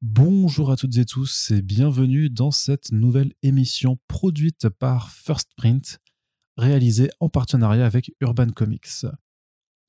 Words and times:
Bonjour 0.00 0.70
à 0.70 0.76
toutes 0.76 0.96
et 0.96 1.04
tous 1.04 1.50
et 1.50 1.60
bienvenue 1.60 2.30
dans 2.30 2.52
cette 2.52 2.92
nouvelle 2.92 3.32
émission 3.42 3.98
produite 4.06 4.68
par 4.68 5.10
First 5.10 5.50
Print, 5.56 5.98
réalisée 6.56 7.10
en 7.18 7.28
partenariat 7.28 7.84
avec 7.84 8.14
Urban 8.20 8.50
Comics. 8.50 9.06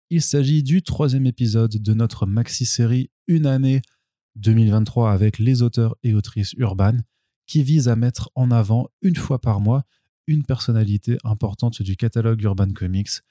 Il 0.09 0.23
s'agit 0.23 0.63
du 0.63 0.81
troisième 0.81 1.27
épisode 1.27 1.77
de 1.77 1.93
notre 1.93 2.25
maxi-série 2.25 3.11
Une 3.27 3.45
année 3.45 3.83
2023 4.37 5.11
avec 5.11 5.37
les 5.37 5.61
auteurs 5.61 5.95
et 6.01 6.15
autrices 6.15 6.53
urbaines 6.53 7.03
qui 7.45 7.61
vise 7.61 7.87
à 7.87 7.95
mettre 7.95 8.31
en 8.33 8.49
avant 8.49 8.89
une 9.03 9.15
fois 9.15 9.39
par 9.39 9.59
mois 9.59 9.83
une 10.25 10.43
personnalité 10.43 11.19
importante 11.23 11.83
du 11.83 11.95
catalogue 11.95 12.41
Urban 12.41 12.71
Comics, 12.73 13.21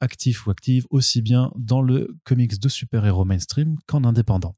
actif 0.00 0.46
ou 0.46 0.50
active 0.50 0.86
aussi 0.90 1.22
bien 1.22 1.50
dans 1.56 1.80
le 1.80 2.14
comics 2.24 2.60
de 2.60 2.68
super-héros 2.68 3.24
mainstream 3.24 3.78
qu'en 3.86 4.04
indépendant. 4.04 4.54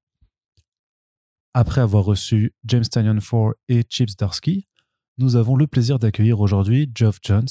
Après 1.55 1.83
avoir 1.83 2.05
reçu 2.05 2.55
James 2.65 2.85
Tanyan 2.85 3.19
4 3.19 3.55
et 3.69 3.83
Chips 3.83 4.17
Darsky, 4.17 4.69
nous 5.19 5.37
avons 5.37 5.55
le 5.55 5.67
plaisir 5.67 5.99
d'accueillir 5.99 6.41
aujourd'hui 6.41 6.91
Geoff 6.95 7.19
Jones, 7.23 7.49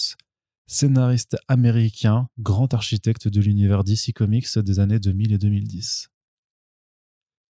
scénariste 0.65 1.37
américain, 1.47 2.27
grand 2.39 2.73
architecte 2.73 3.27
de 3.27 3.39
l'univers 3.39 3.83
DC 3.83 4.11
Comics 4.15 4.57
des 4.57 4.79
années 4.79 4.99
2000 4.99 5.33
et 5.33 5.37
2010. 5.37 6.09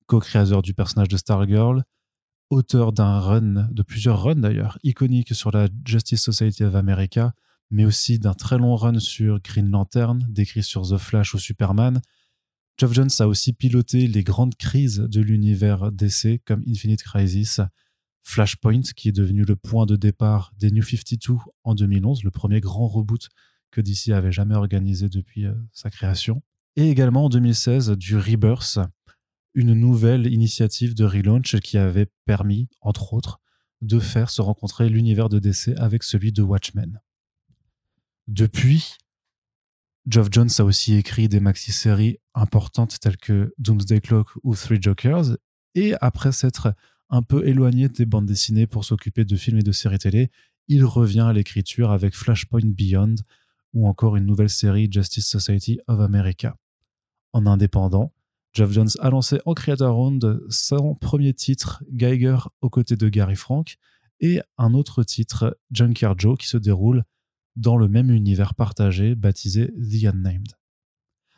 Co-créateur 0.07 0.63
du 0.63 0.75
personnage 0.75 1.07
de 1.09 1.17
Stargirl, 1.17 1.85
auteur 2.51 2.93
d'un 2.93 3.21
run, 3.21 3.69
de 3.71 3.83
plusieurs 3.83 4.21
runs 4.21 4.35
d'ailleurs, 4.35 4.79
iconiques 4.83 5.37
sur 5.37 5.53
la 5.53 5.69
Justice 5.87 6.23
Society 6.23 6.65
of 6.65 6.75
America, 6.75 7.35
mais 7.71 7.85
aussi 7.85 8.19
d'un 8.19 8.35
très 8.35 8.59
long 8.59 8.75
run 8.75 8.99
sur 8.99 9.41
Green 9.41 9.71
Lantern, 9.71 10.27
décrit 10.29 10.65
sur 10.65 10.83
The 10.83 10.99
Flash 10.99 11.35
ou 11.35 11.39
Superman. 11.39 12.03
Geoff 12.79 12.93
Jones 12.93 13.11
a 13.19 13.27
aussi 13.27 13.53
piloté 13.53 14.07
les 14.07 14.25
grandes 14.25 14.57
crises 14.57 14.99
de 14.99 15.21
l'univers 15.21 15.93
DC 15.93 16.41
comme 16.45 16.63
Infinite 16.67 17.03
Crisis, 17.03 17.61
Flashpoint, 18.23 18.83
qui 18.97 19.09
est 19.09 19.13
devenu 19.13 19.45
le 19.45 19.57
point 19.57 19.87
de 19.87 19.97
départ 19.97 20.53
des 20.59 20.71
New 20.71 20.83
52 20.83 21.35
en 21.65 21.75
2011, 21.75 22.25
le 22.25 22.31
premier 22.31 22.61
grand 22.61 22.89
reboot 22.89 23.29
que 23.71 23.81
DC 23.81 24.11
avait 24.11 24.33
jamais 24.33 24.55
organisé 24.55 25.09
depuis 25.09 25.47
euh, 25.47 25.55
sa 25.73 25.91
création. 25.91 26.43
Et 26.77 26.89
également 26.89 27.27
en 27.27 27.29
2016 27.29 27.91
du 27.91 28.17
Rebirth, 28.17 28.79
une 29.55 29.75
nouvelle 29.75 30.33
initiative 30.33 30.95
de 30.95 31.05
relaunch 31.05 31.59
qui 31.61 31.77
avait 31.79 32.09
permis, 32.25 32.69
entre 32.81 33.13
autres, 33.13 33.41
de 33.81 33.99
faire 33.99 34.31
se 34.31 34.41
rencontrer 34.41 34.89
l'univers 34.89 35.29
de 35.29 35.39
DC 35.39 35.77
avec 35.77 36.03
celui 36.03 36.33
de 36.33 36.43
Watchmen. 36.43 37.01
Depuis, 38.29 38.97
Geoff 40.07 40.29
Jones 40.33 40.51
a 40.59 40.65
aussi 40.65 40.95
écrit 40.95 41.29
des 41.29 41.39
maxi-séries 41.39 42.19
importantes 42.35 42.99
telles 43.01 43.17
que 43.17 43.55
Doomsday 43.59 44.01
Clock 44.01 44.29
ou 44.43 44.57
Three 44.57 44.83
Jokers, 44.83 45.37
et 45.75 45.95
après 46.01 46.33
s'être 46.33 46.75
un 47.09 47.23
peu 47.23 47.47
éloigné 47.47 47.89
des 47.89 48.05
bandes 48.05 48.27
dessinées 48.27 48.67
pour 48.67 48.85
s'occuper 48.85 49.25
de 49.25 49.37
films 49.37 49.59
et 49.59 49.63
de 49.63 49.71
séries 49.71 49.99
télé, 49.99 50.31
il 50.67 50.85
revient 50.85 51.21
à 51.21 51.33
l'écriture 51.33 51.93
avec 51.93 52.15
Flashpoint 52.15 52.65
Beyond 52.65 53.17
ou 53.75 53.87
encore 53.87 54.17
une 54.17 54.27
nouvelle 54.27 54.51
série 54.51 54.89
Justice 54.91 55.29
Society 55.29 55.79
of 55.87 56.01
America. 56.01 56.57
En 57.33 57.47
indépendant, 57.47 58.13
Geoff 58.55 58.73
Jones 58.73 58.91
a 58.99 59.11
lancé 59.11 59.41
en 59.47 59.55
Creator 59.55 59.95
Round 59.95 60.43
son 60.51 60.95
premier 60.95 61.33
titre, 61.33 61.83
Geiger 61.91 62.39
aux 62.61 62.71
côtés 62.71 62.97
de 62.97 63.09
Gary 63.09 63.37
Frank, 63.37 63.77
et 64.21 64.41
un 64.59 64.75
autre 64.75 65.05
titre, 65.05 65.59
Junkyard 65.71 66.19
Joe, 66.19 66.37
qui 66.39 66.49
se 66.49 66.57
déroule 66.57 67.05
dans 67.57 67.77
le 67.77 67.89
même 67.89 68.11
univers 68.11 68.55
partagé 68.55 69.15
baptisé 69.15 69.73
The 69.73 70.05
Unnamed. 70.07 70.53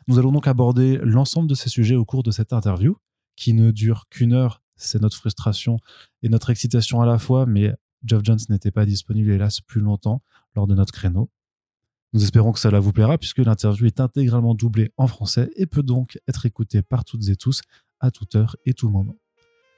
Nous 0.07 0.19
allons 0.19 0.31
donc 0.31 0.47
aborder 0.47 0.97
l'ensemble 1.03 1.49
de 1.49 1.55
ces 1.55 1.69
sujets 1.69 1.95
au 1.95 2.05
cours 2.05 2.23
de 2.23 2.31
cette 2.31 2.53
interview, 2.53 2.97
qui 3.35 3.53
ne 3.53 3.71
dure 3.71 4.05
qu'une 4.09 4.33
heure, 4.33 4.61
c'est 4.75 5.01
notre 5.01 5.17
frustration 5.17 5.77
et 6.21 6.29
notre 6.29 6.49
excitation 6.49 7.01
à 7.01 7.05
la 7.05 7.17
fois, 7.17 7.45
mais 7.45 7.73
Geoff 8.03 8.21
Jones 8.23 8.39
n'était 8.49 8.71
pas 8.71 8.85
disponible 8.85 9.31
hélas 9.31 9.61
plus 9.61 9.81
longtemps 9.81 10.21
lors 10.55 10.67
de 10.67 10.75
notre 10.75 10.93
créneau. 10.93 11.29
Nous 12.13 12.23
espérons 12.23 12.53
que 12.53 12.59
cela 12.59 12.79
vous 12.79 12.93
plaira 12.93 13.17
puisque 13.17 13.39
l'interview 13.39 13.87
est 13.87 13.99
intégralement 13.99 14.53
doublée 14.53 14.91
en 14.95 15.07
français 15.07 15.49
et 15.55 15.65
peut 15.65 15.83
donc 15.83 16.17
être 16.27 16.45
écoutée 16.45 16.81
par 16.81 17.03
toutes 17.03 17.27
et 17.27 17.35
tous 17.35 17.61
à 17.99 18.11
toute 18.11 18.35
heure 18.35 18.55
et 18.65 18.73
tout 18.73 18.89
moment. 18.89 19.17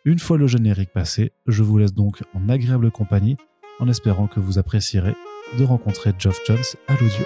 Une 0.05 0.19
fois 0.19 0.37
le 0.37 0.47
générique 0.47 0.91
passé, 0.93 1.31
je 1.47 1.63
vous 1.63 1.77
laisse 1.77 1.93
donc 1.93 2.23
en 2.33 2.47
agréable 2.49 2.91
compagnie 2.91 3.37
en 3.79 3.87
espérant 3.87 4.27
que 4.27 4.39
vous 4.39 4.59
apprécierez 4.59 5.15
de 5.57 5.63
rencontrer 5.63 6.13
Geoff 6.17 6.39
Jones 6.45 6.63
à 6.87 6.93
l'audio. 6.93 7.25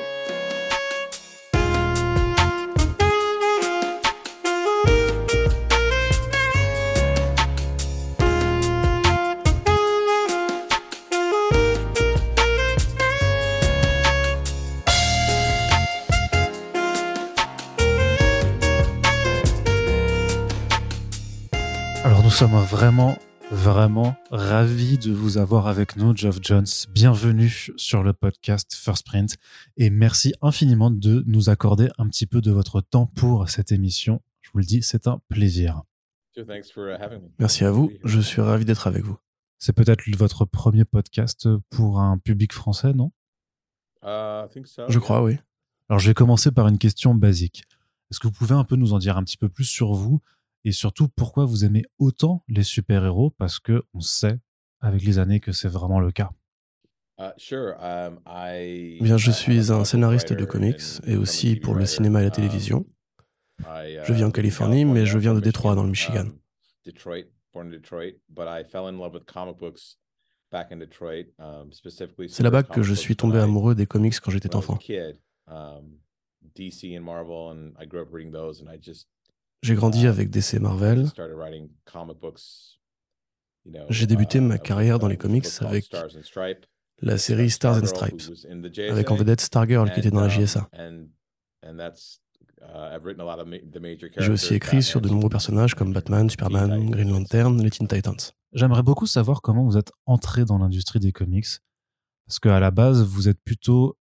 Alors 22.03 22.23
nous 22.23 22.29
sommes 22.29 22.57
vraiment 22.63 23.17
Vraiment 23.51 24.15
ravi 24.31 24.97
de 24.97 25.11
vous 25.11 25.37
avoir 25.37 25.67
avec 25.67 25.97
nous, 25.97 26.15
Geoff 26.15 26.39
Jones. 26.41 26.65
Bienvenue 26.89 27.69
sur 27.75 28.01
le 28.01 28.13
podcast 28.13 28.73
First 28.73 29.05
Print 29.05 29.35
et 29.75 29.89
merci 29.89 30.33
infiniment 30.41 30.89
de 30.89 31.25
nous 31.27 31.49
accorder 31.49 31.89
un 31.97 32.07
petit 32.07 32.25
peu 32.25 32.39
de 32.39 32.49
votre 32.49 32.79
temps 32.79 33.07
pour 33.07 33.49
cette 33.49 33.73
émission. 33.73 34.21
Je 34.39 34.51
vous 34.53 34.59
le 34.59 34.63
dis, 34.63 34.81
c'est 34.81 35.05
un 35.05 35.19
plaisir. 35.27 35.81
Merci 37.39 37.65
à 37.65 37.71
vous, 37.71 37.91
je 38.05 38.21
suis 38.21 38.41
ravi 38.41 38.63
d'être 38.63 38.87
avec 38.87 39.03
vous. 39.03 39.17
C'est 39.59 39.73
peut-être 39.73 40.03
votre 40.15 40.45
premier 40.45 40.85
podcast 40.85 41.49
pour 41.69 41.99
un 41.99 42.17
public 42.19 42.53
français, 42.53 42.93
non? 42.93 43.11
Je 44.87 44.97
crois, 44.97 45.21
oui. 45.23 45.37
Alors 45.89 45.99
je 45.99 46.07
vais 46.07 46.13
commencer 46.13 46.51
par 46.51 46.69
une 46.69 46.77
question 46.77 47.13
basique. 47.13 47.65
Est-ce 48.09 48.21
que 48.21 48.27
vous 48.27 48.33
pouvez 48.33 48.55
un 48.55 48.63
peu 48.63 48.77
nous 48.77 48.93
en 48.93 48.97
dire 48.97 49.17
un 49.17 49.23
petit 49.25 49.37
peu 49.37 49.49
plus 49.49 49.65
sur 49.65 49.93
vous? 49.93 50.21
Et 50.63 50.71
surtout 50.71 51.07
pourquoi 51.09 51.45
vous 51.45 51.65
aimez 51.65 51.83
autant 51.97 52.43
les 52.47 52.63
super-héros? 52.63 53.31
Parce 53.31 53.59
que 53.59 53.83
on 53.93 53.99
sait 53.99 54.39
avec 54.79 55.03
les 55.03 55.19
années 55.19 55.39
que 55.39 55.51
c'est 55.51 55.67
vraiment 55.67 55.99
le 55.99 56.11
cas. 56.11 56.31
Um, 57.19 58.19
Bien, 58.25 59.17
je 59.17 59.31
suis 59.31 59.71
un 59.71 59.85
scénariste 59.85 60.33
de 60.33 60.45
comics 60.45 60.81
et 61.05 61.15
aussi 61.17 61.55
pour 61.55 61.75
le 61.75 61.85
cinéma 61.85 62.19
et 62.19 62.23
la 62.23 62.29
um, 62.29 62.33
télévision. 62.33 62.85
Je 63.59 64.13
vis 64.13 64.23
en 64.23 64.29
uh, 64.29 64.31
Californie, 64.31 64.85
mais 64.85 65.05
je 65.05 65.17
viens 65.19 65.35
de 65.35 65.39
Détroit, 65.39 65.75
dans 65.75 65.83
le 65.83 65.89
Michigan. 65.89 66.25
C'est 72.27 72.43
là-bas 72.43 72.63
que 72.63 72.81
je 72.81 72.93
suis 72.93 73.15
tombé 73.15 73.39
amoureux 73.39 73.75
des 73.75 73.85
comics 73.85 74.19
quand 74.19 74.31
j'étais 74.31 74.55
enfant. 74.55 74.79
J'ai 79.61 79.75
grandi 79.75 80.07
avec 80.07 80.29
DC 80.29 80.59
Marvel. 80.59 81.07
J'ai 83.89 84.07
débuté 84.07 84.39
ma 84.39 84.57
carrière 84.57 84.97
dans 84.97 85.07
les 85.07 85.17
comics 85.17 85.45
avec 85.59 85.87
la 86.99 87.17
série 87.17 87.49
Stars 87.49 87.77
and 87.77 87.85
Stripes, 87.85 88.21
avec 88.89 89.11
en 89.11 89.15
vedette 89.15 89.41
Stargirl 89.41 89.91
qui 89.91 89.99
était 89.99 90.11
dans 90.11 90.21
la 90.21 90.29
JSA. 90.29 90.69
J'ai 94.17 94.31
aussi 94.31 94.53
écrit 94.55 94.81
sur 94.83 95.01
de 95.01 95.09
nombreux 95.09 95.29
personnages 95.29 95.75
comme 95.75 95.93
Batman, 95.93 96.29
Superman, 96.29 96.89
Green 96.89 97.11
Lantern, 97.11 97.61
les 97.61 97.69
Teen 97.69 97.87
Titans. 97.87 98.33
J'aimerais 98.53 98.83
beaucoup 98.83 99.05
savoir 99.05 99.41
comment 99.41 99.63
vous 99.63 99.77
êtes 99.77 99.91
entré 100.05 100.43
dans 100.43 100.57
l'industrie 100.57 100.99
des 100.99 101.11
comics, 101.11 101.47
parce 102.25 102.39
qu'à 102.39 102.59
la 102.59 102.71
base, 102.71 103.03
vous 103.03 103.29
êtes 103.29 103.41
plutôt 103.43 103.97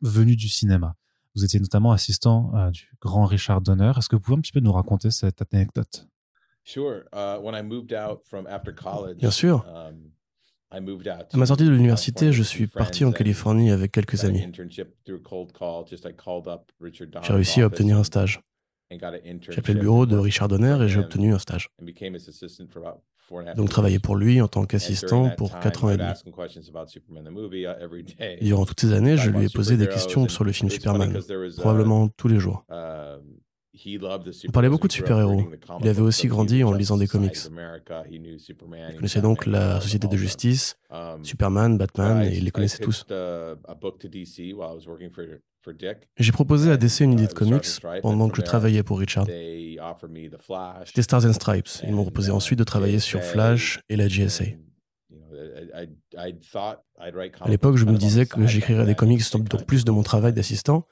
venu 0.00 0.34
du 0.36 0.48
cinéma. 0.48 0.96
Vous 1.34 1.44
étiez 1.44 1.58
notamment 1.60 1.92
assistant 1.92 2.52
euh, 2.54 2.70
du 2.70 2.88
grand 3.00 3.26
Richard 3.26 3.60
Donner. 3.60 3.92
Est-ce 3.96 4.08
que 4.08 4.16
vous 4.16 4.22
pouvez 4.22 4.36
un 4.36 4.40
petit 4.40 4.52
peu 4.52 4.60
nous 4.60 4.72
raconter 4.72 5.10
cette 5.10 5.42
anecdote? 5.52 6.08
Uh, 6.76 7.38
Bien 9.16 9.30
sûr. 9.30 9.66
Um, 9.68 10.10
à 10.70 10.80
ma 11.36 11.46
sortie 11.46 11.64
de 11.64 11.70
l'université, 11.70 12.32
je 12.32 12.42
suis 12.42 12.66
parti 12.66 13.04
en 13.04 13.12
Californie 13.12 13.70
avec 13.70 13.92
quelques 13.92 14.24
amis. 14.24 14.44
J'ai 17.22 17.32
réussi 17.32 17.62
à 17.62 17.66
obtenir 17.66 17.98
un 17.98 18.04
stage. 18.04 18.40
J'ai 18.90 19.58
appelé 19.58 19.74
le 19.74 19.80
bureau 19.80 20.06
de 20.06 20.16
Richard 20.16 20.48
Donner 20.48 20.78
et 20.82 20.88
j'ai 20.88 21.00
obtenu 21.00 21.34
un 21.34 21.38
stage 21.38 21.68
donc 23.56 23.70
travailler 23.70 23.98
pour 23.98 24.16
lui 24.16 24.40
en 24.40 24.48
tant 24.48 24.64
qu'assistant 24.64 25.30
pour 25.30 25.58
4 25.58 25.84
ans 25.84 25.90
et 25.90 25.96
demi. 25.96 26.12
Uh, 28.20 28.36
durant 28.44 28.66
toutes 28.66 28.80
ces 28.80 28.92
années, 28.92 29.16
je 29.16 29.30
lui 29.30 29.46
ai 29.46 29.48
posé 29.48 29.76
des 29.76 29.88
questions 29.88 30.28
sur 30.28 30.44
le 30.44 30.52
film 30.52 30.70
Superman, 30.70 31.18
probablement 31.56 32.08
tous 32.08 32.28
les 32.28 32.38
jours. 32.38 32.64
Um, 33.74 34.30
On 34.48 34.52
parlait 34.52 34.68
beaucoup 34.68 34.86
de 34.86 34.92
super-héros. 34.92 35.50
Il 35.80 35.88
avait 35.88 36.00
aussi 36.00 36.28
grandi 36.28 36.62
en 36.62 36.72
lisant 36.72 36.96
des 36.96 37.08
comics. 37.08 37.36
Il 38.10 38.94
connaissait 38.96 39.20
donc 39.20 39.46
la 39.46 39.80
Société 39.80 40.06
de 40.06 40.16
Justice, 40.16 40.76
um, 40.90 41.24
Superman, 41.24 41.76
Batman, 41.76 42.22
et 42.22 42.36
il 42.36 42.44
les 42.44 42.50
connaissait 42.50 42.78
tous. 42.78 43.04
J'ai 46.18 46.32
proposé 46.32 46.70
à 46.70 46.76
DC 46.76 47.00
une 47.00 47.14
idée 47.14 47.26
de 47.26 47.32
comics 47.32 47.66
pendant 48.02 48.28
que 48.28 48.36
je 48.36 48.42
travaillais 48.42 48.82
pour 48.82 48.98
Richard. 48.98 49.26
C'était 50.84 51.02
Stars 51.02 51.24
and 51.24 51.32
Stripes. 51.32 51.68
Ils 51.82 51.94
m'ont 51.94 52.02
proposé 52.02 52.30
ensuite 52.30 52.58
de 52.58 52.64
travailler 52.64 53.00
sur 53.00 53.22
Flash 53.22 53.80
et 53.88 53.96
la 53.96 54.06
GSA. 54.06 54.44
À 57.40 57.48
l'époque, 57.48 57.76
je 57.76 57.86
me 57.86 57.96
disais 57.96 58.26
que 58.26 58.46
j'écrirais 58.46 58.86
des 58.86 58.94
comics 58.94 59.22
donc 59.32 59.64
plus 59.66 59.84
de 59.84 59.90
mon 59.90 60.02
travail 60.02 60.32
d'assistant, 60.32 60.86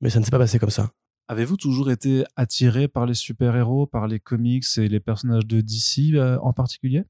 mais 0.00 0.08
ça 0.08 0.18
ne 0.18 0.24
s'est 0.24 0.30
pas 0.30 0.38
passé 0.38 0.58
comme 0.58 0.70
ça. 0.70 0.92
Avez-vous 1.28 1.56
toujours 1.56 1.90
été 1.90 2.24
attiré 2.36 2.88
par 2.88 3.06
les 3.06 3.14
super-héros, 3.14 3.86
par 3.86 4.06
les 4.06 4.20
comics 4.20 4.64
et 4.76 4.88
les 4.88 5.00
personnages 5.00 5.46
de 5.46 5.60
DC 5.60 6.14
euh, 6.14 6.38
en 6.40 6.52
particulier? 6.52 7.04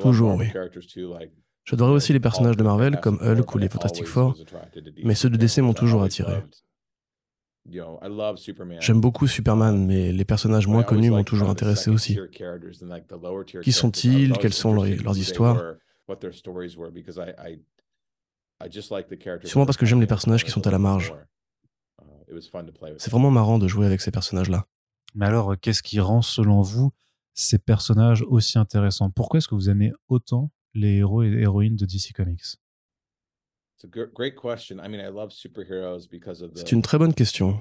Toujours, 0.00 0.36
oui. 0.36 0.46
J'adorais 1.64 1.92
aussi 1.92 2.12
les 2.12 2.20
personnages 2.20 2.56
de 2.56 2.62
Marvel 2.62 3.00
comme 3.00 3.18
Hulk 3.20 3.54
ou 3.54 3.58
les 3.58 3.68
Fantastic 3.68 4.06
Four, 4.06 4.36
mais 5.04 5.14
ceux 5.14 5.30
de 5.30 5.36
DC 5.36 5.58
m'ont 5.58 5.74
toujours 5.74 6.02
attiré. 6.02 6.42
J'aime 8.80 9.00
beaucoup 9.00 9.28
Superman, 9.28 9.86
mais 9.86 10.12
les 10.12 10.24
personnages 10.24 10.66
moins 10.66 10.82
connus 10.82 11.10
m'ont 11.10 11.22
toujours 11.22 11.48
intéressé 11.48 11.90
aussi. 11.90 12.18
Qui 13.62 13.72
sont-ils? 13.72 14.32
Quelles 14.38 14.52
sont 14.52 14.72
leurs, 14.72 15.18
histoires? 15.18 15.74
Sûrement 19.44 19.66
parce 19.66 19.76
que 19.76 19.86
j'aime 19.86 20.00
les 20.00 20.06
personnages 20.06 20.44
qui 20.44 20.50
sont 20.50 20.66
à 20.66 20.70
la 20.70 20.78
marge. 20.78 21.14
C'est 22.98 23.10
vraiment 23.10 23.30
marrant 23.30 23.58
de 23.58 23.68
jouer 23.68 23.86
avec 23.86 24.00
ces 24.00 24.10
personnages-là. 24.10 24.66
Mais 25.14 25.26
alors, 25.26 25.58
qu'est-ce 25.60 25.82
qui 25.82 26.00
rend, 26.00 26.22
selon 26.22 26.62
vous, 26.62 26.92
ces 27.34 27.58
personnages 27.58 28.22
aussi 28.22 28.58
intéressants? 28.58 29.10
Pourquoi 29.10 29.38
est-ce 29.38 29.48
que 29.48 29.54
vous 29.54 29.68
aimez 29.68 29.92
autant 30.08 30.50
les 30.74 30.96
héros 30.96 31.22
et 31.22 31.28
héroïnes 31.28 31.76
de 31.76 31.84
DC 31.84 32.12
Comics? 32.14 32.56
C'est 36.54 36.72
une 36.72 36.82
très 36.82 36.98
bonne 36.98 37.14
question. 37.14 37.60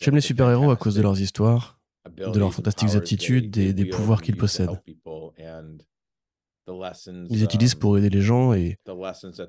J'aime 0.00 0.14
les 0.14 0.20
super-héros 0.20 0.70
à 0.70 0.76
cause 0.76 0.94
de 0.94 1.02
leurs 1.02 1.20
histoires, 1.20 1.80
de 2.10 2.38
leurs 2.38 2.52
fantastiques 2.52 2.94
aptitudes 2.94 3.56
et 3.56 3.72
des 3.72 3.86
pouvoirs 3.86 4.22
qu'ils 4.22 4.36
possèdent. 4.36 4.80
Ils 6.66 7.26
les 7.30 7.42
utilisent 7.44 7.74
pour 7.74 7.96
aider 7.96 8.10
les 8.10 8.20
gens 8.20 8.52
et 8.52 8.78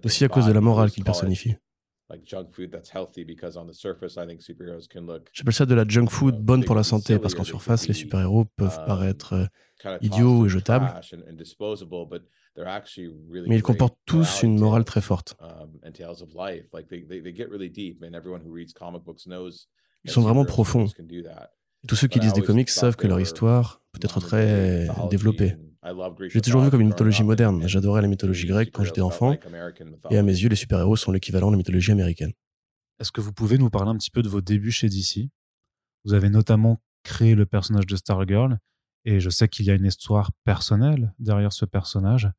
aussi 0.06 0.24
à 0.24 0.30
cause 0.30 0.46
de 0.46 0.52
la 0.52 0.62
morale 0.62 0.92
qu'ils 0.92 1.04
personnifient. 1.04 1.56
J'appelle 5.34 5.54
ça 5.54 5.66
de 5.66 5.76
la 5.76 5.88
junk 5.88 6.08
food 6.08 6.40
bonne 6.40 6.66
pour 6.66 6.76
la 6.76 6.84
santé 6.84 7.20
parce 7.20 7.36
qu'en 7.36 7.44
surface, 7.44 7.88
les 7.88 7.94
super-héros 7.94 8.46
peuvent 8.56 8.80
um, 8.80 8.86
paraître 8.86 9.34
euh, 9.34 9.98
idiots 10.02 10.46
et 10.46 10.50
jetables, 10.50 10.92
mais 13.48 13.56
ils 13.56 13.62
comportent 13.62 14.00
tous 14.06 14.44
une 14.44 14.58
morale 14.58 14.86
très 14.86 15.02
forte. 15.02 15.36
Um, 15.40 15.80
ils 20.04 20.12
sont 20.12 20.22
vraiment 20.22 20.46
profonds. 20.46 20.88
Tous 21.88 21.96
ceux 21.96 22.08
qui 22.08 22.20
lisent 22.20 22.34
des 22.34 22.42
comics 22.42 22.70
savent 22.70 22.96
que 22.96 23.08
leur 23.08 23.20
histoire 23.20 23.82
peut 23.92 24.00
être 24.04 24.20
très 24.20 24.88
développée. 25.10 25.56
J'ai 26.28 26.42
toujours 26.42 26.62
vu 26.62 26.70
comme 26.70 26.82
une 26.82 26.90
mythologie 26.90 27.24
moderne. 27.24 27.68
J'adorais 27.68 28.02
la 28.02 28.08
mythologie 28.08 28.48
grecque 28.48 28.72
quand 28.72 28.84
j'étais 28.84 29.02
enfant. 29.02 29.36
Et 30.10 30.18
à 30.18 30.24
mes 30.24 30.34
yeux, 30.34 30.50
les 30.50 30.56
super-héros 30.56 30.98
sont 30.98 31.12
l'équivalent 31.12 31.48
de 31.48 31.54
la 31.54 31.58
mythologie 31.58 31.92
américaine. 31.92 32.34
Est-ce 33.00 33.12
que 33.12 33.22
vous 33.22 33.32
pouvez 33.32 33.58
nous 33.58 33.70
parler 33.70 33.92
un 33.92 33.96
petit 33.96 34.12
peu 34.12 34.22
de 34.22 34.28
vos 34.28 34.42
débuts 34.42 34.72
chez 34.72 34.90
DC 34.90 35.30
Vous 36.04 36.14
avez 36.14 36.30
notamment 36.30 36.82
créé 37.04 37.34
le 37.34 37.46
personnage 37.46 37.86
de 37.86 37.96
Stargirl. 37.96 38.58
Et 39.06 39.22
je 39.22 39.30
sais 39.30 39.48
qu'il 39.48 39.66
y 39.66 39.72
a 39.72 39.74
une 39.74 39.86
histoire 39.86 40.32
personnelle 40.44 41.14
derrière 41.20 41.54
ce 41.54 41.64
personnage, 41.64 42.30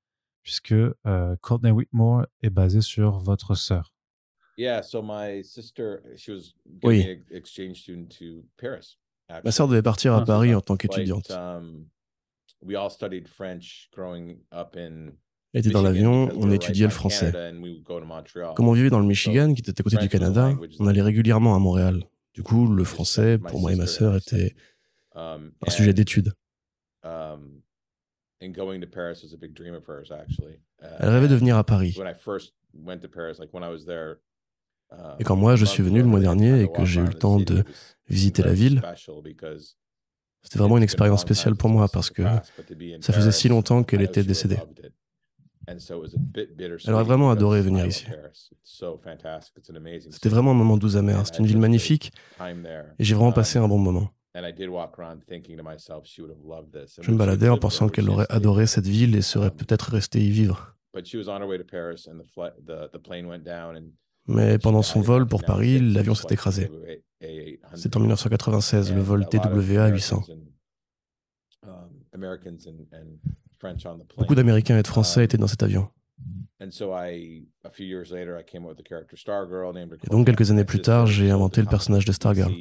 puisque 0.43 0.73
euh, 0.73 1.37
Courtney 1.41 1.71
Whitmore 1.71 2.27
est 2.43 2.51
basée 2.51 2.83
sur 2.83 3.19
votre 3.19 3.55
sœur. 3.55 3.95
Oui. 6.83 7.25
Ma 9.45 9.53
sœur 9.53 9.69
devait 9.69 9.83
partir 9.83 10.15
à 10.15 10.25
Paris 10.25 10.55
en 10.55 10.61
tant 10.61 10.77
qu'étudiante. 10.77 11.31
Um, 11.31 11.87
elle 15.53 15.61
était 15.61 15.71
dans 15.71 15.83
l'avion, 15.83 16.29
on 16.37 16.51
étudiait 16.51 16.87
le 16.87 16.93
français. 16.93 17.33
Comme 18.55 18.69
on 18.69 18.73
vivait 18.73 18.91
dans 18.91 19.01
le 19.01 19.07
Michigan, 19.07 19.53
qui 19.53 19.61
était 19.61 19.81
à 19.81 19.83
côté 19.83 19.97
du 19.97 20.09
Canada, 20.09 20.53
on 20.79 20.87
allait 20.87 21.03
régulièrement 21.03 21.57
à 21.57 21.59
Montréal. 21.59 22.05
Du 22.35 22.43
coup, 22.43 22.73
le 22.73 22.85
français, 22.85 23.39
pour 23.39 23.61
moi 23.61 23.73
et 23.73 23.77
ma 23.77 23.87
sœur, 23.87 24.17
était 24.17 24.55
um, 25.15 25.53
un 25.67 25.71
sujet 25.71 25.93
d'étude. 25.93 26.33
Um, 27.03 27.63
Elle 28.41 28.53
rêvait 31.09 31.29
de 31.29 31.35
venir 31.35 31.57
à 31.57 31.65
Paris. 31.65 31.97
Et 35.19 35.25
quand 35.25 35.37
moi, 35.37 35.57
je 35.57 35.65
suis 35.65 35.83
venu 35.83 36.01
le 36.01 36.07
mois 36.07 36.21
dernier 36.21 36.63
et 36.63 36.69
que 36.71 36.85
j'ai 36.85 37.01
eu 37.01 37.07
le 37.07 37.15
temps 37.15 37.39
de 37.39 37.65
visiter 38.09 38.43
la 38.43 38.53
ville, 38.53 38.83
c'était 40.43 40.59
vraiment 40.59 40.77
une 40.79 40.83
expérience 40.83 41.21
spéciale 41.21 41.55
pour 41.55 41.71
moi 41.71 41.89
parce 41.89 42.11
que 42.11 42.23
ça 43.01 43.13
faisait 43.13 43.33
si 43.33 43.49
longtemps 43.49 43.83
qu'elle 43.83 44.03
était 44.03 44.25
décédée. 44.25 44.59
Elle 45.67 46.95
aurait 46.95 47.05
vraiment 47.05 47.31
adoré 47.31 47.61
venir 47.61 47.87
ici. 47.87 48.07
C'était 50.11 50.29
vraiment 50.29 50.51
un 50.51 50.55
moment 50.55 50.77
doux 50.77 50.97
amer. 50.97 51.25
C'est 51.27 51.39
une 51.39 51.47
ville 51.47 51.59
magnifique 51.59 52.13
et 52.41 53.05
j'ai 53.05 53.15
vraiment 53.15 53.33
passé 53.33 53.59
un 53.59 53.69
bon 53.69 53.79
moment. 53.79 54.11
Je 54.35 54.41
me 57.11 57.17
baladais 57.17 57.49
en 57.49 57.59
pensant 57.59 57.89
qu'elle 57.89 58.09
aurait 58.09 58.27
adoré 58.31 58.67
cette 58.67 58.87
ville 58.87 59.17
et 59.17 59.23
serait 59.23 59.51
peut-être 59.51 59.91
restée 59.91 60.21
y 60.21 60.31
vivre. 60.31 60.77
Mais 64.31 64.59
pendant 64.59 64.83
son 64.83 65.01
vol 65.01 65.27
pour 65.27 65.43
Paris, 65.43 65.81
l'avion 65.81 66.15
s'est 66.15 66.29
écrasé. 66.31 66.71
C'est 67.75 67.97
en 67.97 68.01
1996, 68.01 68.95
le 68.95 69.01
vol 69.01 69.27
TWA 69.29 69.89
800. 69.89 70.23
Beaucoup 74.17 74.35
d'Américains 74.35 74.79
et 74.79 74.83
de 74.83 74.87
Français 74.87 75.25
étaient 75.25 75.37
dans 75.37 75.47
cet 75.47 75.63
avion. 75.63 75.89
Et 76.61 76.71
donc, 80.11 80.27
quelques 80.27 80.51
années 80.51 80.65
plus 80.65 80.81
tard, 80.81 81.07
j'ai 81.07 81.31
inventé 81.31 81.61
le 81.63 81.67
personnage 81.67 82.05
de 82.05 82.13
Stargirl. 82.13 82.53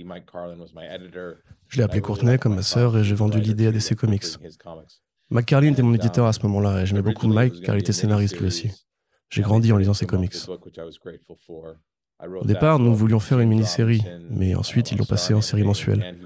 Je 1.68 1.78
l'ai 1.78 1.84
appelé 1.84 2.02
Courtney 2.02 2.40
comme 2.40 2.56
ma 2.56 2.62
sœur 2.64 2.98
et 2.98 3.04
j'ai 3.04 3.16
vendu 3.16 3.40
l'idée 3.40 3.68
à 3.68 3.72
DC 3.72 3.96
Comics. 3.96 4.26
Mike 5.30 5.46
Carlin 5.46 5.74
était 5.74 5.84
mon 5.84 5.94
éditeur 5.94 6.26
à 6.26 6.34
ce 6.34 6.42
moment-là 6.44 6.82
et 6.82 6.86
j'aimais 6.88 7.04
beaucoup 7.04 7.28
Mike 7.28 7.62
car 7.62 7.76
il 7.76 7.80
était 7.80 7.94
scénariste 7.94 8.40
lui 8.40 8.48
aussi. 8.48 8.72
J'ai 9.30 9.42
grandi 9.42 9.72
en 9.72 9.78
lisant 9.78 9.94
ses 9.94 10.06
comics. 10.06 10.36
Au 12.22 12.46
départ, 12.46 12.80
nous 12.80 12.94
voulions 12.96 13.20
faire 13.20 13.40
une 13.40 13.50
mini-série, 13.50 14.04
mais 14.30 14.56
ensuite 14.56 14.92
ils 14.92 14.98
l'ont 14.98 15.06
passé 15.06 15.34
en 15.34 15.42
série 15.42 15.64
mensuelle, 15.64 16.18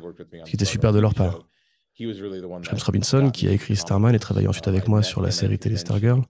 ce 0.44 0.50
qui 0.50 0.56
était 0.56 0.66
super 0.66 0.92
de 0.92 1.00
leur 1.00 1.14
part. 1.14 1.48
James 1.96 2.80
Robinson, 2.86 3.30
qui 3.32 3.48
a 3.48 3.52
écrit 3.52 3.76
Starman 3.76 4.16
et 4.16 4.20
travaillé 4.20 4.48
ensuite 4.48 4.68
avec 4.68 4.88
moi 4.88 5.04
sur 5.04 5.22
la 5.22 5.30
série 5.30 5.60
télé 5.60 5.78
Stargirl, 5.78 6.24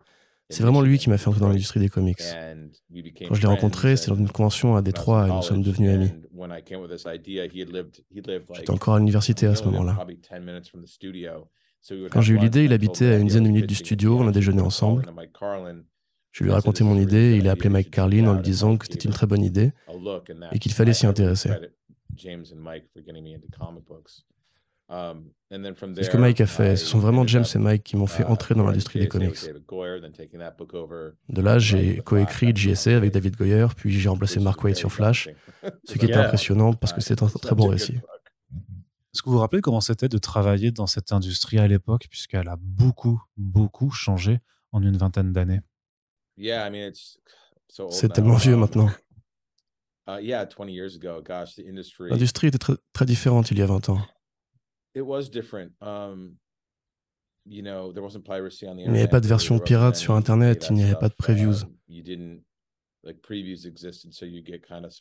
c'est 0.50 0.64
vraiment 0.64 0.82
lui 0.82 0.98
qui 0.98 1.10
m'a 1.10 1.18
fait 1.18 1.30
entrer 1.30 1.40
dans 1.40 1.48
l'industrie 1.48 1.80
des 1.80 1.90
comics. 1.90 2.22
Quand 3.28 3.34
je 3.34 3.42
l'ai 3.42 3.48
rencontré, 3.48 3.96
c'était 3.96 4.12
dans 4.12 4.18
une 4.18 4.30
convention 4.30 4.76
à 4.76 4.82
Détroit 4.82 5.28
et 5.28 5.32
nous 5.32 5.42
sommes 5.42 5.64
devenus 5.64 5.92
amis. 5.92 6.12
J'étais 8.54 8.72
encore 8.72 8.96
à 8.96 9.00
l'université 9.00 9.48
à 9.48 9.56
ce 9.56 9.64
moment-là. 9.66 10.06
Quand 12.12 12.22
j'ai 12.22 12.34
eu 12.34 12.38
l'idée, 12.38 12.66
il 12.66 12.74
habitait 12.74 13.08
à 13.08 13.18
une 13.18 13.28
dizaine 13.28 13.44
de 13.44 13.50
minutes 13.50 13.70
du 13.70 13.76
studio, 13.76 14.20
on 14.20 14.28
a 14.28 14.32
déjeuné 14.32 14.62
ensemble. 14.62 15.06
Je 16.34 16.44
lui 16.44 16.50
ai 16.50 16.54
raconté 16.54 16.84
mon 16.84 16.98
idée 16.98 17.36
et 17.36 17.38
il 17.38 17.48
a 17.48 17.52
appelé 17.52 17.70
Mike 17.70 17.92
Carlin 17.92 18.26
en 18.28 18.34
lui 18.34 18.42
disant 18.42 18.76
que 18.76 18.88
c'était 18.88 19.06
une 19.06 19.14
très 19.14 19.28
bonne 19.28 19.44
idée 19.44 19.72
et 20.52 20.58
qu'il 20.58 20.74
fallait 20.74 20.94
s'y 20.94 21.06
intéresser. 21.06 21.52
C'est 22.18 22.36
ce 24.90 26.10
que 26.10 26.18
Mike 26.18 26.42
a 26.42 26.48
fait. 26.48 26.76
Ce 26.76 26.88
sont 26.88 26.98
vraiment 26.98 27.26
James 27.28 27.46
et 27.54 27.58
Mike 27.60 27.84
qui 27.84 27.96
m'ont 27.96 28.08
fait 28.08 28.24
entrer 28.24 28.56
dans 28.56 28.66
l'industrie 28.66 29.00
des 29.00 29.08
comics? 29.08 29.38
De 31.30 31.42
là, 31.42 31.60
j'ai 31.60 31.98
coécrit 31.98 32.52
GSA 32.52 32.98
avec 32.98 33.12
David 33.12 33.36
Goyer, 33.36 33.68
puis 33.78 33.92
j'ai 33.92 34.10
remplacé 34.10 34.40
Mark 34.40 34.64
Waid 34.64 34.76
sur 34.76 34.92
Flash, 34.92 35.30
ce 35.84 35.98
qui 36.00 36.06
était 36.06 36.16
impressionnant 36.16 36.74
parce 36.74 36.94
que 36.94 37.02
c'est 37.02 37.22
un 37.22 37.28
très 37.28 37.54
bon 37.54 37.68
récit. 37.68 38.00
Est-ce 39.14 39.22
que 39.22 39.30
vous 39.30 39.34
vous 39.36 39.42
rappelez 39.42 39.62
comment 39.62 39.82
c'était 39.82 40.10
de 40.10 40.18
travailler 40.18 40.72
dans 40.72 40.88
cette 40.88 41.12
industrie 41.12 41.60
à 41.60 41.68
l'époque, 41.68 42.08
puisqu'elle 42.10 42.48
a 42.48 42.58
beaucoup, 42.60 43.22
beaucoup 43.38 43.92
changé 43.92 44.40
en 44.72 44.82
une 44.82 44.98
vingtaine 44.98 45.32
d'années? 45.32 45.62
C'est 47.90 48.12
tellement 48.12 48.36
vieux 48.36 48.56
maintenant. 48.56 48.90
Uh, 50.06 50.20
L'industrie 52.10 52.48
était 52.48 52.58
très, 52.58 52.74
très 52.92 53.06
différente 53.06 53.52
il 53.52 53.60
y 53.60 53.62
a 53.62 53.66
20 53.66 53.88
ans. 53.88 54.02
Um, 55.80 56.36
il 57.46 57.64
n'y 57.64 57.70
avait 57.70 59.08
pas 59.08 59.22
de 59.22 59.28
version 59.28 59.60
pirate 59.60 59.96
sur 59.96 60.14
Internet, 60.14 60.68
il 60.70 60.76
n'y 60.76 60.84
avait 60.84 60.96
pas 60.96 61.08
de 61.08 61.14
previews. 61.14 61.64
Um, 61.64 62.42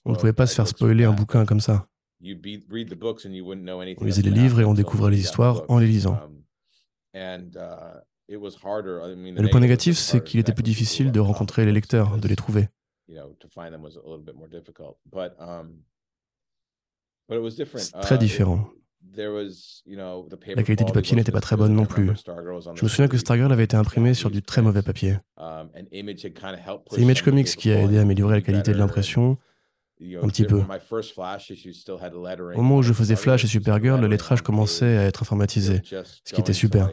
On 0.04 0.12
ne 0.12 0.16
pouvait 0.16 0.32
pas 0.32 0.46
se 0.46 0.54
faire 0.54 0.68
spoiler 0.68 1.04
un 1.04 1.12
bouquin 1.12 1.44
comme 1.44 1.60
ça. 1.60 1.88
On 2.20 4.04
lisait 4.04 4.22
les 4.22 4.30
livres 4.30 4.60
et 4.60 4.64
on 4.64 4.74
découvrait 4.74 5.10
les 5.10 5.20
histoires 5.20 5.64
en 5.68 5.78
les 5.78 5.86
lisant. 5.86 6.18
Mais 7.14 7.38
le 8.28 9.50
point 9.50 9.60
négatif, 9.60 9.96
c'est 9.96 10.22
qu'il 10.22 10.40
était 10.40 10.52
plus 10.52 10.62
difficile 10.62 11.12
de 11.12 11.20
rencontrer 11.20 11.64
les 11.64 11.72
lecteurs, 11.72 12.18
de 12.18 12.28
les 12.28 12.36
trouver. 12.36 12.68
C'est 17.76 18.00
très 18.00 18.18
différent. 18.18 18.68
La 19.14 20.62
qualité 20.62 20.84
du 20.84 20.92
papier 20.92 21.16
n'était 21.16 21.32
pas 21.32 21.40
très 21.40 21.56
bonne 21.56 21.74
non 21.74 21.86
plus. 21.86 22.10
Je 22.74 22.84
me 22.84 22.88
souviens 22.88 23.08
que 23.08 23.18
Stargirl 23.18 23.52
avait 23.52 23.64
été 23.64 23.76
imprimé 23.76 24.14
sur 24.14 24.30
du 24.30 24.42
très 24.42 24.62
mauvais 24.62 24.82
papier. 24.82 25.16
C'est 26.90 27.00
Image 27.00 27.22
Comics 27.22 27.56
qui 27.56 27.72
a 27.72 27.82
aidé 27.82 27.98
à 27.98 28.02
améliorer 28.02 28.36
la 28.36 28.40
qualité 28.42 28.72
de 28.72 28.78
l'impression, 28.78 29.38
un 30.22 30.28
petit 30.28 30.44
peu. 30.44 30.62
Au 32.54 32.62
moment 32.62 32.76
où 32.76 32.82
je 32.82 32.92
faisais 32.92 33.16
Flash 33.16 33.44
et 33.44 33.48
Supergirl, 33.48 34.00
le 34.00 34.06
lettrage 34.06 34.42
commençait 34.42 34.96
à 34.96 35.02
être 35.04 35.22
informatisé, 35.22 35.82
ce 35.84 36.32
qui 36.32 36.40
était 36.40 36.52
super. 36.52 36.90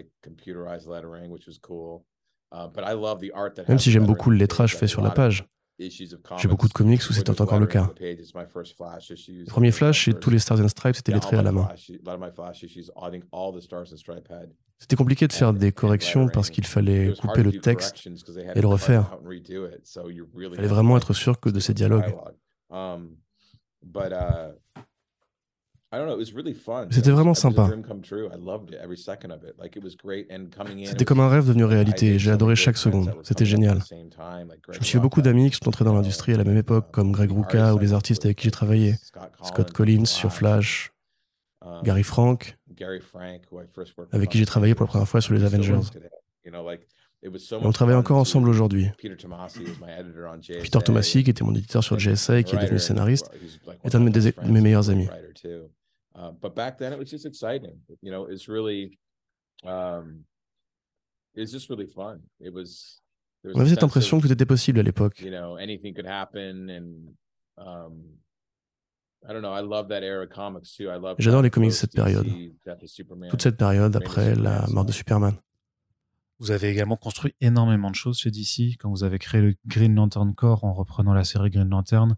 Même 3.67 3.79
si 3.79 3.91
j'aime 3.91 4.05
beaucoup 4.05 4.29
le 4.29 4.37
lettrage 4.37 4.75
fait 4.75 4.87
sur 4.87 5.01
la 5.01 5.11
page, 5.11 5.45
j'ai 5.79 6.47
beaucoup 6.47 6.67
de 6.67 6.73
comics 6.73 7.01
où 7.09 7.13
c'était 7.13 7.41
encore 7.41 7.59
le 7.59 7.67
cas. 7.67 7.89
Le 7.99 9.45
premier 9.45 9.71
Flash 9.71 10.07
et 10.07 10.13
tous 10.13 10.29
les 10.29 10.39
Stars 10.39 10.59
and 10.59 10.67
Stripes 10.67 10.97
étaient 10.97 11.13
lettrés 11.13 11.37
à 11.37 11.41
la 11.41 11.51
main. 11.51 11.69
C'était 14.77 14.95
compliqué 14.95 15.27
de 15.27 15.33
faire 15.33 15.53
des 15.53 15.71
corrections 15.71 16.27
parce 16.27 16.49
qu'il 16.49 16.65
fallait 16.65 17.13
couper 17.13 17.43
le 17.43 17.51
texte 17.59 18.07
et 18.55 18.61
le 18.61 18.67
refaire. 18.67 19.17
Il 19.29 20.55
fallait 20.55 20.67
vraiment 20.67 20.97
être 20.97 21.13
sûr 21.13 21.39
que 21.39 21.49
de 21.49 21.59
ces 21.59 21.73
dialogues. 21.73 22.13
C'était 26.91 27.09
vraiment 27.09 27.33
sympa. 27.33 27.67
C'était 30.85 31.05
comme 31.05 31.19
un 31.19 31.29
rêve 31.29 31.47
devenu 31.47 31.63
réalité. 31.63 32.19
J'ai 32.19 32.29
adoré 32.29 32.55
chaque 32.55 32.77
seconde. 32.77 33.15
C'était 33.23 33.45
génial. 33.45 33.81
Je 33.89 34.77
me 34.77 34.83
suis 34.83 34.93
fait 34.93 34.99
beaucoup 34.99 35.23
d'amis 35.23 35.49
qui 35.49 35.57
sont 35.57 35.67
entrés 35.67 35.85
dans 35.85 35.95
l'industrie 35.95 36.33
à 36.33 36.37
la 36.37 36.43
même 36.43 36.57
époque, 36.57 36.91
comme 36.91 37.11
Greg 37.11 37.31
Rucka 37.31 37.73
ou 37.73 37.79
les 37.79 37.93
artistes 37.93 38.25
avec 38.25 38.37
qui 38.37 38.43
j'ai 38.45 38.51
travaillé. 38.51 38.95
Scott 39.43 39.71
Collins 39.71 40.05
sur 40.05 40.31
Flash, 40.31 40.91
Gary 41.83 42.03
Frank, 42.03 42.55
avec 44.11 44.29
qui 44.29 44.37
j'ai 44.37 44.45
travaillé 44.45 44.75
pour 44.75 44.85
la 44.85 44.89
première 44.89 45.07
fois 45.07 45.21
sur 45.21 45.33
les 45.33 45.43
Avengers. 45.43 45.79
Et 47.21 47.29
on 47.51 47.71
travaille 47.73 47.95
encore 47.95 48.17
ensemble 48.17 48.47
aujourd'hui. 48.47 48.87
Peter 48.97 49.15
Tomasi, 50.85 51.23
qui 51.23 51.29
était 51.29 51.43
mon 51.43 51.53
éditeur 51.53 51.83
sur 51.83 51.99
JSA 51.99 52.39
et 52.39 52.43
qui 52.45 52.55
est 52.55 52.59
devenu 52.59 52.79
scénariste, 52.79 53.29
est 53.83 53.93
un 53.93 53.99
de 53.99 54.51
mes 54.51 54.61
meilleurs 54.61 54.89
amis. 54.89 55.09
On 63.45 63.59
avait 63.59 63.69
cette 63.69 63.83
impression 63.83 64.19
que 64.19 64.27
tout 64.27 64.33
était 64.33 64.45
possible 64.45 64.79
à 64.79 64.83
l'époque. 64.83 65.19
You 65.21 65.29
know, 65.29 65.55
anything 65.57 65.93
could 65.93 66.07
happen, 66.07 66.69
and 66.69 67.15
um, 67.57 68.01
I 69.23 69.33
don't 69.33 69.41
know. 69.41 69.53
I 69.53 69.61
love 69.61 69.87
that 69.89 70.03
era 70.03 70.23
of 70.23 70.29
comics 70.29 70.75
too. 70.75 70.89
I 70.89 70.97
love. 70.97 71.15
J'adore 71.19 71.41
les 71.41 71.49
comics 71.49 71.71
de 71.71 71.75
cette 71.75 71.93
période. 71.93 72.27
Toute 73.29 73.41
cette 73.41 73.57
période 73.57 73.95
après 73.95 74.35
la 74.35 74.67
mort 74.67 74.85
de 74.85 74.91
Superman. 74.91 75.35
Vous 76.39 76.51
avez 76.51 76.69
également 76.69 76.95
construit 76.95 77.35
énormément 77.41 77.91
de 77.91 77.95
choses 77.95 78.19
chez 78.19 78.31
DC 78.31 78.77
quand 78.79 78.89
vous 78.89 79.03
avez 79.03 79.19
créé 79.19 79.41
le 79.41 79.55
Green 79.65 79.93
Lantern 79.93 80.33
Corps 80.33 80.63
en 80.63 80.71
reprenant 80.71 81.13
la 81.13 81.25
série 81.25 81.49
Green 81.49 81.67
Lantern, 81.67 82.15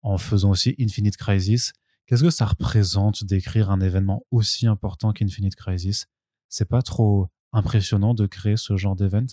en 0.00 0.16
faisant 0.16 0.50
aussi 0.50 0.74
Infinite 0.80 1.18
Crisis. 1.18 1.72
Qu'est-ce 2.06 2.22
que 2.22 2.30
ça 2.30 2.46
représente 2.46 3.24
d'écrire 3.24 3.70
un 3.70 3.80
événement 3.80 4.24
aussi 4.30 4.66
important 4.66 5.12
qu'Infinite 5.12 5.54
Crisis? 5.54 6.06
C'est 6.48 6.68
pas 6.68 6.80
trop 6.80 7.28
impressionnant 7.52 8.14
de 8.14 8.26
créer 8.26 8.56
ce 8.56 8.78
genre 8.78 8.96
d'événement? 8.96 9.28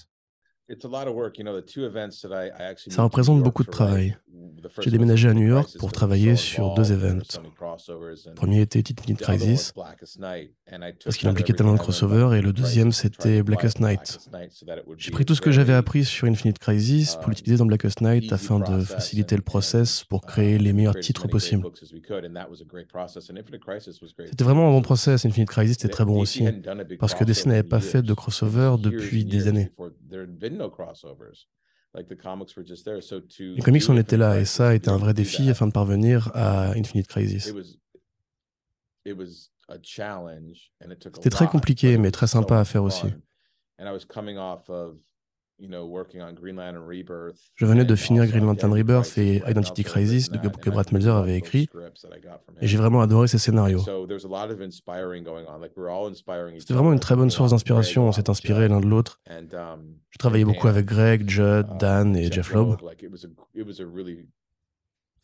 Ça 2.90 3.04
représente 3.04 3.42
beaucoup 3.42 3.64
de 3.64 3.70
travail. 3.70 4.16
J'ai 4.82 4.92
déménagé 4.92 5.30
à 5.30 5.34
New 5.34 5.48
York 5.48 5.70
pour 5.80 5.92
travailler 5.92 6.36
sur 6.36 6.74
deux 6.74 6.92
événements. 6.92 7.24
Le 8.26 8.34
premier 8.34 8.62
était 8.62 8.80
Infinite 8.80 9.20
Crisis, 9.20 9.74
parce 11.04 11.18
qu'il 11.18 11.28
impliquait 11.28 11.54
tellement 11.54 11.74
de 11.74 11.80
crossovers, 11.80 12.34
et 12.36 12.42
le 12.42 12.54
deuxième 12.54 12.92
c'était 12.92 13.42
Blackest 13.42 13.80
Night. 13.80 14.20
J'ai 14.98 15.12
pris 15.12 15.26
tout 15.26 15.36
ce 15.36 15.42
que 15.42 15.52
j'avais 15.52 15.74
appris 15.74 16.04
sur 16.06 16.28
Infinite 16.28 16.60
Crisis 16.60 17.16
pour 17.16 17.30
l'utiliser 17.30 17.58
dans 17.58 17.66
Blackest 17.66 18.02
Night 18.02 18.32
afin 18.32 18.60
de 18.60 18.84
faciliter 18.84 19.36
le 19.36 19.42
process 19.42 20.04
pour 20.04 20.22
créer 20.22 20.58
les 20.58 20.74
meilleurs 20.74 21.00
titres 21.00 21.28
possibles. 21.28 21.66
C'était 24.26 24.44
vraiment 24.44 24.68
un 24.70 24.72
bon 24.72 24.82
process. 24.82 25.26
Infinite 25.26 25.50
Crisis 25.50 25.76
était 25.76 25.90
très 25.90 26.06
bon 26.06 26.20
aussi, 26.20 26.46
parce 27.00 27.14
que 27.14 27.24
DC 27.24 27.46
n'avait 27.46 27.64
pas 27.64 27.80
fait 27.80 28.02
de 28.02 28.14
crossover 28.14 28.76
depuis 28.80 29.26
des 29.26 29.48
années. 29.48 29.72
Les 33.56 33.62
comics 33.62 33.90
en 33.90 33.98
étaient 33.98 34.18
là 34.18 34.40
et 34.40 34.46
ça 34.46 34.70
a 34.70 34.74
été 34.74 34.90
un 34.90 34.98
vrai 34.98 35.14
défi 35.14 35.50
afin 35.50 35.68
de 35.68 35.72
parvenir 35.72 36.30
à 36.36 36.72
Infinite 36.72 37.08
Crisis. 37.08 37.54
C'était 41.16 41.30
très 41.30 41.48
compliqué 41.48 41.98
mais 41.98 42.12
très 42.12 42.28
sympa 42.28 42.60
à 42.60 42.66
faire 42.66 42.84
aussi. 42.84 43.08
Je 47.56 47.66
venais 47.66 47.86
de 47.86 47.96
finir 47.96 48.26
Green 48.28 48.46
Lantern 48.46 48.74
Rebirth 48.74 49.18
et 49.18 49.42
Identity 49.48 49.84
Crisis 49.84 50.30
que 50.30 50.70
Brad 50.70 50.92
Meltzer 50.92 51.10
avait 51.10 51.38
écrit, 51.38 51.68
et 52.62 52.68
j'ai 52.68 52.78
vraiment 52.78 53.02
adoré 53.02 53.28
ces 53.28 53.38
scénarios. 53.38 53.84
C'était 56.60 56.74
vraiment 56.74 56.94
une 56.94 57.00
très 57.00 57.16
bonne 57.16 57.30
source 57.30 57.52
d'inspiration, 57.52 58.08
on 58.08 58.12
s'est 58.12 58.30
inspiré 58.30 58.68
l'un 58.68 58.80
de 58.80 58.88
l'autre. 58.88 59.20
Um, 59.30 59.96
je 60.10 60.18
travaillais 60.18 60.46
beaucoup 60.46 60.68
avec 60.68 60.86
Greg, 60.86 61.30
Judd, 61.30 61.68
uh, 61.70 61.78
Dan 61.78 62.16
et 62.16 62.32
Jeff 62.32 62.54
Loeb. 62.54 62.78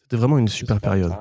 C'était 0.02 0.18
vraiment 0.18 0.38
une 0.38 0.48
super 0.48 0.80
période. 0.80 1.14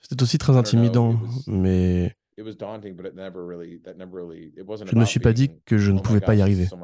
C'était 0.00 0.22
aussi 0.22 0.38
très 0.38 0.56
intimidant, 0.56 1.18
mais 1.46 2.14
je 4.86 4.94
ne 4.94 5.00
me 5.00 5.04
suis 5.04 5.20
pas 5.20 5.32
dit 5.32 5.50
que 5.64 5.76
je 5.76 5.90
ne 5.90 5.98
oh 5.98 6.02
pouvais 6.02 6.20
pas 6.20 6.34
y 6.34 6.42
arriver. 6.42 6.68
Oh 6.72 6.76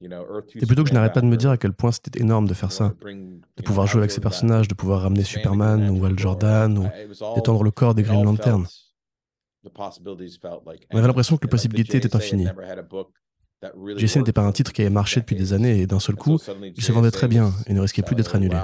C'est 0.00 0.66
plutôt 0.66 0.82
que 0.82 0.88
je 0.88 0.94
n'arrête 0.94 1.14
pas 1.14 1.20
de 1.20 1.26
me 1.26 1.36
dire 1.36 1.50
à 1.50 1.56
quel 1.56 1.72
point 1.72 1.92
c'était 1.92 2.20
énorme 2.20 2.46
de 2.48 2.54
faire 2.54 2.72
ça, 2.72 2.94
de 3.02 3.62
pouvoir 3.62 3.86
jouer 3.86 4.00
avec 4.00 4.10
ces 4.10 4.20
personnages, 4.20 4.68
de 4.68 4.74
pouvoir 4.74 5.02
ramener 5.02 5.24
Superman 5.24 5.90
ou 5.90 6.04
Al 6.04 6.18
Jordan, 6.18 6.78
ou 6.78 7.34
d'étendre 7.34 7.62
le 7.62 7.70
corps 7.70 7.94
des 7.94 8.02
Green 8.02 8.24
Lantern. 8.24 8.66
On 9.64 10.98
avait 10.98 11.06
l'impression 11.06 11.36
que 11.36 11.44
les 11.44 11.50
possibilités 11.50 11.98
étaient 11.98 12.14
infinies. 12.14 12.46
JC 13.96 14.16
n'était 14.16 14.32
pas 14.32 14.42
un 14.42 14.52
titre 14.52 14.72
qui 14.72 14.82
avait 14.82 14.90
marché 14.90 15.20
depuis 15.20 15.34
des 15.34 15.52
années 15.52 15.80
et 15.80 15.86
d'un 15.86 15.98
seul 15.98 16.14
coup, 16.14 16.38
il 16.62 16.82
se 16.82 16.92
vendait 16.92 17.10
très 17.10 17.26
bien 17.28 17.52
et 17.66 17.72
ne 17.72 17.80
risquait 17.80 18.02
plus 18.02 18.14
d'être 18.14 18.34
annulé. 18.34 18.58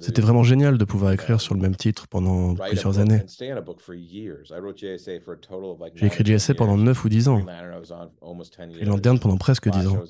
C'était 0.00 0.22
vraiment 0.22 0.42
génial 0.42 0.78
de 0.78 0.84
pouvoir 0.84 1.12
écrire 1.12 1.40
sur 1.40 1.54
le 1.54 1.60
même 1.60 1.76
titre 1.76 2.08
pendant 2.08 2.54
plusieurs 2.54 2.98
années. 2.98 3.22
J'ai 5.94 6.06
écrit 6.06 6.24
JSA 6.24 6.54
pendant 6.54 6.76
9 6.76 7.04
ou 7.04 7.08
10 7.08 7.28
ans. 7.28 7.46
Et 8.80 8.84
Lantern 8.84 9.18
pendant 9.18 9.36
presque 9.36 9.68
10 9.68 9.86
ans. 9.88 10.02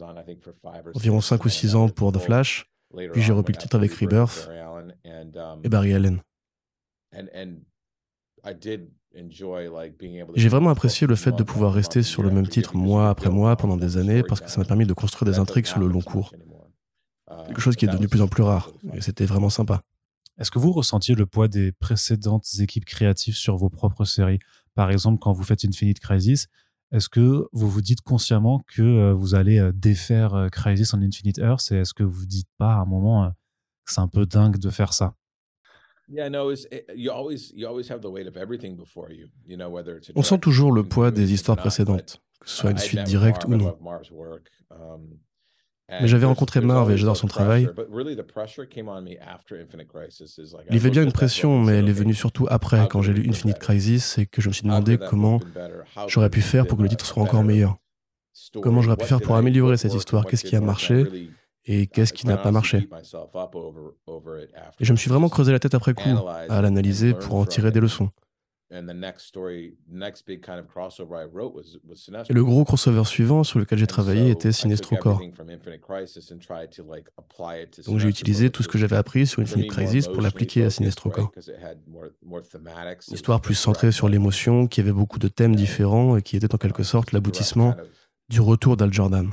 Environ 0.95 1.21
5 1.21 1.45
ou 1.45 1.49
6 1.49 1.75
ans 1.75 1.89
pour 1.89 2.13
The 2.13 2.19
Flash. 2.19 2.71
Puis 3.13 3.23
j'ai 3.23 3.33
repris 3.33 3.53
le 3.53 3.59
titre 3.59 3.77
avec 3.77 3.93
Rebirth 3.93 4.49
um, 4.49 5.61
et 5.63 5.69
Barry 5.69 5.93
Allen. 5.93 6.23
J'ai 10.35 10.49
vraiment 10.49 10.71
apprécié 10.71 11.07
le 11.07 11.17
fait 11.17 11.33
de 11.33 11.43
pouvoir 11.43 11.73
rester 11.73 12.03
sur 12.03 12.23
le 12.23 12.31
même 12.31 12.47
titre 12.47 12.77
mois 12.77 13.11
après 13.11 13.31
mois 13.31 13.57
pendant 13.57 13.77
des 13.77 13.97
années 13.97 14.23
parce 14.23 14.41
que 14.41 14.51
ça 14.51 14.61
m'a 14.61 14.67
permis 14.67 14.87
de 14.87 14.93
construire 14.93 15.31
des 15.31 15.39
intrigues 15.39 15.67
sur 15.67 15.81
le 15.81 15.89
long 15.89 16.03
cours. 16.03 16.33
Quelque 17.47 17.61
chose 17.61 17.77
qui 17.77 17.85
est 17.85 17.89
devenu 17.89 18.07
de 18.07 18.11
plus 18.11 18.23
en 18.23 18.29
plus 18.29 18.43
rare. 18.43 18.71
Et 18.93 19.01
c'était 19.01 19.27
vraiment 19.27 19.51
sympa. 19.51 19.83
Est-ce 20.39 20.51
que 20.51 20.59
vous 20.59 20.73
ressentiez 20.73 21.15
le 21.15 21.27
poids 21.27 21.49
des 21.49 21.73
précédentes 21.73 22.47
équipes 22.61 22.85
créatives 22.85 23.35
sur 23.35 23.57
vos 23.57 23.71
propres 23.71 24.05
séries? 24.05 24.39
Par 24.75 24.91
exemple, 24.91 25.19
quand 25.19 25.33
vous 25.33 25.43
faites 25.43 25.65
Infinite 25.65 25.99
Crisis, 25.99 26.47
est-ce 26.93 27.09
que 27.09 27.47
vous 27.53 27.69
vous 27.69 27.83
dites 27.83 28.01
consciemment 28.01 28.63
que 28.67 28.83
euh, 28.83 29.13
vous 29.13 29.35
allez 29.35 29.59
euh, 29.59 29.73
défaire 29.75 30.35
euh, 30.35 30.49
Crisis 30.49 30.95
en 30.95 31.03
Infinite 31.03 31.39
Earth 31.39 31.71
Et 31.73 31.77
est-ce 31.77 31.93
que 31.93 32.03
vous 32.03 32.21
vous 32.21 32.27
dites 32.27 32.49
pas 32.57 32.75
à 32.75 32.79
un 32.79 32.85
moment 32.87 33.31
que 33.85 33.93
c'est 33.93 34.01
un 34.01 34.09
peu 34.09 34.25
dingue 34.25 34.57
de 34.59 34.71
faire 34.71 34.95
ça? 34.95 35.15
On 40.15 40.23
sent 40.23 40.39
toujours 40.39 40.73
le 40.73 40.83
poids 40.85 41.11
des 41.11 41.33
histoires 41.33 41.57
précédentes, 41.57 42.23
que 42.41 42.49
ce 42.49 42.57
soit 42.57 42.71
une 42.71 42.79
suite 42.79 43.03
directe 43.05 43.45
ou 43.45 43.57
non. 43.57 43.77
Mais 45.91 46.07
j'avais 46.07 46.27
rencontré 46.27 46.61
Marv 46.61 46.91
et 46.91 46.99
j'adore 46.99 47.17
son 47.17 47.29
travail. 47.29 47.69
Il 50.69 50.75
y 50.75 50.77
avait 50.77 50.91
bien 50.91 51.03
une 51.03 51.13
pression, 51.13 51.59
mais 51.59 51.79
elle 51.79 51.89
est 51.89 51.93
venue 51.93 52.15
surtout 52.15 52.47
après, 52.51 52.87
quand 52.89 53.01
j'ai 53.01 53.15
lu 53.15 53.27
Infinite 53.29 53.59
Crisis 53.59 54.19
et 54.19 54.27
que 54.27 54.43
je 54.43 54.49
me 54.49 54.53
suis 54.53 54.65
demandé 54.65 54.99
comment 54.99 55.41
j'aurais 56.07 56.31
pu 56.31 56.43
faire 56.43 56.67
pour 56.67 56.77
que 56.77 56.83
le 56.83 56.89
titre 56.91 57.07
soit 57.07 57.23
encore 57.23 57.43
meilleur? 57.45 57.77
Comment 58.63 58.83
j'aurais 58.83 58.97
pu 58.97 59.07
faire 59.07 59.21
pour 59.21 59.37
améliorer 59.37 59.77
cette 59.77 59.95
histoire? 59.95 60.27
Qu'est-ce 60.27 60.45
qui 60.45 60.57
a 60.57 60.61
marché? 60.61 61.31
Et 61.65 61.87
qu'est-ce 61.87 62.13
qui 62.13 62.27
n'a 62.27 62.37
pas 62.37 62.53
marché 62.53 62.89
Et 64.81 64.85
je 64.85 64.93
me 64.93 64.97
suis 64.97 65.11
vraiment 65.11 65.29
creusé 65.29 65.53
la 65.53 65.59
tête 65.59 65.75
après 65.75 65.95
coup 65.95 66.17
à 66.49 66.63
l'analyser 66.63 67.15
pour 67.15 67.37
en 67.37 67.47
tirer 67.47 67.71
des 67.71 67.81
leçons. 67.81 68.11
Et 68.71 68.83
le 72.35 72.45
gros 72.45 72.65
crossover 72.65 73.05
suivant 73.05 73.43
sur 73.43 73.59
lequel 73.59 73.79
j'ai 73.79 73.87
travaillé 73.87 74.31
était 74.31 74.53
Sinestro 74.53 74.97
Corps. 74.97 75.23
Donc 77.87 77.99
j'ai 77.99 78.09
utilisé 78.09 78.51
tout 78.51 78.63
ce 78.63 78.69
que 78.69 78.77
j'avais 78.77 78.97
appris 78.97 79.27
sur 79.27 79.41
Infinite 79.41 79.71
Crisis 79.71 80.07
pour 80.07 80.21
l'appliquer 80.21 80.65
à 80.65 80.71
Sinestro 80.71 81.09
Corps. 81.09 81.33
Une 81.87 83.15
histoire 83.15 83.41
plus 83.41 83.55
centrée 83.55 83.91
sur 83.91 84.11
l'émotion, 84.11 84.67
qui 84.67 84.81
avait 84.81 84.93
beaucoup 84.93 85.19
de 85.19 85.29
thèmes 85.29 85.57
différents 85.57 86.19
et 86.19 86.23
qui 86.23 86.37
était 86.37 86.55
en 86.55 86.59
quelque 86.59 86.83
sorte 86.83 87.13
l'aboutissement 87.13 87.75
du 88.29 88.43
retour 88.43 88.77
d'Al 88.77 88.93
Jordan. 88.93 89.33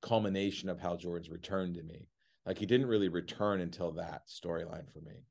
Culmination 0.00 0.68
of 0.68 0.78
how 0.80 0.96
George 0.96 1.28
returned 1.28 1.74
to 1.74 1.82
me. 1.82 2.08
Like 2.46 2.58
he 2.58 2.66
didn't 2.66 2.88
really 2.88 3.08
return 3.08 3.60
until 3.60 3.92
that 3.92 4.22
storyline 4.26 4.90
for 4.92 5.00
me. 5.02 5.24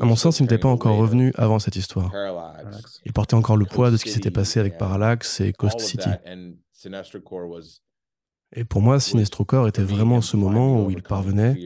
À 0.00 0.04
mon 0.04 0.16
sens, 0.16 0.38
il 0.38 0.44
n'était 0.44 0.58
pas 0.58 0.68
encore 0.68 0.96
revenu 0.96 1.32
avant 1.36 1.58
cette 1.58 1.76
histoire. 1.76 2.12
Il 3.04 3.12
portait 3.12 3.34
encore 3.34 3.56
le 3.56 3.64
poids 3.64 3.90
de 3.90 3.96
ce 3.96 4.04
qui 4.04 4.10
s'était 4.10 4.30
passé 4.30 4.60
avec 4.60 4.78
Parallax 4.78 5.40
et 5.40 5.52
Coast 5.52 5.80
City. 5.80 6.08
Et 8.54 8.64
pour 8.64 8.82
moi, 8.82 9.00
Sinestro 9.00 9.44
Corps 9.44 9.66
était 9.66 9.82
vraiment 9.82 10.20
ce 10.20 10.36
moment 10.36 10.84
où 10.84 10.90
il 10.90 11.02
parvenait 11.02 11.56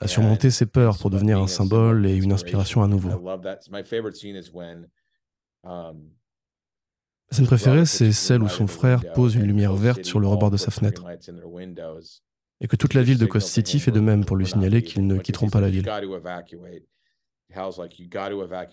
à 0.00 0.08
surmonter 0.08 0.50
ses 0.50 0.66
peurs 0.66 0.96
pour 0.96 1.10
devenir 1.10 1.38
un 1.38 1.48
symbole 1.48 2.06
et 2.06 2.16
une 2.16 2.32
inspiration 2.32 2.82
à 2.82 2.88
nouveau. 2.88 3.10
La 7.30 7.36
scène 7.36 7.46
préférée, 7.46 7.86
c'est 7.86 8.12
celle 8.12 8.42
où 8.42 8.48
son 8.48 8.66
frère 8.66 9.12
pose 9.12 9.36
une 9.36 9.44
lumière 9.44 9.74
verte 9.74 10.04
sur 10.04 10.18
le 10.18 10.26
rebord 10.26 10.50
de 10.50 10.56
sa 10.56 10.70
fenêtre 10.70 11.04
et 12.60 12.68
que 12.68 12.76
toute 12.76 12.94
la 12.94 13.02
ville 13.02 13.18
de 13.18 13.26
Coast 13.26 13.48
City 13.48 13.80
fait 13.80 13.90
de 13.90 14.00
même 14.00 14.24
pour 14.24 14.36
lui 14.36 14.46
signaler 14.46 14.82
qu'ils 14.82 15.06
ne 15.06 15.18
quitteront 15.18 15.48
pas 15.48 15.60
la 15.60 15.70
ville. 15.70 15.88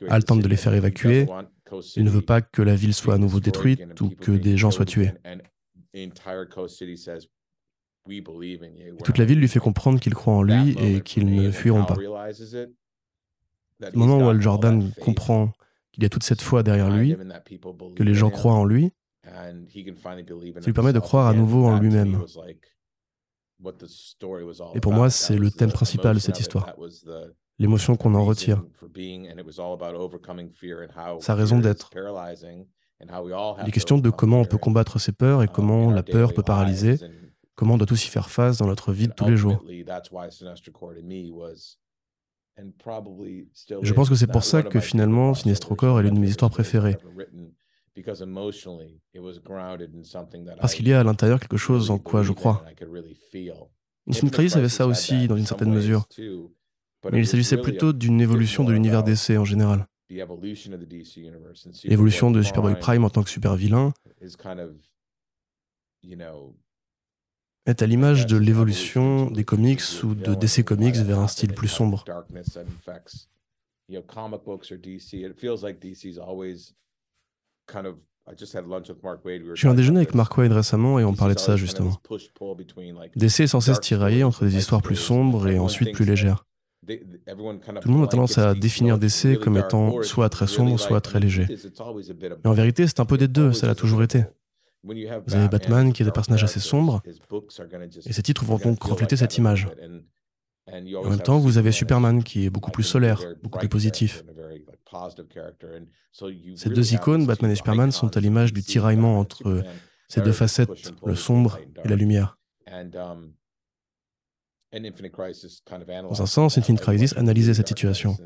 Al 0.09 0.23
tente 0.25 0.41
de 0.41 0.47
les 0.47 0.57
faire 0.57 0.73
évacuer. 0.73 1.27
Il 1.95 2.03
ne 2.03 2.09
veut 2.09 2.21
pas 2.21 2.41
que 2.41 2.61
la 2.61 2.75
ville 2.75 2.93
soit 2.93 3.15
à 3.15 3.17
nouveau 3.17 3.39
détruite 3.39 3.99
ou 4.01 4.09
que 4.09 4.31
des 4.31 4.57
gens 4.57 4.71
soient 4.71 4.85
tués. 4.85 5.11
toute 9.03 9.17
la 9.17 9.25
ville 9.25 9.39
lui 9.39 9.47
fait 9.47 9.59
comprendre 9.59 9.99
qu'il 9.99 10.13
croit 10.13 10.33
en 10.33 10.43
lui 10.43 10.75
et 10.79 11.01
qu'ils 11.01 11.25
ne 11.25 11.51
fuiront 11.51 11.85
pas. 11.85 11.95
Le 13.79 13.91
moment 13.93 14.17
où 14.17 14.29
Al 14.29 14.41
Jordan 14.41 14.91
comprend 15.01 15.51
qu'il 15.97 16.03
y 16.03 16.05
a 16.05 16.09
toute 16.09 16.23
cette 16.23 16.41
foi 16.41 16.61
derrière 16.61 16.91
lui, 16.91 17.15
que 17.95 18.03
les 18.03 18.13
gens 18.13 18.29
croient 18.29 18.53
en 18.53 18.65
lui, 18.65 18.91
ça 19.25 19.51
lui 19.51 20.73
permet 20.73 20.93
de 20.93 20.99
croire 20.99 21.25
à 21.25 21.33
nouveau 21.33 21.65
en 21.65 21.79
lui-même. 21.79 22.23
Et 24.75 24.79
pour 24.79 24.93
moi, 24.93 25.09
c'est 25.09 25.37
le 25.37 25.49
thème 25.49 25.71
principal 25.71 26.15
de 26.15 26.19
cette 26.19 26.39
histoire. 26.39 26.75
L'émotion 27.57 27.95
qu'on 27.95 28.13
en 28.13 28.23
retire. 28.23 28.63
Sa 31.19 31.33
raison 31.33 31.59
d'être. 31.59 31.89
Les 33.65 33.71
questions 33.71 33.97
de 33.97 34.09
comment 34.11 34.41
on 34.41 34.45
peut 34.45 34.59
combattre 34.59 34.99
ses 34.99 35.11
peurs 35.11 35.41
et 35.41 35.47
comment 35.47 35.89
la 35.91 36.03
peur 36.03 36.35
peut 36.35 36.43
paralyser, 36.43 36.99
comment 37.55 37.73
on 37.73 37.77
doit 37.77 37.87
tous 37.87 38.05
y 38.05 38.09
faire 38.09 38.29
face 38.29 38.59
dans 38.59 38.67
notre 38.67 38.93
vie 38.93 39.07
de 39.07 39.13
tous 39.13 39.25
les 39.25 39.37
jours. 39.37 39.63
Je 43.81 43.93
pense 43.93 44.09
que 44.09 44.15
c'est 44.15 44.27
pour 44.27 44.43
ça 44.43 44.63
que 44.63 44.79
finalement, 44.79 45.33
Sinestro 45.33 45.75
Corps 45.75 45.99
est 45.99 46.03
l'une 46.03 46.15
de 46.15 46.19
mes 46.19 46.29
histoires 46.29 46.51
préférées. 46.51 46.97
Parce 50.59 50.73
qu'il 50.75 50.87
y 50.87 50.93
a 50.93 50.99
à 50.99 51.03
l'intérieur 51.03 51.39
quelque 51.39 51.57
chose 51.57 51.91
en 51.91 51.97
quoi 51.97 52.23
je 52.23 52.31
crois. 52.31 52.63
Infinite 54.07 54.33
Crisis 54.33 54.55
avait 54.55 54.69
ça 54.69 54.87
aussi, 54.87 55.27
dans 55.27 55.35
une 55.35 55.45
certaine 55.45 55.73
mesure. 55.73 56.07
Mais 57.11 57.19
il 57.19 57.27
s'agissait 57.27 57.57
plutôt 57.57 57.93
d'une 57.93 58.21
évolution 58.21 58.63
de 58.63 58.71
l'univers 58.73 59.03
DC 59.03 59.31
en 59.37 59.45
général. 59.45 59.87
L'évolution 61.83 62.31
de 62.31 62.41
Superboy 62.41 62.79
Prime 62.79 63.03
en 63.03 63.09
tant 63.09 63.23
que 63.23 63.29
super 63.29 63.55
vilain 63.55 63.93
est 67.67 67.81
à 67.81 67.85
l'image 67.85 68.25
de 68.25 68.37
l'évolution 68.37 69.29
des 69.29 69.43
comics 69.43 69.81
ou 70.03 70.15
de 70.15 70.33
DC 70.33 70.63
Comics 70.63 70.95
vers 70.95 71.19
un 71.19 71.27
style 71.27 71.53
plus 71.53 71.67
sombre. 71.67 72.05
J'ai 73.89 73.97
eu 79.67 79.69
un 79.69 79.73
déjeuner 79.73 79.97
avec 79.97 80.15
Mark 80.15 80.37
Wade 80.37 80.51
récemment 80.51 80.99
et 80.99 81.03
on 81.03 81.13
parlait 81.13 81.35
de 81.35 81.39
ça 81.39 81.57
justement. 81.57 81.99
DC 83.15 83.41
est 83.41 83.47
censé 83.47 83.73
se 83.73 83.79
tirailler 83.79 84.23
entre 84.23 84.45
des 84.45 84.57
histoires 84.57 84.81
plus 84.81 84.95
sombres 84.95 85.47
et 85.47 85.59
ensuite 85.59 85.93
plus 85.93 86.05
légères. 86.05 86.45
Tout 86.87 87.89
le 87.89 87.93
monde 87.93 88.05
a 88.05 88.07
tendance 88.07 88.37
à 88.37 88.53
définir 88.53 88.97
DC 88.97 89.39
comme 89.41 89.57
étant 89.57 90.01
soit 90.03 90.29
très 90.29 90.47
sombre, 90.47 90.79
soit 90.79 91.01
très 91.01 91.19
léger. 91.19 91.47
Mais 91.49 92.49
en 92.49 92.53
vérité, 92.53 92.87
c'est 92.87 93.01
un 93.01 93.05
peu 93.05 93.17
des 93.17 93.27
deux, 93.27 93.51
ça 93.51 93.67
l'a 93.67 93.75
toujours 93.75 94.03
été. 94.03 94.23
Vous 94.83 95.35
avez 95.35 95.49
Batman 95.49 95.91
qui 95.91 96.03
est 96.03 96.07
un 96.07 96.11
personnage 96.11 96.43
assez 96.43 96.59
sombre, 96.59 97.01
et 98.05 98.13
ces 98.13 98.23
titres 98.23 98.45
vont 98.45 98.57
donc 98.57 98.81
refléter 98.83 99.17
cette 99.17 99.37
image. 99.37 99.67
En 100.69 101.09
même 101.09 101.21
temps, 101.21 101.39
vous 101.39 101.57
avez 101.57 101.71
Superman 101.71 102.23
qui 102.23 102.45
est 102.45 102.49
beaucoup 102.49 102.71
plus 102.71 102.83
solaire, 102.83 103.21
beaucoup 103.41 103.59
plus 103.59 103.69
positif. 103.69 104.23
Ces 106.55 106.69
deux 106.69 106.93
icônes, 106.93 107.25
Batman 107.25 107.51
et 107.51 107.55
Superman, 107.55 107.91
sont 107.91 108.15
à 108.15 108.19
l'image 108.19 108.53
du 108.53 108.63
tiraillement 108.63 109.19
entre 109.19 109.63
ces 110.07 110.21
deux 110.21 110.31
facettes, 110.31 110.93
le 111.05 111.15
sombre 111.15 111.59
et 111.83 111.87
la 111.87 111.95
lumière. 111.95 112.37
Um, 112.69 113.33
Dans 114.73 116.21
un 116.21 116.25
sens, 116.25 116.57
Infinite 116.57 116.81
Crisis 116.81 117.15
analysait 117.15 117.53
cette 117.53 117.69
situation. 117.69 118.17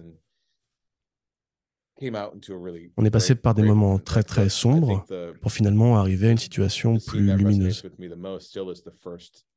On 2.97 3.05
est 3.05 3.11
passé 3.11 3.35
par 3.35 3.53
des 3.53 3.63
moments 3.63 3.99
très 3.99 4.23
très 4.23 4.49
sombres 4.49 5.05
pour 5.41 5.51
finalement 5.51 5.97
arriver 5.97 6.27
à 6.29 6.31
une 6.31 6.37
situation 6.37 6.97
plus 6.97 7.35
lumineuse. 7.35 7.83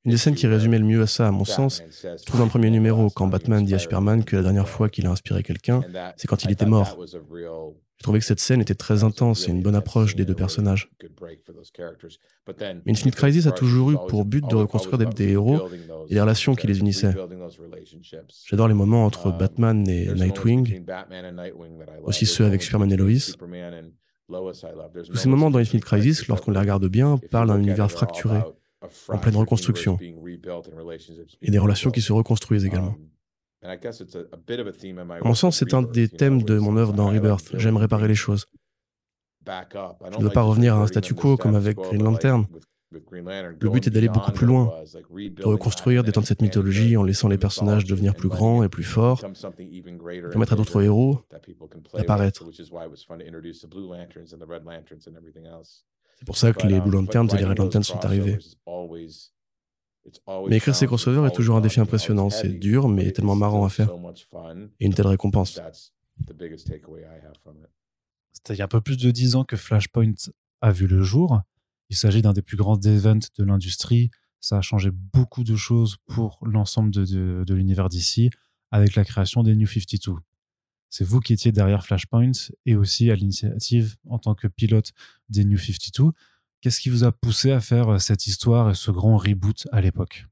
Une 0.04 0.10
des 0.10 0.18
scènes 0.18 0.34
qui 0.34 0.46
résumait 0.46 0.78
le 0.78 0.84
mieux 0.84 1.02
à 1.02 1.06
ça, 1.06 1.28
à 1.28 1.30
mon 1.30 1.44
sens, 1.46 1.82
se 1.90 2.24
trouve 2.26 2.38
dans 2.38 2.44
le 2.44 2.50
premier 2.50 2.70
numéro, 2.70 3.08
quand 3.08 3.26
Batman 3.26 3.64
dit 3.64 3.74
à 3.74 3.78
Superman 3.78 4.24
que 4.24 4.36
la 4.36 4.42
dernière 4.42 4.68
fois 4.68 4.90
qu'il 4.90 5.06
a 5.06 5.10
inspiré 5.10 5.42
quelqu'un, 5.42 5.82
c'est 6.16 6.26
quand 6.26 6.44
il 6.44 6.50
était 6.50 6.66
mort. 6.66 6.98
Je 7.96 8.02
trouvais 8.02 8.18
que 8.18 8.26
cette 8.26 8.40
scène 8.40 8.60
était 8.60 8.74
très 8.74 9.02
intense 9.02 9.48
et 9.48 9.50
une 9.50 9.62
bonne 9.62 9.76
approche 9.76 10.14
des 10.14 10.26
deux 10.26 10.34
personnages. 10.34 10.90
Mais 12.84 12.92
Infinite 12.92 13.14
Crisis 13.14 13.46
a 13.46 13.52
toujours 13.52 13.92
eu 13.92 13.96
pour 14.08 14.26
but 14.26 14.46
de 14.46 14.54
reconstruire 14.56 14.98
des, 14.98 15.28
héros 15.30 15.70
et 16.10 16.14
les 16.14 16.20
relations 16.20 16.54
qui 16.54 16.66
les 16.66 16.80
unissaient. 16.80 17.14
J'adore 18.46 18.68
les 18.68 18.74
moments 18.74 19.06
entre 19.06 19.32
Batman 19.32 19.88
et 19.88 20.12
Nightwing, 20.12 20.84
aussi 22.02 22.26
ceux 22.26 22.44
avec 22.44 22.62
Superman 22.62 22.92
et 22.92 22.96
Lois. 22.96 23.34
Tous 24.28 25.16
ces 25.16 25.28
moments 25.30 25.50
dans 25.50 25.58
Infinite 25.58 25.84
Crisis, 25.84 26.28
lorsqu'on 26.28 26.50
les 26.50 26.58
regarde 26.58 26.86
bien, 26.88 27.18
parlent 27.30 27.48
d'un 27.48 27.58
univers 27.58 27.90
fracturé, 27.90 28.40
en 29.08 29.18
pleine 29.18 29.36
reconstruction, 29.36 29.98
et 30.00 31.50
des 31.50 31.58
relations 31.58 31.90
qui 31.90 32.00
se 32.00 32.12
reconstruisent 32.12 32.64
également. 32.64 32.96
Um, 33.62 33.78
en 35.22 35.28
mon 35.28 35.34
sens, 35.34 35.58
c'est 35.58 35.72
un 35.72 35.82
des 35.82 36.08
thèmes 36.08 36.42
de 36.42 36.58
mon 36.58 36.76
œuvre 36.76 36.92
dans 36.92 37.08
Rebirth. 37.08 37.56
J'aime 37.56 37.78
réparer 37.78 38.08
les 38.08 38.14
choses. 38.14 38.46
Je 39.46 40.18
ne 40.18 40.22
veux 40.22 40.30
pas 40.30 40.42
revenir 40.42 40.74
à 40.74 40.82
un 40.82 40.86
statu 40.86 41.14
quo 41.14 41.36
comme 41.36 41.54
avec 41.54 41.76
Green 41.76 42.02
Lantern. 42.02 42.46
Le 42.90 43.70
but 43.70 43.86
est 43.86 43.90
d'aller 43.90 44.08
beaucoup 44.08 44.32
plus 44.32 44.46
loin, 44.46 44.72
de 45.12 45.44
reconstruire, 45.44 46.04
d'étendre 46.04 46.26
cette 46.26 46.42
mythologie 46.42 46.96
en 46.96 47.02
laissant 47.02 47.28
les 47.28 47.38
personnages 47.38 47.84
devenir 47.84 48.14
plus 48.14 48.28
grands 48.28 48.62
et 48.62 48.68
plus 48.68 48.84
forts, 48.84 49.20
permettre 50.30 50.52
à 50.52 50.56
d'autres 50.56 50.82
héros 50.82 51.20
d'apparaître. 51.94 52.44
C'est 56.24 56.26
pour 56.26 56.38
ça 56.38 56.54
que 56.54 56.66
les 56.66 56.80
Blue 56.80 56.90
Lanterns 56.90 57.28
et 57.34 57.36
les 57.36 57.44
Red 57.44 57.58
Lanterns 57.58 57.84
sont 57.84 58.02
arrivés. 58.02 58.38
Mais 60.48 60.56
écrire 60.56 60.74
ces 60.74 60.86
crossovers 60.86 61.26
est 61.26 61.34
toujours 61.34 61.56
un 61.56 61.60
défi 61.60 61.80
impressionnant. 61.80 62.30
C'est 62.30 62.48
dur, 62.48 62.88
mais 62.88 63.12
tellement 63.12 63.36
marrant 63.36 63.66
à 63.66 63.68
faire. 63.68 63.90
Et 64.80 64.86
une 64.86 64.94
telle 64.94 65.08
récompense. 65.08 65.60
C'était 68.32 68.54
il 68.54 68.56
y 68.56 68.62
a 68.62 68.64
un 68.64 68.68
peu 68.68 68.80
plus 68.80 68.96
de 68.96 69.10
dix 69.10 69.36
ans 69.36 69.44
que 69.44 69.58
Flashpoint 69.58 70.14
a 70.62 70.72
vu 70.72 70.86
le 70.86 71.02
jour. 71.02 71.42
Il 71.90 71.96
s'agit 71.96 72.22
d'un 72.22 72.32
des 72.32 72.40
plus 72.40 72.56
grands 72.56 72.80
events 72.80 73.28
de 73.36 73.44
l'industrie. 73.44 74.10
Ça 74.40 74.56
a 74.56 74.60
changé 74.62 74.90
beaucoup 74.90 75.44
de 75.44 75.56
choses 75.56 75.98
pour 76.06 76.38
l'ensemble 76.40 76.90
de, 76.90 77.44
de 77.44 77.54
l'univers 77.54 77.90
d'ici 77.90 78.30
avec 78.70 78.94
la 78.94 79.04
création 79.04 79.42
des 79.42 79.54
New 79.56 79.66
52. 79.66 80.14
C'est 80.96 81.02
vous 81.02 81.18
qui 81.18 81.32
étiez 81.32 81.50
derrière 81.50 81.84
Flashpoint 81.84 82.30
et 82.66 82.76
aussi 82.76 83.10
à 83.10 83.16
l'initiative 83.16 83.96
en 84.08 84.20
tant 84.20 84.36
que 84.36 84.46
pilote 84.46 84.92
des 85.28 85.44
New 85.44 85.58
52 85.58 86.12
Qu'est-ce 86.60 86.78
qui 86.78 86.88
vous 86.88 87.02
a 87.02 87.10
poussé 87.10 87.50
à 87.50 87.58
faire 87.58 88.00
cette 88.00 88.28
histoire 88.28 88.70
et 88.70 88.76
ce 88.76 88.92
grand 88.92 89.16
reboot 89.16 89.66
à 89.72 89.80
l'époque? 89.80 90.26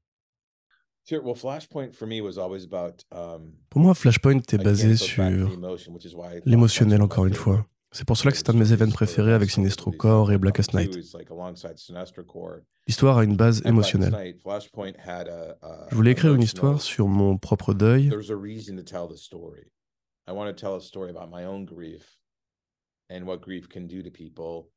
Um, 3.11 3.51
Pour 3.69 3.81
moi, 3.81 3.93
Flashpoint 3.93 4.39
est 4.53 4.57
basé 4.57 4.95
sur 4.95 5.21
l'émotionnel, 6.45 7.01
encore 7.01 7.25
une 7.25 7.33
fois. 7.33 7.67
C'est 7.91 8.05
pour 8.05 8.15
cela 8.15 8.31
que 8.31 8.37
c'est 8.37 8.49
un 8.49 8.53
de 8.53 8.59
mes 8.59 8.71
événements 8.71 8.93
préférés 8.93 9.33
avec 9.33 9.51
Sinestro 9.51 9.91
Corps 9.91 10.31
et 10.31 10.37
Blackest 10.37 10.73
Night. 10.73 10.97
L'histoire 12.87 13.17
a 13.17 13.23
une 13.25 13.35
base 13.35 13.61
émotionnelle. 13.65 14.33
Je 15.91 15.95
voulais 15.95 16.11
écrire 16.11 16.33
une 16.33 16.41
histoire 16.41 16.81
sur 16.81 17.09
mon 17.09 17.37
propre 17.37 17.73
deuil. 17.73 18.09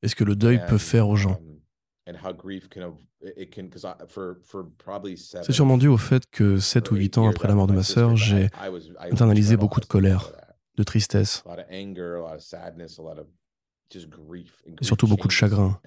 Et 0.03 0.09
ce 0.09 0.15
que 0.15 0.25
le 0.25 0.37
deuil 0.37 0.61
peut 0.67 0.79
faire 0.79 1.09
aux 1.09 1.17
gens? 1.17 1.41
C'est 5.43 5.53
sûrement 5.53 5.79
dû 5.79 5.89
au 5.89 5.97
fait 5.97 6.25
que 6.31 6.59
7 6.59 6.91
ou 6.91 6.97
8 6.97 7.19
ans 7.19 7.29
après 7.29 7.49
la 7.49 7.55
mort 7.55 7.67
de 7.67 7.73
ma 7.73 7.83
sœur, 7.83 8.17
j'ai 8.17 8.49
internalisé 8.99 9.57
beaucoup 9.57 9.81
de 9.81 9.87
colère 9.87 10.33
de 10.77 10.83
tristesse, 10.83 11.43
et 11.59 12.05
surtout 14.83 15.07
beaucoup 15.07 15.27
de 15.27 15.33
chagrin. 15.33 15.81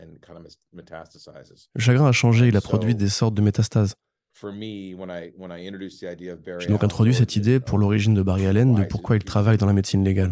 Le 1.75 1.81
chagrin 1.81 2.07
a 2.07 2.11
changé, 2.11 2.47
il 2.47 2.57
a 2.57 2.61
produit 2.61 2.95
des 2.95 3.09
sortes 3.09 3.35
de 3.35 3.41
métastases. 3.41 3.95
J'ai 6.59 6.67
donc 6.67 6.83
introduit 6.83 7.13
cette 7.13 7.35
idée 7.35 7.59
pour 7.59 7.77
l'origine 7.77 8.13
de 8.13 8.21
Barry 8.21 8.45
Allen, 8.45 8.75
de 8.75 8.83
pourquoi 8.83 9.15
il 9.17 9.23
travaille 9.23 9.57
dans 9.57 9.65
la 9.65 9.73
médecine 9.73 10.03
légale. 10.03 10.31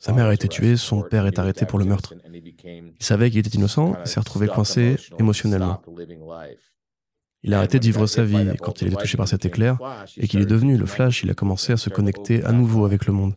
Sa 0.00 0.12
mère 0.12 0.26
a 0.26 0.34
été 0.34 0.48
tuée, 0.48 0.76
son 0.76 1.02
père 1.02 1.26
est 1.26 1.38
arrêté 1.38 1.66
pour 1.66 1.78
le 1.78 1.84
meurtre. 1.84 2.14
Il 2.32 2.94
savait 3.04 3.30
qu'il 3.30 3.38
était 3.38 3.56
innocent 3.56 3.94
et 4.02 4.06
s'est 4.06 4.20
retrouvé 4.20 4.48
coincé 4.48 4.96
émotionnellement. 5.18 5.82
Il 7.42 7.54
a 7.54 7.58
arrêté 7.58 7.78
de 7.78 7.84
vivre 7.84 8.06
sa 8.06 8.24
vie 8.24 8.50
quand 8.60 8.82
il 8.82 8.88
est 8.88 8.96
touché 8.96 9.16
par 9.16 9.28
cet 9.28 9.46
éclair 9.46 9.78
et 10.16 10.28
qu'il 10.28 10.40
est 10.40 10.46
devenu 10.46 10.76
le 10.76 10.86
Flash, 10.86 11.22
il 11.22 11.30
a 11.30 11.34
commencé 11.34 11.72
à 11.72 11.76
se 11.76 11.88
connecter 11.88 12.44
à 12.44 12.52
nouveau 12.52 12.84
avec 12.84 13.06
le 13.06 13.12
monde. 13.12 13.34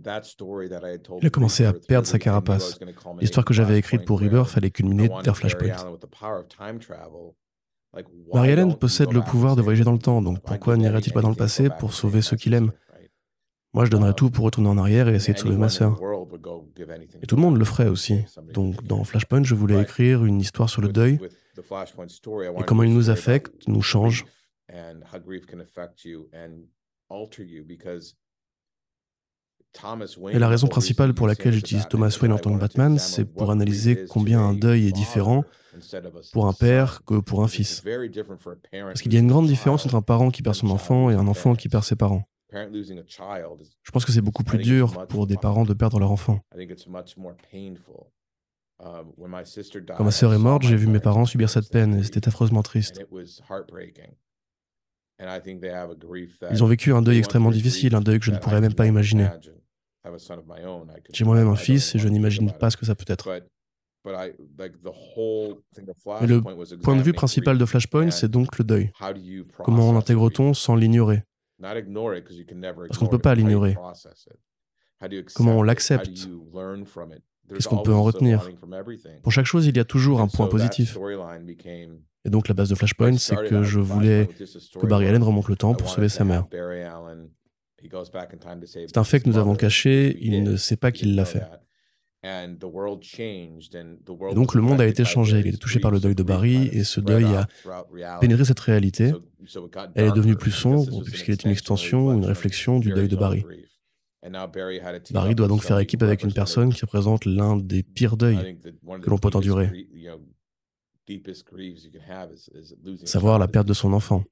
Il 0.00 1.26
a 1.26 1.30
commencé 1.30 1.64
à 1.64 1.72
perdre 1.72 2.06
sa 2.06 2.18
carapace. 2.18 2.78
L'histoire 3.20 3.44
que 3.44 3.54
j'avais 3.54 3.78
écrite 3.78 4.04
pour 4.04 4.20
Rebirth 4.20 4.48
fallait 4.48 4.70
culminer 4.70 5.10
vers 5.24 5.36
Flashpoint. 5.36 5.74
Barry 8.32 8.52
Allen 8.52 8.76
possède 8.76 9.12
le 9.12 9.22
pouvoir 9.22 9.56
de 9.56 9.62
voyager 9.62 9.84
dans 9.84 9.92
le 9.92 9.98
temps, 9.98 10.22
donc 10.22 10.40
pourquoi 10.42 10.76
n'irait-il 10.76 11.12
pas 11.12 11.22
dans 11.22 11.30
le 11.30 11.34
passé 11.34 11.68
pour 11.78 11.94
sauver 11.94 12.22
ceux 12.22 12.36
qu'il 12.36 12.54
aime 12.54 12.70
Moi, 13.72 13.86
je 13.86 13.90
donnerais 13.90 14.14
tout 14.14 14.30
pour 14.30 14.44
retourner 14.44 14.68
en 14.68 14.78
arrière 14.78 15.08
et 15.08 15.14
essayer 15.14 15.34
de 15.34 15.38
sauver 15.38 15.56
ma 15.56 15.68
sœur. 15.68 15.98
Et 17.22 17.26
tout 17.26 17.36
le 17.36 17.42
monde 17.42 17.56
le 17.56 17.64
ferait 17.64 17.88
aussi. 17.88 18.24
Donc, 18.52 18.84
dans 18.84 19.02
Flashpoint, 19.04 19.42
je 19.42 19.54
voulais 19.54 19.80
écrire 19.80 20.24
une 20.24 20.40
histoire 20.40 20.68
sur 20.68 20.82
le 20.82 20.90
deuil, 20.90 21.18
et 21.58 22.62
comment 22.66 22.82
il 22.84 22.94
nous 22.94 23.10
affecte, 23.10 23.66
nous 23.66 23.82
change. 23.82 24.26
Et 30.32 30.38
la 30.38 30.48
raison 30.48 30.66
principale 30.66 31.14
pour 31.14 31.26
laquelle 31.26 31.52
j'utilise 31.52 31.86
Thomas 31.88 32.16
Wayne 32.20 32.32
en 32.32 32.38
tant 32.38 32.52
que 32.52 32.60
Batman, 32.60 32.98
c'est 32.98 33.24
pour 33.24 33.50
analyser 33.50 34.06
combien 34.08 34.40
un 34.40 34.54
deuil 34.54 34.88
est 34.88 34.92
différent 34.92 35.44
pour 36.32 36.46
un 36.46 36.52
père 36.52 37.04
que 37.04 37.20
pour 37.20 37.42
un 37.42 37.48
fils. 37.48 37.82
Parce 37.82 39.02
qu'il 39.02 39.12
y 39.12 39.16
a 39.16 39.20
une 39.20 39.28
grande 39.28 39.46
différence 39.46 39.86
entre 39.86 39.94
un 39.94 40.02
parent 40.02 40.30
qui 40.30 40.42
perd 40.42 40.56
son 40.56 40.70
enfant 40.70 41.10
et 41.10 41.14
un 41.14 41.28
enfant 41.28 41.54
qui 41.54 41.68
perd 41.68 41.84
ses 41.84 41.96
parents. 41.96 42.28
Je 42.50 43.90
pense 43.92 44.04
que 44.04 44.12
c'est 44.12 44.22
beaucoup 44.22 44.44
plus 44.44 44.58
dur 44.58 45.06
pour 45.08 45.26
des 45.26 45.36
parents 45.36 45.64
de 45.64 45.74
perdre 45.74 45.98
leur 46.00 46.10
enfant. 46.10 46.40
Um, 48.80 49.12
Quand 49.96 50.04
ma 50.04 50.12
sœur 50.12 50.32
est 50.32 50.38
morte, 50.38 50.62
j'ai 50.62 50.76
vu 50.76 50.86
mes 50.86 51.00
parents 51.00 51.26
subir 51.26 51.50
cette 51.50 51.68
peine 51.68 51.98
et 51.98 52.04
c'était 52.04 52.28
affreusement 52.28 52.62
triste. 52.62 53.02
Ils 55.20 56.62
ont 56.62 56.66
vécu 56.66 56.92
un 56.92 57.02
deuil 57.02 57.18
extrêmement 57.18 57.50
difficile, 57.50 57.94
un 57.94 58.00
deuil 58.00 58.18
que 58.18 58.24
je 58.24 58.30
ne 58.30 58.38
pourrais 58.38 58.60
même 58.60 58.74
pas 58.74 58.86
imaginer. 58.86 59.28
J'ai 61.12 61.24
moi-même 61.24 61.48
un 61.48 61.56
fils 61.56 61.94
et 61.94 61.98
je 61.98 62.08
n'imagine 62.08 62.52
pas 62.52 62.70
ce 62.70 62.76
que 62.76 62.86
ça 62.86 62.94
peut 62.94 63.04
être. 63.08 63.28
Mais 64.04 64.32
le 66.26 66.78
point 66.78 66.96
de 66.96 67.02
vue 67.02 67.12
principal 67.12 67.58
de 67.58 67.64
Flashpoint, 67.64 68.10
c'est 68.10 68.30
donc 68.30 68.58
le 68.58 68.64
deuil. 68.64 68.92
Comment 69.64 69.92
l'intègre-t-on 69.92 70.54
sans 70.54 70.76
l'ignorer? 70.76 71.24
Parce 71.60 72.98
qu'on 72.98 73.06
ne 73.06 73.10
peut 73.10 73.18
pas 73.18 73.34
l'ignorer. 73.34 73.76
Comment 75.34 75.58
on 75.58 75.62
l'accepte? 75.62 76.28
Qu'est-ce 77.48 77.68
qu'on 77.68 77.82
peut 77.82 77.94
en 77.94 78.02
retenir? 78.02 78.48
Pour 79.22 79.32
chaque 79.32 79.46
chose, 79.46 79.66
il 79.66 79.76
y 79.76 79.80
a 79.80 79.84
toujours 79.84 80.20
un 80.20 80.28
point 80.28 80.46
positif. 80.46 80.96
Et 82.24 82.30
donc 82.30 82.48
la 82.48 82.54
base 82.54 82.68
de 82.68 82.74
Flashpoint, 82.74 83.16
c'est 83.18 83.36
que 83.36 83.62
je 83.62 83.80
voulais 83.80 84.28
que 84.78 84.86
Barry 84.86 85.06
Allen 85.06 85.22
remonte 85.22 85.48
le 85.48 85.56
temps 85.56 85.74
pour 85.74 85.88
sauver 85.88 86.08
sa 86.08 86.24
mère. 86.24 86.46
C'est 88.66 88.98
un 88.98 89.04
fait 89.04 89.20
que 89.20 89.28
nous 89.28 89.38
avons 89.38 89.54
caché, 89.54 90.18
il 90.20 90.42
ne 90.42 90.56
sait 90.56 90.76
pas 90.76 90.90
qu'il 90.90 91.14
l'a 91.14 91.24
fait. 91.24 91.44
Et 92.24 92.56
donc 94.34 94.54
le 94.54 94.60
monde 94.60 94.80
a 94.80 94.86
été 94.86 95.04
changé, 95.04 95.38
il 95.38 95.54
est 95.54 95.58
touché 95.58 95.78
par 95.78 95.92
le 95.92 96.00
deuil 96.00 96.16
de 96.16 96.24
Barry, 96.24 96.68
et 96.72 96.82
ce 96.82 97.00
deuil 97.00 97.24
a 97.24 97.46
pénétré 98.18 98.44
cette 98.44 98.58
réalité. 98.60 99.12
Elle 99.94 100.06
est 100.06 100.12
devenue 100.12 100.34
plus 100.34 100.50
sombre, 100.50 101.02
puisqu'elle 101.04 101.34
est 101.34 101.44
une 101.44 101.52
extension, 101.52 102.12
une 102.12 102.24
réflexion 102.24 102.80
du 102.80 102.90
deuil 102.90 103.08
de 103.08 103.16
Barry. 103.16 103.44
Barry 105.12 105.34
doit 105.36 105.46
donc 105.46 105.62
faire 105.62 105.78
équipe 105.78 106.02
avec 106.02 106.24
une 106.24 106.32
personne 106.32 106.74
qui 106.74 106.80
représente 106.80 107.24
l'un 107.24 107.56
des 107.56 107.84
pires 107.84 108.16
deuils 108.16 108.58
que 109.00 109.10
l'on 109.10 109.18
peut 109.18 109.30
endurer, 109.34 109.86
savoir 113.04 113.38
la 113.38 113.48
perte 113.48 113.66
de 113.66 113.74
son 113.74 113.92
enfant. 113.92 114.24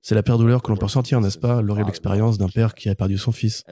C'est 0.00 0.14
la 0.14 0.22
pire 0.22 0.38
douleur 0.38 0.62
que 0.62 0.70
l'on 0.70 0.76
peut 0.76 0.86
ressentir, 0.86 1.20
n'est-ce 1.20 1.38
pas? 1.38 1.60
L'horrible 1.62 1.88
expérience 1.88 2.38
d'un 2.38 2.48
père 2.48 2.74
qui 2.74 2.88
a 2.88 2.94
perdu 2.94 3.18
son 3.18 3.32
fils. 3.32 3.62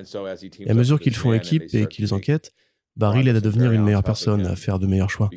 Et 0.58 0.70
à 0.70 0.74
mesure 0.74 1.00
qu'ils 1.00 1.14
font 1.14 1.32
équipe 1.32 1.74
et 1.74 1.86
qu'ils 1.86 2.12
enquêtent, 2.14 2.52
Barry 2.96 3.22
l'aide 3.22 3.36
à 3.36 3.40
devenir 3.40 3.72
une 3.72 3.84
meilleure 3.84 4.02
personne, 4.02 4.46
à 4.46 4.56
faire 4.56 4.78
de 4.78 4.86
meilleurs 4.86 5.10
choix. 5.10 5.30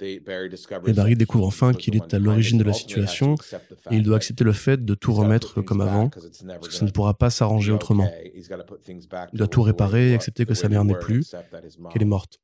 Et 0.00 0.20
Barry 0.20 1.16
découvre 1.16 1.46
enfin 1.46 1.72
qu'il 1.72 1.96
est 1.96 2.14
à 2.14 2.18
l'origine 2.18 2.58
de 2.58 2.64
la 2.64 2.72
situation 2.72 3.34
et 3.90 3.96
il 3.96 4.02
doit 4.02 4.16
accepter 4.16 4.44
le 4.44 4.52
fait 4.52 4.84
de 4.84 4.94
tout 4.94 5.12
remettre 5.12 5.60
comme 5.62 5.80
avant, 5.80 6.08
parce 6.08 6.68
que 6.68 6.74
ça 6.74 6.84
ne 6.84 6.90
pourra 6.90 7.14
pas 7.14 7.30
s'arranger 7.30 7.72
autrement. 7.72 8.10
Il 8.34 9.38
doit 9.38 9.48
tout 9.48 9.62
réparer 9.62 10.10
et 10.10 10.14
accepter 10.14 10.46
que 10.46 10.54
sa 10.54 10.68
mère 10.68 10.84
n'est 10.84 10.98
plus, 10.98 11.34
qu'elle 11.90 12.02
est 12.02 12.04
morte. 12.04 12.40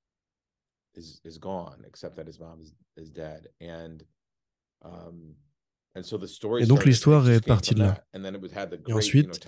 Et 6.58 6.66
donc 6.66 6.84
l'histoire 6.84 7.28
est 7.30 7.44
partie 7.44 7.74
de 7.74 7.80
là. 7.80 8.04
Et 8.88 8.92
ensuite, 8.92 9.40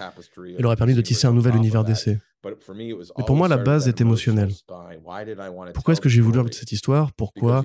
elle 0.58 0.66
aurait 0.66 0.76
permis 0.76 0.94
de 0.94 1.00
tisser 1.00 1.26
un 1.26 1.32
nouvel 1.32 1.56
univers 1.56 1.82
d'essai. 1.82 2.18
Mais 2.44 3.24
pour 3.26 3.36
moi, 3.36 3.48
la 3.48 3.56
base 3.56 3.88
est 3.88 4.00
émotionnelle. 4.00 4.52
Pourquoi 5.74 5.92
est-ce 5.92 6.00
que 6.00 6.08
j'ai 6.08 6.20
voulu 6.20 6.38
raconter 6.38 6.58
cette 6.58 6.72
histoire? 6.72 7.12
Pourquoi 7.12 7.64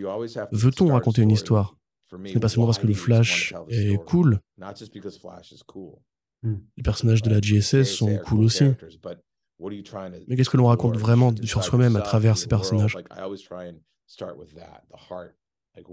veut-on 0.52 0.88
raconter 0.88 1.22
une 1.22 1.32
histoire? 1.32 1.76
Ce 2.10 2.16
n'est 2.16 2.40
pas 2.40 2.50
seulement 2.50 2.66
parce 2.66 2.80
que 2.80 2.88
le 2.88 2.94
Flash 2.94 3.54
est 3.70 4.04
cool. 4.06 4.40
Hmm. 6.44 6.56
Les 6.76 6.84
personnages 6.84 7.22
de 7.22 7.30
la 7.30 7.40
GSS 7.40 7.84
sont 7.84 8.18
cool 8.18 8.44
aussi. 8.44 8.66
Mais 10.28 10.36
qu'est-ce 10.36 10.50
que 10.50 10.58
l'on 10.58 10.66
raconte 10.66 10.98
vraiment 10.98 11.34
sur 11.44 11.64
soi-même 11.64 11.96
à 11.96 12.02
travers 12.02 12.38
ces 12.38 12.48
personnages? 12.48 12.98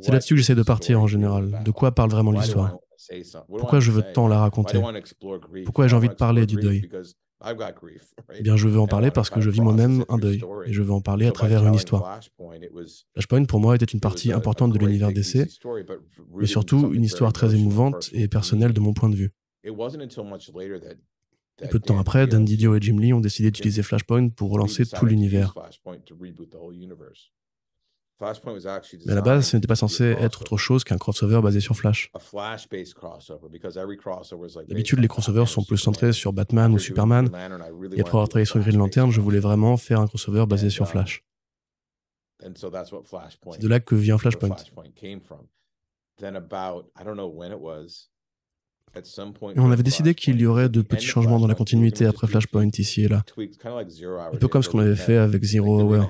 C'est 0.01 0.13
là-dessus 0.13 0.35
que 0.35 0.41
j'essaie 0.41 0.55
de 0.55 0.63
partir 0.63 1.01
en 1.01 1.07
général. 1.07 1.63
De 1.65 1.71
quoi 1.71 1.93
parle 1.93 2.11
vraiment 2.11 2.33
l'histoire. 2.33 2.77
Pourquoi 3.49 3.81
je 3.81 3.91
veux 3.91 4.03
tant 4.13 4.29
la 4.29 4.41
raconter? 4.41 4.81
Pourquoi 5.65 5.89
j'ai 5.89 5.97
envie 5.97 6.09
de 6.09 6.15
parler 6.15 6.47
du 6.47 6.57
deuil? 6.57 6.89
Eh 8.35 8.43
bien, 8.43 8.57
je 8.57 8.67
veux 8.67 8.81
en 8.81 8.89
parler 8.89 9.13
parce 9.13 9.31
que 9.31 9.41
je 9.41 9.49
vis 9.49 9.61
moi-même 9.61 10.05
un 10.09 10.19
deuil 10.19 10.43
et 10.67 10.73
je 10.73 10.83
veux 10.83 10.91
en 10.91 11.01
parler 11.01 11.27
à 11.27 11.33
travers 11.33 11.65
une 11.67 11.75
histoire. 11.75 12.21
Flashpoint, 13.15 13.45
pour 13.45 13.61
moi, 13.61 13.77
était 13.77 13.85
une 13.85 14.01
partie 14.01 14.33
importante 14.33 14.73
de 14.73 14.79
l'univers 14.79 15.13
d'essai, 15.13 15.47
mais 16.37 16.47
surtout 16.47 16.93
une 16.93 17.05
histoire 17.05 17.33
très 17.33 17.55
émouvante 17.55 18.11
et 18.13 18.27
personnelle 18.27 18.73
de 18.73 18.81
mon 18.81 18.93
point 18.93 19.09
de 19.09 19.15
vue. 19.15 19.33
peu 21.71 21.79
de 21.79 21.85
temps 21.85 21.99
après, 21.99 22.27
Dan 22.27 22.45
Didio 22.45 22.75
et 22.75 22.81
Jim 22.81 22.99
Lee 22.99 23.13
ont 23.13 23.21
décidé 23.21 23.51
d'utiliser 23.51 23.83
Flashpoint 23.83 24.31
pour 24.31 24.51
relancer 24.51 24.85
tout 24.87 25.07
l'univers. 25.07 25.55
Mais 29.07 29.13
à 29.13 29.15
la 29.15 29.21
base, 29.21 29.47
ce 29.47 29.57
n'était 29.57 29.69
pas 29.69 29.77
censé 29.77 30.05
être 30.05 30.41
autre 30.43 30.57
chose 30.57 30.83
qu'un 30.83 30.99
crossover 30.99 31.41
basé 31.41 31.61
sur 31.61 31.77
Flash. 31.77 32.11
D'habitude, 34.69 34.99
les 34.99 35.09
crossovers 35.09 35.47
sont 35.49 35.63
plus 35.63 35.79
centrés 35.79 36.13
sur 36.13 36.33
Batman 36.33 36.73
ou 36.73 36.79
Superman, 36.79 37.31
et 37.93 38.01
après 38.01 38.11
avoir 38.11 38.29
travaillé 38.29 38.45
sur 38.45 38.59
Green 38.59 38.77
Lantern, 38.77 39.11
je 39.13 39.21
voulais 39.21 39.39
vraiment 39.39 39.77
faire 39.77 40.01
un 40.01 40.07
crossover 40.09 40.47
basé 40.47 40.69
sur 40.71 40.87
Flash. 40.89 41.23
C'est 42.41 43.61
de 43.63 43.69
là 43.69 43.81
que 43.81 43.95
vient 43.95 44.19
Flashpoint. 44.19 44.57
Et 48.97 49.61
on 49.61 49.71
avait 49.71 49.83
décidé 49.83 50.15
qu'il 50.15 50.41
y 50.41 50.47
aurait 50.47 50.69
de 50.69 50.83
petits 50.83 51.07
changements 51.07 51.39
dans 51.39 51.47
la 51.47 51.55
continuité 51.55 52.07
après 52.07 52.27
Flashpoint 52.27 52.71
ici 52.79 53.03
et 53.03 53.09
là. 53.09 53.25
Un 53.37 54.37
peu 54.37 54.49
comme 54.49 54.63
ce 54.63 54.69
qu'on 54.69 54.81
avait 54.81 54.97
fait 54.97 55.17
avec 55.17 55.43
Zero 55.45 55.83
Hour. 55.83 56.09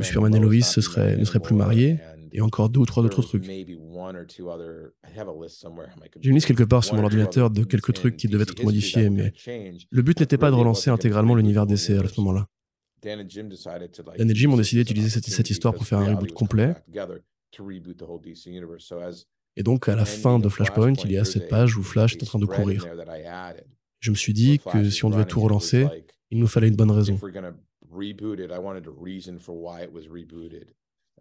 Superman 0.00 0.34
et 0.34 0.40
Lois 0.40 0.54
ne 0.54 0.60
seraient 0.60 1.40
plus 1.40 1.54
mariés, 1.54 1.98
et 2.32 2.40
encore 2.40 2.68
deux 2.68 2.80
ou 2.80 2.86
trois 2.86 3.02
autres 3.02 3.22
trucs. 3.22 3.44
J'ai 3.44 3.66
une 6.28 6.34
liste 6.34 6.46
quelque 6.46 6.64
part 6.64 6.84
sur 6.84 6.94
mon 6.94 7.04
ordinateur 7.04 7.50
de 7.50 7.64
quelques 7.64 7.92
trucs 7.92 8.16
qui 8.16 8.28
devaient 8.28 8.44
être 8.44 8.62
modifiés, 8.62 9.10
mais 9.10 9.32
le 9.90 10.02
but 10.02 10.20
n'était 10.20 10.38
pas 10.38 10.50
de 10.50 10.56
relancer 10.56 10.90
intégralement 10.90 11.34
l'univers 11.34 11.66
DC 11.66 11.90
à 11.90 12.08
ce 12.08 12.20
moment-là. 12.20 12.46
Dan 13.02 13.20
et 13.20 14.34
Jim 14.34 14.52
ont 14.52 14.56
décidé 14.56 14.84
d'utiliser 14.84 15.08
cette, 15.08 15.24
cette 15.24 15.48
histoire 15.48 15.72
pour 15.72 15.86
faire 15.86 15.98
un 15.98 16.14
reboot 16.14 16.32
complet. 16.32 16.74
Et 19.56 19.62
donc, 19.62 19.88
à 19.88 19.96
la 19.96 20.04
fin 20.04 20.38
de 20.38 20.48
Flashpoint, 20.48 20.94
il 21.04 21.12
y 21.12 21.18
a 21.18 21.24
cette 21.24 21.48
page 21.48 21.76
où 21.76 21.82
Flash 21.82 22.16
est 22.16 22.22
en 22.22 22.26
train 22.26 22.38
de 22.38 22.46
courir. 22.46 22.86
Je 23.98 24.10
me 24.10 24.16
suis 24.16 24.32
dit 24.32 24.58
que 24.58 24.88
si 24.88 25.04
on 25.04 25.10
devait 25.10 25.24
tout 25.24 25.40
relancer, 25.40 25.86
il 26.30 26.38
nous 26.38 26.46
fallait 26.46 26.68
une 26.68 26.76
bonne 26.76 26.90
raison. 26.90 27.18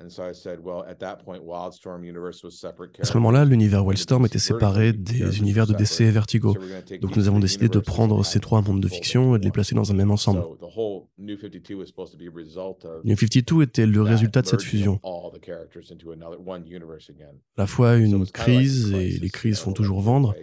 À 0.01 0.09
ce 3.03 3.17
moment-là, 3.17 3.43
l'univers 3.43 3.85
Wildstorm 3.85 4.25
était 4.25 4.39
séparé 4.39 4.93
des 4.93 5.39
univers 5.39 5.67
de 5.67 5.73
DC 5.73 6.01
et 6.01 6.11
Vertigo. 6.11 6.55
Donc 7.01 7.17
nous 7.17 7.27
avons 7.27 7.39
décidé 7.39 7.67
de 7.67 7.79
prendre 7.79 8.23
ces 8.23 8.39
trois 8.39 8.61
mondes 8.61 8.79
de 8.79 8.87
fiction 8.87 9.35
et 9.35 9.39
de 9.39 9.43
les 9.43 9.51
placer 9.51 9.75
dans 9.75 9.91
un 9.91 9.93
même 9.93 10.11
ensemble. 10.11 10.41
New 11.17 11.37
52 13.17 13.61
était 13.63 13.85
le 13.85 14.01
résultat 14.01 14.41
de 14.41 14.47
cette 14.47 14.61
fusion. 14.61 15.01
À 15.03 15.31
la 17.57 17.67
fois 17.67 17.95
une 17.95 18.25
crise, 18.27 18.93
et 18.93 19.19
les 19.19 19.29
crises 19.29 19.59
font 19.59 19.73
toujours 19.73 19.99
vendre, 19.99 20.33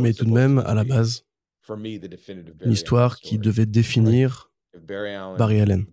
mais 0.00 0.14
tout 0.14 0.24
de 0.24 0.32
même, 0.32 0.58
à 0.60 0.72
la 0.74 0.84
base, 0.84 1.24
une 1.68 2.72
histoire 2.72 3.18
qui 3.18 3.38
devait 3.38 3.66
définir 3.66 4.50
Barry 4.78 5.60
Allen. 5.60 5.86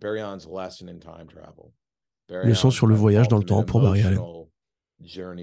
Leçon 2.29 2.71
sur 2.71 2.87
le 2.87 2.95
voyage 2.95 3.27
dans 3.27 3.37
le 3.37 3.43
temps 3.43 3.63
pour 3.63 3.81
Barry 3.81 4.01
Allen. 4.01 4.19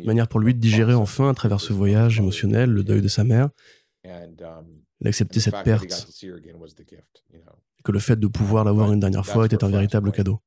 Manière 0.04 0.28
pour 0.28 0.40
lui 0.40 0.54
de 0.54 0.60
digérer 0.60 0.94
enfin 0.94 1.28
à 1.30 1.34
travers 1.34 1.60
ce 1.60 1.72
voyage 1.72 2.18
émotionnel 2.18 2.70
le 2.70 2.82
deuil 2.82 3.02
de 3.02 3.08
sa 3.08 3.22
mère, 3.22 3.50
d'accepter 5.00 5.38
um, 5.38 5.42
cette 5.42 5.62
perte, 5.62 6.08
et 6.22 7.82
que 7.84 7.92
le 7.92 7.98
fait 7.98 8.16
de 8.16 8.26
pouvoir 8.26 8.64
l'avoir 8.64 8.92
une 8.92 9.00
dernière 9.00 9.26
fois 9.26 9.46
était 9.46 9.62
un 9.62 9.68
véritable 9.68 10.10
cadeau. 10.12 10.40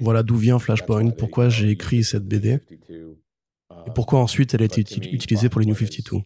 Voilà 0.00 0.22
d'où 0.22 0.36
vient 0.36 0.58
Flashpoint, 0.58 1.10
pourquoi 1.10 1.48
j'ai 1.48 1.70
écrit 1.70 2.04
cette 2.04 2.24
BD, 2.24 2.60
et 2.80 3.90
pourquoi 3.94 4.20
ensuite 4.20 4.54
elle 4.54 4.62
a 4.62 4.66
été 4.66 4.80
utilisée 4.80 5.48
pour 5.48 5.60
les 5.60 5.66
New 5.66 5.74
52. 5.74 6.22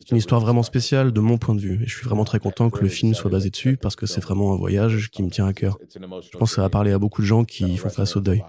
C'est 0.00 0.10
une 0.10 0.16
histoire 0.16 0.40
vraiment 0.40 0.64
spéciale 0.64 1.12
de 1.12 1.20
mon 1.20 1.38
point 1.38 1.54
de 1.54 1.60
vue, 1.60 1.82
et 1.82 1.86
je 1.86 1.96
suis 1.96 2.04
vraiment 2.04 2.24
très 2.24 2.40
content 2.40 2.70
que 2.70 2.80
le 2.80 2.88
film 2.88 3.14
soit 3.14 3.30
basé 3.30 3.50
dessus 3.50 3.76
parce 3.76 3.94
que 3.94 4.06
c'est 4.06 4.20
vraiment 4.20 4.52
un 4.52 4.56
voyage 4.56 5.10
qui 5.10 5.22
me 5.22 5.30
tient 5.30 5.46
à 5.46 5.52
cœur. 5.52 5.78
Je 5.94 6.36
pense 6.38 6.50
que 6.50 6.56
ça 6.56 6.62
va 6.62 6.70
parler 6.70 6.90
à 6.90 6.98
beaucoup 6.98 7.22
de 7.22 7.26
gens 7.26 7.44
qui 7.44 7.76
font 7.76 7.88
face 7.88 8.16
au 8.16 8.20
deuil. 8.20 8.42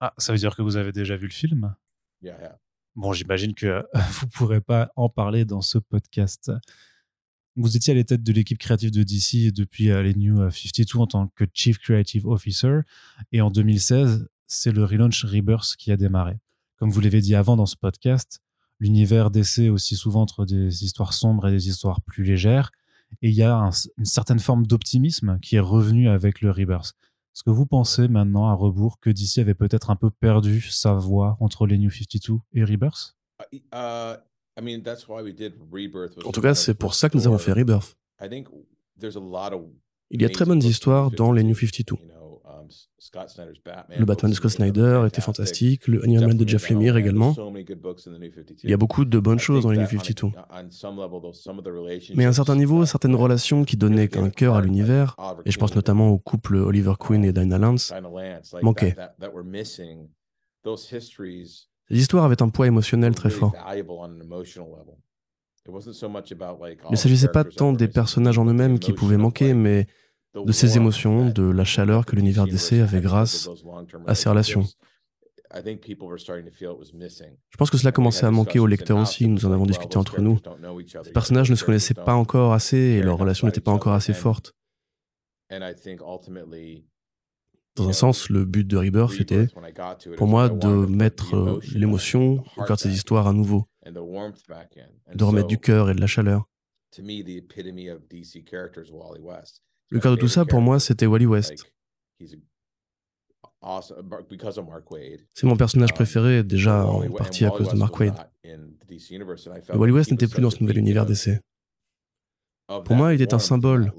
Ah, 0.00 0.12
ça 0.18 0.32
veut 0.32 0.38
dire 0.38 0.54
que 0.54 0.62
vous 0.62 0.76
avez 0.76 0.92
déjà 0.92 1.16
vu 1.16 1.26
le 1.26 1.32
film? 1.32 1.74
Bon, 2.96 3.12
j'imagine 3.12 3.54
que 3.54 3.82
vous 3.94 4.26
ne 4.26 4.30
pourrez 4.30 4.60
pas 4.60 4.90
en 4.96 5.08
parler 5.08 5.44
dans 5.44 5.62
ce 5.62 5.78
podcast. 5.78 6.50
Vous 7.56 7.76
étiez 7.76 7.92
à 7.92 7.96
la 7.96 8.04
tête 8.04 8.22
de 8.22 8.32
l'équipe 8.32 8.58
créative 8.58 8.90
de 8.90 9.02
DC 9.02 9.52
depuis 9.52 9.90
euh, 9.90 10.02
les 10.02 10.14
New 10.14 10.50
52 10.50 10.98
en 10.98 11.06
tant 11.06 11.28
que 11.28 11.44
Chief 11.52 11.78
Creative 11.78 12.26
Officer. 12.26 12.80
Et 13.32 13.40
en 13.40 13.50
2016, 13.50 14.28
c'est 14.46 14.72
le 14.72 14.84
relaunch 14.84 15.24
Rebirth 15.24 15.76
qui 15.76 15.92
a 15.92 15.96
démarré. 15.96 16.38
Comme 16.80 16.90
vous 16.90 17.00
l'avez 17.02 17.20
dit 17.20 17.34
avant 17.34 17.56
dans 17.56 17.66
ce 17.66 17.76
podcast, 17.76 18.40
l'univers 18.78 19.30
d'essai 19.30 19.68
aussi 19.68 19.96
souvent 19.96 20.22
entre 20.22 20.46
des 20.46 20.82
histoires 20.82 21.12
sombres 21.12 21.46
et 21.46 21.50
des 21.50 21.68
histoires 21.68 22.00
plus 22.00 22.24
légères. 22.24 22.72
Et 23.20 23.28
il 23.28 23.34
y 23.34 23.42
a 23.42 23.70
une 23.98 24.04
certaine 24.06 24.38
forme 24.38 24.66
d'optimisme 24.66 25.38
qui 25.42 25.56
est 25.56 25.60
revenu 25.60 26.08
avec 26.08 26.40
le 26.40 26.50
Rebirth. 26.50 26.94
Est-ce 27.34 27.42
que 27.42 27.50
vous 27.50 27.66
pensez 27.66 28.08
maintenant 28.08 28.48
à 28.48 28.54
rebours 28.54 28.98
que 28.98 29.10
DC 29.10 29.38
avait 29.38 29.54
peut-être 29.54 29.90
un 29.90 29.96
peu 29.96 30.10
perdu 30.10 30.62
sa 30.62 30.94
voix 30.94 31.36
entre 31.40 31.66
les 31.66 31.76
New 31.76 31.90
52 31.90 32.38
et 32.54 32.64
Rebirth? 32.64 33.14
Uh, 33.52 34.16
En 36.24 36.32
tout 36.32 36.40
cas, 36.40 36.54
c'est 36.54 36.74
pour 36.74 36.94
ça 36.94 37.10
que 37.10 37.18
nous 37.18 37.26
avons 37.26 37.38
fait 37.38 37.52
Rebirth. 37.52 37.98
Il 40.10 40.22
y 40.22 40.24
a 40.24 40.30
très 40.30 40.46
bonnes 40.46 40.62
histoires 40.62 41.10
dans 41.10 41.32
les 41.32 41.42
New 41.42 41.54
52. 41.54 41.96
Le 43.98 44.04
Batman 44.04 44.30
de 44.30 44.36
Scott 44.36 44.50
Snyder 44.50 45.02
était 45.06 45.20
fantastique, 45.20 45.88
le 45.88 46.02
Animal 46.04 46.36
de 46.36 46.48
Jeff 46.48 46.68
Lemire 46.70 46.96
également. 46.96 47.34
Il 48.62 48.70
y 48.70 48.72
a 48.72 48.76
beaucoup 48.76 49.04
de 49.04 49.18
bonnes 49.18 49.38
choses 49.38 49.62
dans 49.64 49.70
les 49.70 49.78
New 49.78 49.86
52. 49.86 50.28
Mais 52.14 52.24
à 52.24 52.28
un 52.28 52.32
certain 52.32 52.56
niveau, 52.56 52.84
certaines 52.86 53.14
relations 53.14 53.64
qui 53.64 53.76
donnaient 53.76 54.16
un 54.16 54.30
cœur 54.30 54.54
à 54.54 54.60
l'univers, 54.60 55.16
et 55.44 55.50
je 55.50 55.58
pense 55.58 55.74
notamment 55.74 56.08
au 56.08 56.18
couple 56.18 56.56
Oliver 56.56 56.94
Queen 56.98 57.24
et 57.24 57.32
Dinah 57.32 57.58
Lance, 57.58 57.92
manquaient. 58.62 58.96
Ces 61.90 61.96
histoires 61.98 62.24
avaient 62.24 62.42
un 62.42 62.48
poids 62.48 62.66
émotionnel 62.66 63.14
très 63.14 63.30
fort. 63.30 63.54
Il 65.66 66.90
ne 66.90 66.96
s'agissait 66.96 67.28
pas 67.28 67.44
tant 67.44 67.72
des 67.72 67.88
personnages 67.88 68.38
en 68.38 68.46
eux-mêmes 68.46 68.78
qui 68.78 68.92
pouvaient 68.92 69.16
manquer, 69.16 69.54
mais 69.54 69.86
de 70.34 70.52
ces 70.52 70.76
émotions, 70.76 71.28
de 71.28 71.42
la 71.42 71.64
chaleur 71.64 72.06
que 72.06 72.16
l'univers 72.16 72.46
d'essai 72.46 72.80
avait 72.80 73.00
grâce 73.00 73.48
à 74.06 74.14
ces 74.14 74.28
relations. 74.28 74.64
Je 75.52 77.56
pense 77.58 77.70
que 77.70 77.76
cela 77.76 77.90
commençait 77.90 78.26
à 78.26 78.30
manquer 78.30 78.60
aux 78.60 78.66
lecteurs 78.66 78.98
aussi, 78.98 79.26
nous 79.26 79.46
en 79.46 79.52
avons 79.52 79.66
discuté 79.66 79.96
entre 79.96 80.20
nous. 80.20 80.38
Ces 81.04 81.12
personnages 81.12 81.50
ne 81.50 81.56
se 81.56 81.64
connaissaient 81.64 81.94
pas 81.94 82.14
encore 82.14 82.52
assez 82.52 82.76
et 82.76 83.02
leur 83.02 83.18
relation 83.18 83.48
n'était 83.48 83.60
pas 83.60 83.72
encore 83.72 83.94
assez 83.94 84.14
forte. 84.14 84.54
Dans 87.76 87.88
un 87.88 87.92
sens, 87.92 88.28
le 88.28 88.44
but 88.44 88.66
de 88.66 88.76
Rebirth 88.76 89.20
était, 89.20 89.46
pour 90.16 90.26
moi, 90.26 90.48
de 90.48 90.68
mettre 90.68 91.36
euh, 91.36 91.60
l'émotion 91.74 92.42
au 92.56 92.64
cœur 92.64 92.76
de 92.76 92.82
ces 92.82 92.92
histoires 92.92 93.26
à 93.26 93.32
nouveau, 93.32 93.66
de 93.86 95.24
remettre 95.24 95.46
du 95.46 95.58
cœur 95.58 95.88
et 95.88 95.94
de 95.94 96.00
la 96.00 96.06
chaleur. 96.06 96.46
Le 99.90 99.98
cœur 99.98 100.14
de 100.14 100.20
tout 100.20 100.28
ça, 100.28 100.44
pour 100.44 100.60
moi, 100.60 100.78
c'était 100.78 101.06
Wally 101.06 101.26
West. 101.26 101.66
C'est 105.34 105.44
mon 105.44 105.56
personnage 105.56 105.90
um, 105.90 105.94
préféré, 105.94 106.42
déjà 106.42 106.86
en 106.86 107.10
partie 107.10 107.44
à 107.44 107.50
cause 107.50 107.68
de 107.68 107.76
Mark 107.76 107.98
Wade. 107.98 108.14
Wally 109.74 109.92
West 109.92 110.12
n'était 110.12 110.28
plus 110.28 110.40
dans 110.40 110.50
ce 110.50 110.60
nouvel 110.60 110.78
univers 110.78 111.04
d'essai. 111.04 111.40
Pour 112.84 112.94
moi, 112.94 113.12
il 113.14 113.20
était 113.20 113.34
un 113.34 113.40
symbole 113.40 113.92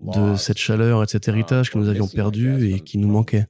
de 0.00 0.36
cette 0.36 0.58
chaleur 0.58 1.02
et 1.02 1.06
de 1.06 1.10
cet 1.10 1.28
um, 1.28 1.34
héritage 1.34 1.70
que 1.70 1.78
nous 1.78 1.88
avions 1.88 2.08
perdu 2.08 2.68
et 2.72 2.80
qui 2.80 2.98
nous 2.98 3.08
manquait. 3.08 3.46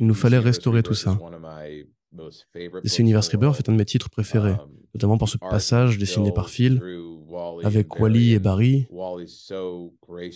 Il 0.00 0.06
nous 0.06 0.14
fallait 0.14 0.38
restaurer 0.38 0.82
tout 0.82 0.94
ça. 0.94 1.16
DC 2.12 2.98
Universe 2.98 3.28
Rebirth 3.28 3.58
est 3.58 3.68
un 3.68 3.72
de 3.72 3.78
mes 3.78 3.84
titres 3.84 4.10
préférés, 4.10 4.52
um, 4.52 4.70
notamment 4.94 5.18
pour 5.18 5.28
ce 5.28 5.38
passage 5.38 5.98
dessiné 5.98 6.32
par 6.32 6.48
Phil 6.48 6.80
avec 7.62 7.98
Wally 8.00 8.32
et 8.32 8.38
Barry, 8.38 8.88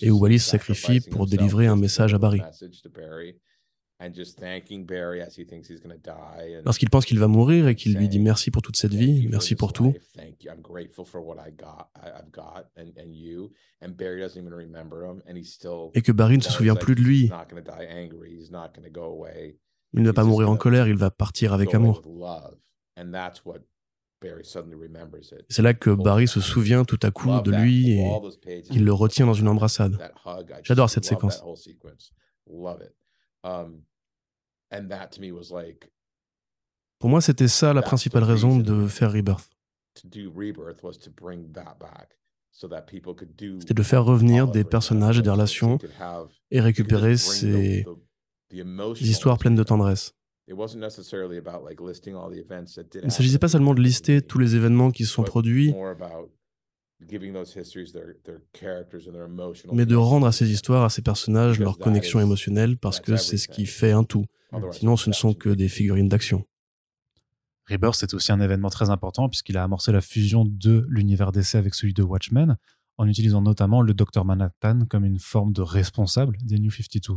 et 0.03 0.11
où 0.11 0.19
Wally 0.19 0.39
se 0.39 0.51
sacrifie 0.51 1.01
pour 1.01 1.27
délivrer 1.27 1.67
un 1.67 1.77
message 1.77 2.15
à 2.15 2.19
Barry. 2.19 2.41
Lorsqu'il 6.65 6.91
pense 6.91 7.05
qu'il 7.07 7.19
va 7.19 7.29
mourir 7.29 7.69
et 7.69 7.75
qu'il 7.75 7.97
lui 7.97 8.09
dit 8.09 8.19
merci 8.19 8.51
pour 8.51 8.63
toute 8.63 8.77
cette 8.77 8.95
vie, 8.95 9.29
merci 9.29 9.55
pour 9.55 9.73
tout, 9.73 9.95
et 15.95 16.03
que 16.03 16.13
Barry 16.13 16.37
ne 16.37 16.43
se 16.43 16.51
souvient 16.51 16.75
plus 16.75 16.95
de 16.95 17.01
lui, 17.01 17.31
il 19.95 20.03
ne 20.03 20.07
va 20.07 20.13
pas 20.13 20.25
mourir 20.25 20.51
en 20.51 20.57
colère, 20.57 20.89
il 20.89 20.97
va 20.97 21.11
partir 21.11 21.53
avec 21.53 21.75
amour. 21.75 22.03
C'est 25.49 25.63
là 25.63 25.75
que 25.75 25.91
Barry 25.91 26.29
se 26.29 26.41
souvient 26.41 26.85
tout 26.85 27.01
à 27.03 27.11
coup 27.11 27.41
de 27.41 27.51
lui 27.51 27.93
et 27.93 28.07
il 28.71 28.85
le 28.85 28.93
retient 28.93 29.27
dans 29.27 29.35
une 29.35 29.49
embrassade. 29.49 29.99
J'adore 30.63 30.91
cette 30.91 31.05
séquence. 31.05 31.43
Um, 33.45 33.83
Pour 36.99 37.11
moi, 37.11 37.21
c'était 37.21 37.49
ça 37.49 37.75
la 37.75 37.83
principale 37.83 38.23
raison 38.23 38.59
de 38.59 38.87
faire 38.87 39.13
Rebirth. 39.13 39.51
C'était 39.95 40.21
de 43.75 43.83
faire 43.83 44.05
revenir 44.05 44.49
des 44.49 44.65
personnages 44.65 45.19
et 45.19 45.23
des 45.23 45.31
relations 45.31 45.79
et 46.51 46.61
récupérer 46.61 47.17
ces 47.17 47.85
histoires 49.01 49.39
pleines 49.39 49.55
de 49.55 49.63
tendresse. 49.63 50.13
Il 50.49 50.57
ne 53.05 53.11
s'agissait 53.11 53.39
pas 53.39 53.49
seulement 53.49 53.75
de 53.75 53.81
lister 53.81 54.23
tous 54.23 54.39
les 54.39 54.57
événements 54.57 54.91
qui 54.91 55.05
se 55.05 55.13
sont 55.13 55.23
produits, 55.23 55.75
mais 59.73 59.87
de 59.87 59.97
rendre 59.97 60.27
à 60.27 60.33
ces 60.33 60.51
histoires, 60.51 60.85
à 60.85 60.91
ces 60.91 61.03
personnages, 61.03 61.59
leur 61.59 61.79
connexion 61.79 62.21
émotionnelle, 62.21 62.77
parce 62.77 63.01
que 63.01 63.17
c'est 63.17 63.37
ce 63.37 63.49
qui 63.49 63.67
fait 63.67 63.93
un 63.93 64.05
tout. 64.05 64.27
Sinon, 64.73 64.97
ce 64.97 65.09
ne 65.09 65.15
sont 65.15 65.35
que 65.35 65.49
des 65.49 65.69
figurines 65.69 66.09
d'action. 66.09 66.45
Rebirth, 67.71 67.95
c'est 67.95 68.13
aussi 68.13 68.33
un 68.33 68.41
événement 68.41 68.71
très 68.71 68.91
important 68.91 69.29
puisqu'il 69.29 69.57
a 69.57 69.63
amorcé 69.63 69.93
la 69.93 70.01
fusion 70.01 70.45
de 70.45 70.85
l'univers 70.89 71.33
d'essai 71.33 71.59
avec 71.59 71.75
celui 71.75 71.95
de 71.95 72.03
Watchmen, 72.03 72.57
en 72.99 73.09
utilisant 73.09 73.41
notamment 73.41 73.83
le 73.83 73.95
Dr 73.95 74.25
Manhattan 74.25 74.81
comme 74.91 75.05
une 75.05 75.21
forme 75.21 75.53
de 75.53 75.63
responsable 75.63 76.37
des 76.43 76.59
New 76.59 76.71
52. 76.71 77.15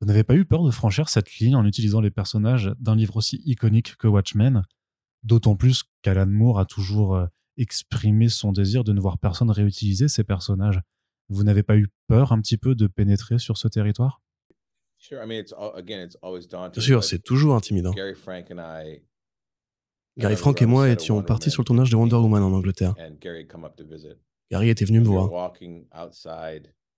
Vous 0.00 0.06
n'avez 0.06 0.22
pas 0.22 0.34
eu 0.34 0.44
peur 0.44 0.62
de 0.62 0.70
franchir 0.70 1.08
cette 1.08 1.34
ligne 1.38 1.56
en 1.56 1.64
utilisant 1.64 2.00
les 2.00 2.10
personnages 2.10 2.72
d'un 2.78 2.94
livre 2.94 3.16
aussi 3.16 3.42
iconique 3.44 3.96
que 3.96 4.06
Watchmen, 4.06 4.62
d'autant 5.24 5.56
plus 5.56 5.84
qu'Alan 6.02 6.26
Moore 6.26 6.60
a 6.60 6.66
toujours 6.66 7.16
euh, 7.16 7.26
exprimé 7.56 8.28
son 8.28 8.52
désir 8.52 8.84
de 8.84 8.92
ne 8.92 9.00
voir 9.00 9.18
personne 9.18 9.50
réutiliser 9.50 10.06
ces 10.08 10.22
personnages. 10.22 10.80
Vous 11.28 11.42
n'avez 11.42 11.62
pas 11.64 11.76
eu 11.76 11.88
peur 12.06 12.32
un 12.32 12.40
petit 12.40 12.56
peu 12.56 12.74
de 12.76 12.86
pénétrer 12.86 13.38
sur 13.38 13.58
ce 13.58 13.66
territoire? 13.66 14.22
Bien 16.70 16.82
sûr, 16.82 17.04
c'est 17.04 17.18
toujours 17.22 17.54
intimidant. 17.56 17.92
Gary 20.16 20.36
Frank 20.36 20.60
et 20.62 20.66
moi 20.66 20.88
étions 20.88 21.22
partis 21.22 21.50
sur 21.50 21.62
le 21.62 21.66
tournage 21.66 21.90
de 21.90 21.96
Wonder 21.96 22.16
Woman 22.16 22.42
en 22.42 22.52
Angleterre. 22.52 22.94
Gary 24.50 24.70
était 24.70 24.84
venu 24.84 25.00
me 25.00 25.04
voir. 25.06 25.28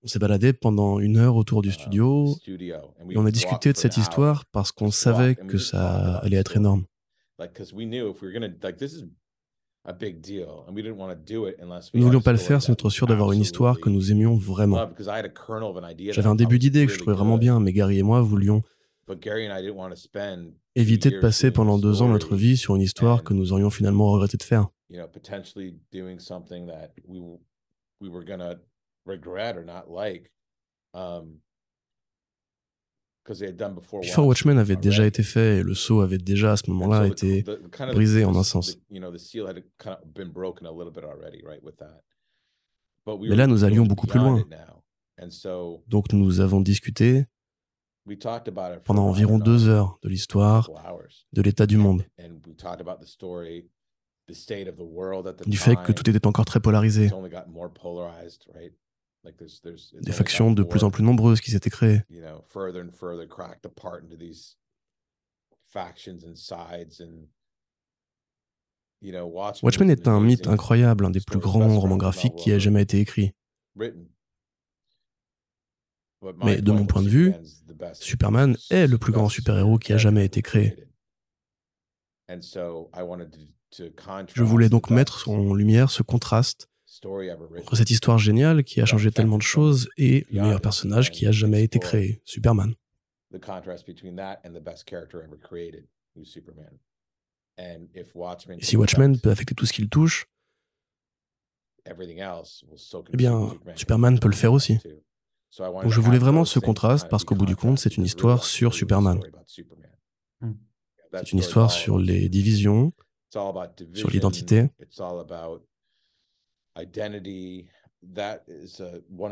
On 0.03 0.07
s'est 0.07 0.19
baladé 0.19 0.53
pendant 0.53 0.99
une 0.99 1.19
heure 1.19 1.37
autour 1.37 1.61
du 1.61 1.69
uh, 1.69 1.73
studio 1.73 2.35
et 2.47 3.17
on 3.17 3.27
a 3.27 3.31
discuté 3.31 3.73
de 3.73 3.77
cette 3.77 3.99
histoire 3.99 4.47
parce 4.47 4.73
qu'on 4.73 4.91
savait 4.91 5.35
que 5.35 5.59
ça 5.59 6.17
allait 6.19 6.39
être 6.39 6.57
énorme. 6.57 6.85
Nous 11.95 12.01
ne 12.01 12.05
voulions 12.05 12.21
pas 12.21 12.33
le 12.33 12.39
faire 12.39 12.63
sans 12.63 12.73
être 12.73 12.91
sûr 12.91 13.07
d'avoir 13.07 13.33
une 13.33 13.41
histoire 13.41 13.79
que 13.79 13.89
nous 13.91 14.11
aimions 14.11 14.37
vraiment. 14.37 14.79
J'avais 16.13 16.29
un 16.29 16.35
début 16.35 16.59
d'idée 16.59 16.87
que 16.87 16.93
je 16.93 16.99
trouvais 16.99 17.17
vraiment 17.17 17.39
bien, 17.39 17.61
mais 17.61 17.73
Gary 17.73 17.99
et 17.99 18.03
moi 18.03 18.21
voulions 18.21 18.63
éviter 20.77 21.11
de 21.11 21.19
passer 21.19 21.51
pendant 21.51 21.79
deux 21.79 22.03
ans 22.03 22.09
notre 22.09 22.37
vie 22.37 22.57
sur 22.57 22.77
une 22.77 22.83
histoire 22.83 23.25
que 23.25 23.35
nous 23.35 23.53
aurions 23.53 23.71
finalement 23.71 24.11
regretté 24.11 24.37
de 24.37 24.43
faire. 24.43 24.69
Before 34.03 34.27
Watchmen 34.27 34.59
avait 34.59 34.77
déjà 34.77 35.07
été 35.07 35.23
fait 35.23 35.59
et 35.59 35.63
le 35.63 35.75
saut 35.75 36.01
avait 36.01 36.19
déjà 36.19 36.53
à 36.53 36.57
ce 36.57 36.69
moment-là 36.71 37.07
été 37.07 37.45
brisé 37.93 38.25
en 38.25 38.35
un 38.35 38.43
sens. 38.43 38.77
Mais 38.89 39.01
là, 43.37 43.47
nous 43.47 43.65
allions 43.65 43.87
beaucoup 43.87 44.07
plus 44.07 44.19
loin. 44.19 44.45
Donc 45.87 46.13
nous 46.13 46.41
avons 46.41 46.61
discuté 46.61 47.27
pendant 48.85 49.07
environ 49.07 49.39
deux 49.39 49.69
heures 49.69 49.99
de 50.03 50.09
l'histoire, 50.09 50.71
de 51.33 51.43
l'état 51.43 51.67
du 51.67 51.77
monde, 51.77 52.05
du 55.47 55.57
fait 55.57 55.77
que 55.83 55.93
tout 55.93 56.09
était 56.09 56.27
encore 56.27 56.47
très 56.47 56.61
polarisé, 56.61 57.11
des 59.25 60.13
factions 60.13 60.53
de 60.53 60.63
plus 60.63 60.85
en 60.85 60.91
plus 60.91 61.03
nombreuses 61.03 61.41
qui 61.41 61.51
s'étaient 61.51 61.71
créées. 61.71 62.03
Watchmen 69.63 69.91
est 69.91 70.09
un 70.09 70.21
mythe 70.21 70.47
incroyable, 70.47 71.07
un 71.07 71.11
des 71.11 71.21
plus 71.21 71.39
grands 71.39 71.79
romans 71.79 71.97
graphiques 71.97 72.37
qui 72.37 72.51
ait 72.51 72.61
jamais 72.61 72.83
été 72.83 72.99
écrit. 72.99 73.33
Mais 76.43 76.61
de 76.61 76.73
mon 76.73 76.87
point 76.87 77.03
de 77.03 77.09
vue, 77.09 77.35
Superman 77.95 78.57
est 78.71 78.87
le 78.87 78.99
plus 78.99 79.13
grand 79.13 79.29
super-héros 79.29 79.79
qui 79.79 79.93
a 79.93 79.97
jamais 79.97 80.25
été 80.25 80.43
créé. 80.43 80.87
Je 84.35 84.43
voulais 84.43 84.69
donc 84.69 84.91
mettre 84.91 85.29
en 85.29 85.55
lumière 85.55 85.91
ce 85.91 86.03
contraste 86.03 86.70
entre 87.05 87.77
cette 87.77 87.91
histoire 87.91 88.19
géniale 88.19 88.65
qui 88.65 88.81
a 88.81 88.85
changé 88.85 89.11
tellement 89.11 89.39
de 89.39 89.43
choses 89.43 89.89
et 89.97 90.27
le 90.31 90.43
meilleur 90.43 90.61
personnage 90.61 91.11
qui 91.11 91.27
a 91.27 91.33
jamais 91.33 91.65
été 91.65 91.79
créé, 91.79 92.21
Superman. 92.25 92.75
Et 98.59 98.65
si 98.65 98.77
Watchmen 98.77 99.19
peut 99.19 99.31
affecter 99.31 99.55
tout 99.55 99.67
ce 99.67 99.73
qu'il 99.73 99.89
touche, 99.89 100.27
eh 101.87 103.17
bien, 103.17 103.49
Superman 103.77 104.19
peut 104.19 104.29
le 104.29 104.35
faire 104.35 104.53
aussi. 104.53 104.79
Donc 105.59 105.89
je 105.89 106.01
voulais 106.01 106.19
vraiment 106.19 106.45
ce 106.45 106.59
contraste 106.59 107.09
parce 107.09 107.25
qu'au 107.25 107.35
bout 107.35 107.47
du 107.47 107.57
compte, 107.57 107.79
c'est 107.79 107.97
une 107.97 108.05
histoire 108.05 108.45
sur 108.45 108.75
Superman. 108.75 109.21
Hmm. 110.41 110.53
C'est 111.13 111.33
une 111.33 111.39
histoire 111.39 111.71
sur 111.71 111.99
les 111.99 112.29
divisions, 112.29 112.93
sur 113.95 114.11
l'identité. 114.11 114.71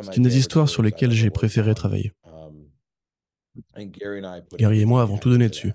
C'est 0.03 0.17
une 0.17 0.23
des 0.23 0.39
histoires 0.39 0.69
sur 0.69 0.83
lesquelles 0.83 1.13
j'ai 1.13 1.31
préféré 1.31 1.75
travailler. 1.75 2.13
Gary 4.57 4.81
et 4.81 4.85
moi 4.85 5.03
avons 5.03 5.19
tout 5.19 5.31
donné 5.31 5.49
dessus. 5.49 5.73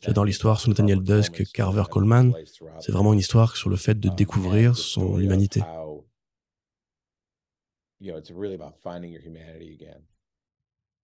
J'adore 0.00 0.24
l'histoire 0.24 0.60
sur 0.60 0.68
Nathaniel 0.68 1.02
Dusk, 1.02 1.50
Carver 1.52 1.84
Coleman. 1.90 2.32
C'est 2.80 2.92
vraiment 2.92 3.12
une 3.12 3.18
histoire 3.18 3.56
sur 3.56 3.70
le 3.70 3.76
fait 3.76 3.98
de 3.98 4.08
découvrir 4.08 4.76
son 4.76 5.18
humanité. 5.18 5.62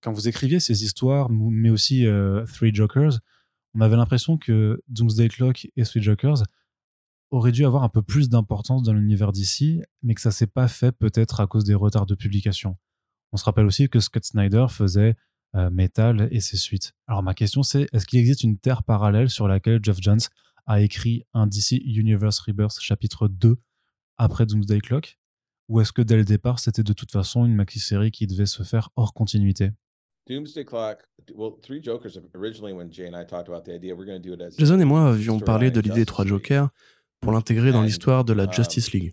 Quand 0.00 0.12
vous 0.12 0.28
écriviez 0.28 0.60
ces 0.60 0.84
histoires, 0.84 1.28
mais 1.30 1.70
aussi 1.70 2.06
euh, 2.06 2.44
Three 2.46 2.74
Jokers, 2.74 3.18
on 3.74 3.80
avait 3.80 3.96
l'impression 3.96 4.38
que 4.38 4.80
Doomsday 4.88 5.28
Clock 5.28 5.68
et 5.76 5.82
Three 5.82 6.02
Jokers 6.02 6.42
auraient 7.30 7.52
dû 7.52 7.64
avoir 7.64 7.82
un 7.82 7.88
peu 7.88 8.02
plus 8.02 8.28
d'importance 8.28 8.82
dans 8.82 8.92
l'univers 8.92 9.32
d'ici, 9.32 9.82
mais 10.02 10.14
que 10.14 10.20
ça 10.20 10.30
s'est 10.30 10.46
pas 10.46 10.68
fait 10.68 10.92
peut-être 10.92 11.40
à 11.40 11.46
cause 11.46 11.64
des 11.64 11.74
retards 11.74 12.06
de 12.06 12.14
publication. 12.14 12.76
On 13.32 13.36
se 13.36 13.44
rappelle 13.44 13.66
aussi 13.66 13.88
que 13.88 14.00
Scott 14.00 14.24
Snyder 14.24 14.66
faisait 14.70 15.14
euh, 15.54 15.70
Metal 15.70 16.28
et 16.30 16.40
ses 16.40 16.56
suites. 16.56 16.94
Alors 17.06 17.22
ma 17.22 17.34
question 17.34 17.62
c'est, 17.62 17.88
est-ce 17.92 18.06
qu'il 18.06 18.18
existe 18.18 18.42
une 18.42 18.58
terre 18.58 18.82
parallèle 18.82 19.30
sur 19.30 19.48
laquelle 19.48 19.80
Jeff 19.82 19.98
Jones 20.00 20.20
a 20.66 20.80
écrit 20.80 21.24
un 21.34 21.46
DC 21.46 21.72
Universe 21.84 22.38
Rebirth 22.40 22.78
chapitre 22.80 23.28
2 23.28 23.56
après 24.16 24.46
Doomsday 24.46 24.80
Clock? 24.80 25.18
Ou 25.68 25.80
est-ce 25.80 25.92
que 25.92 26.00
dès 26.00 26.16
le 26.16 26.24
départ, 26.24 26.60
c'était 26.60 26.82
de 26.82 26.92
toute 26.94 27.12
façon 27.12 27.44
une 27.44 27.54
maxi-série 27.54 28.10
qui 28.10 28.26
devait 28.26 28.46
se 28.46 28.62
faire 28.62 28.88
hors 28.96 29.12
continuité? 29.12 29.70
Jason 34.58 34.78
et 34.78 34.84
moi 34.84 35.08
avions 35.08 35.40
parlé 35.40 35.70
de 35.70 35.80
l'idée 35.80 36.00
des 36.00 36.06
trois 36.06 36.26
Jokers 36.26 36.68
pour 37.20 37.32
l'intégrer 37.32 37.72
dans 37.72 37.82
l'histoire 37.82 38.24
de 38.24 38.32
la 38.32 38.44
um, 38.44 38.52
Justice 38.52 38.92
League. 38.92 39.12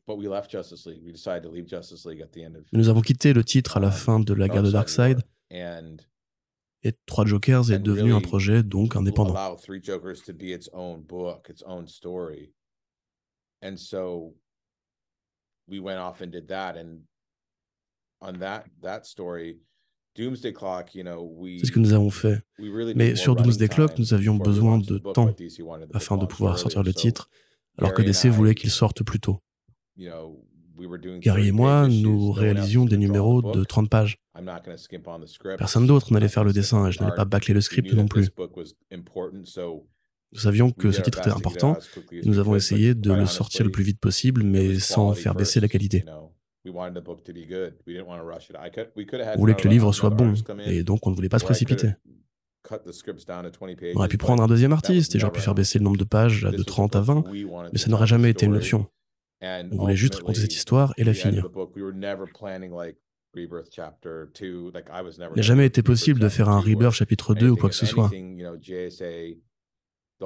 nous 2.71 2.89
avons 2.89 3.01
quitté 3.01 3.33
le 3.33 3.43
titre 3.43 3.77
à 3.77 3.79
la 3.79 3.91
fin 3.91 4.19
de 4.19 4.33
la 4.33 4.47
guerre 4.47 4.63
de 4.63 4.71
Darkseid. 4.71 5.21
Et 5.51 6.91
Trois 7.07 7.25
Jokers 7.25 7.71
est 7.71 7.79
devenu 7.79 8.13
un 8.13 8.21
projet 8.21 8.61
donc 8.61 8.95
indépendant. 8.95 9.57
C'est 9.57 9.71
ce 21.65 21.71
que 21.71 21.79
nous 21.79 21.93
avons 21.93 22.09
fait. 22.09 22.41
Mais 22.95 23.15
sur 23.15 23.35
Doomsday 23.35 23.67
Clock, 23.67 23.97
nous 23.97 24.13
avions 24.13 24.35
besoin 24.35 24.77
de 24.77 24.99
temps 24.99 25.33
afin 25.93 26.17
de 26.17 26.25
pouvoir 26.25 26.59
sortir 26.59 26.83
le 26.83 26.93
titre, 26.93 27.29
alors 27.77 27.93
que 27.93 28.01
DC 28.01 28.27
voulait 28.27 28.55
qu'il 28.55 28.71
sorte 28.71 29.03
plus 29.03 29.19
tôt. 29.19 29.39
Gary 31.19 31.47
et 31.47 31.51
moi, 31.51 31.87
nous 31.87 32.31
réalisions 32.31 32.85
des 32.85 32.97
numéros 32.97 33.41
de 33.41 33.63
30 33.63 33.89
pages. 33.89 34.17
Personne 35.57 35.87
d'autre 35.87 36.11
n'allait 36.11 36.27
faire 36.27 36.43
le 36.43 36.53
dessin 36.53 36.87
et 36.87 36.91
je 36.91 36.99
n'allais 37.01 37.15
pas 37.15 37.25
bâcler 37.25 37.53
le 37.53 37.61
script 37.61 37.93
non 37.93 38.07
plus. 38.07 38.29
Nous 40.31 40.39
savions 40.39 40.71
que 40.71 40.91
ce 40.91 41.01
titre 41.01 41.19
était 41.19 41.31
important 41.31 41.77
et 42.11 42.25
nous 42.25 42.39
avons 42.39 42.55
essayé 42.55 42.93
de 42.93 43.13
le 43.13 43.25
sortir 43.25 43.65
le 43.65 43.71
plus 43.71 43.83
vite 43.83 43.99
possible, 43.99 44.43
mais 44.43 44.79
sans 44.79 45.13
faire 45.13 45.33
baisser 45.33 45.59
la 45.59 45.67
qualité. 45.67 46.03
On 46.67 46.71
voulait 49.37 49.55
que 49.55 49.63
le 49.63 49.69
livre 49.69 49.93
soit 49.93 50.09
bon, 50.09 50.33
et 50.65 50.83
donc 50.83 51.05
on 51.05 51.11
ne 51.11 51.15
voulait 51.15 51.29
pas 51.29 51.39
se 51.39 51.45
précipiter. 51.45 51.91
On 53.93 53.99
aurait 53.99 54.07
pu 54.07 54.17
prendre 54.17 54.43
un 54.43 54.47
deuxième 54.47 54.73
artiste 54.73 55.15
et 55.15 55.19
j'aurais 55.19 55.33
pu 55.33 55.41
faire 55.41 55.55
baisser 55.55 55.79
le 55.79 55.83
nombre 55.83 55.97
de 55.97 56.03
pages 56.03 56.41
de 56.41 56.63
30 56.63 56.95
à 56.95 57.01
20, 57.01 57.23
mais 57.71 57.77
ça 57.77 57.89
n'aurait 57.89 58.07
jamais 58.07 58.29
été 58.29 58.45
une 58.45 58.55
option. 58.55 58.87
On 59.41 59.77
voulait 59.77 59.95
juste 59.95 60.15
raconter 60.15 60.41
cette 60.41 60.55
histoire 60.55 60.93
et 60.97 61.03
la 61.03 61.13
finir. 61.13 61.47
Il 63.35 63.49
n'a 65.35 65.41
jamais 65.41 65.65
été 65.65 65.83
possible 65.83 66.19
de 66.19 66.29
faire 66.29 66.49
un 66.49 66.59
Rebirth 66.59 66.93
chapitre 66.93 67.35
2 67.35 67.49
ou 67.49 67.55
quoi 67.55 67.69
que 67.69 67.75
ce 67.75 67.85
soit. 67.85 68.09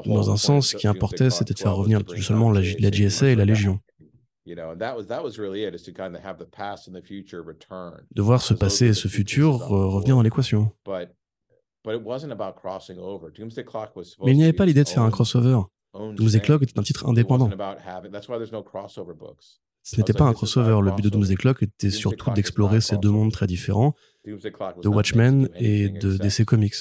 Dans 0.05 0.31
un 0.31 0.37
sens, 0.37 0.67
ce 0.67 0.75
qui 0.75 0.87
importait, 0.87 1.31
c'était 1.31 1.55
de 1.55 1.59
faire 1.59 1.75
revenir 1.75 2.01
seulement 2.21 2.51
la, 2.51 2.61
la 2.61 2.91
GSA 2.91 3.29
et 3.29 3.35
la 3.35 3.45
Légion. 3.45 3.79
De 4.45 4.53
voir 8.21 8.41
ce 8.41 8.53
passé 8.53 8.87
et 8.87 8.93
ce 8.93 9.07
futur 9.07 9.53
revenir 9.55 10.15
dans 10.15 10.21
l'équation. 10.21 10.71
Mais 14.25 14.31
il 14.31 14.37
n'y 14.37 14.43
avait 14.43 14.53
pas 14.53 14.65
l'idée 14.65 14.83
de 14.83 14.89
faire 14.89 15.03
un 15.03 15.11
crossover. 15.11 15.59
Doomsday 15.93 16.39
Clock 16.41 16.61
était 16.63 16.77
un 16.77 16.83
titre 16.83 17.07
indépendant. 17.07 17.49
Ce 19.81 19.97
n'était 19.97 20.13
pas 20.13 20.25
un 20.25 20.33
crossover. 20.33 20.81
Le 20.83 20.91
but 20.91 21.03
de 21.03 21.09
Doomsday 21.09 21.35
Clock 21.35 21.63
était 21.63 21.89
surtout 21.89 22.31
d'explorer 22.31 22.81
ces 22.81 22.97
deux 22.97 23.09
mondes 23.09 23.31
très 23.31 23.47
différents, 23.47 23.95
de 24.25 24.87
Watchmen 24.87 25.49
et 25.55 25.89
de 25.89 26.17
DC 26.17 26.45
Comics. 26.45 26.75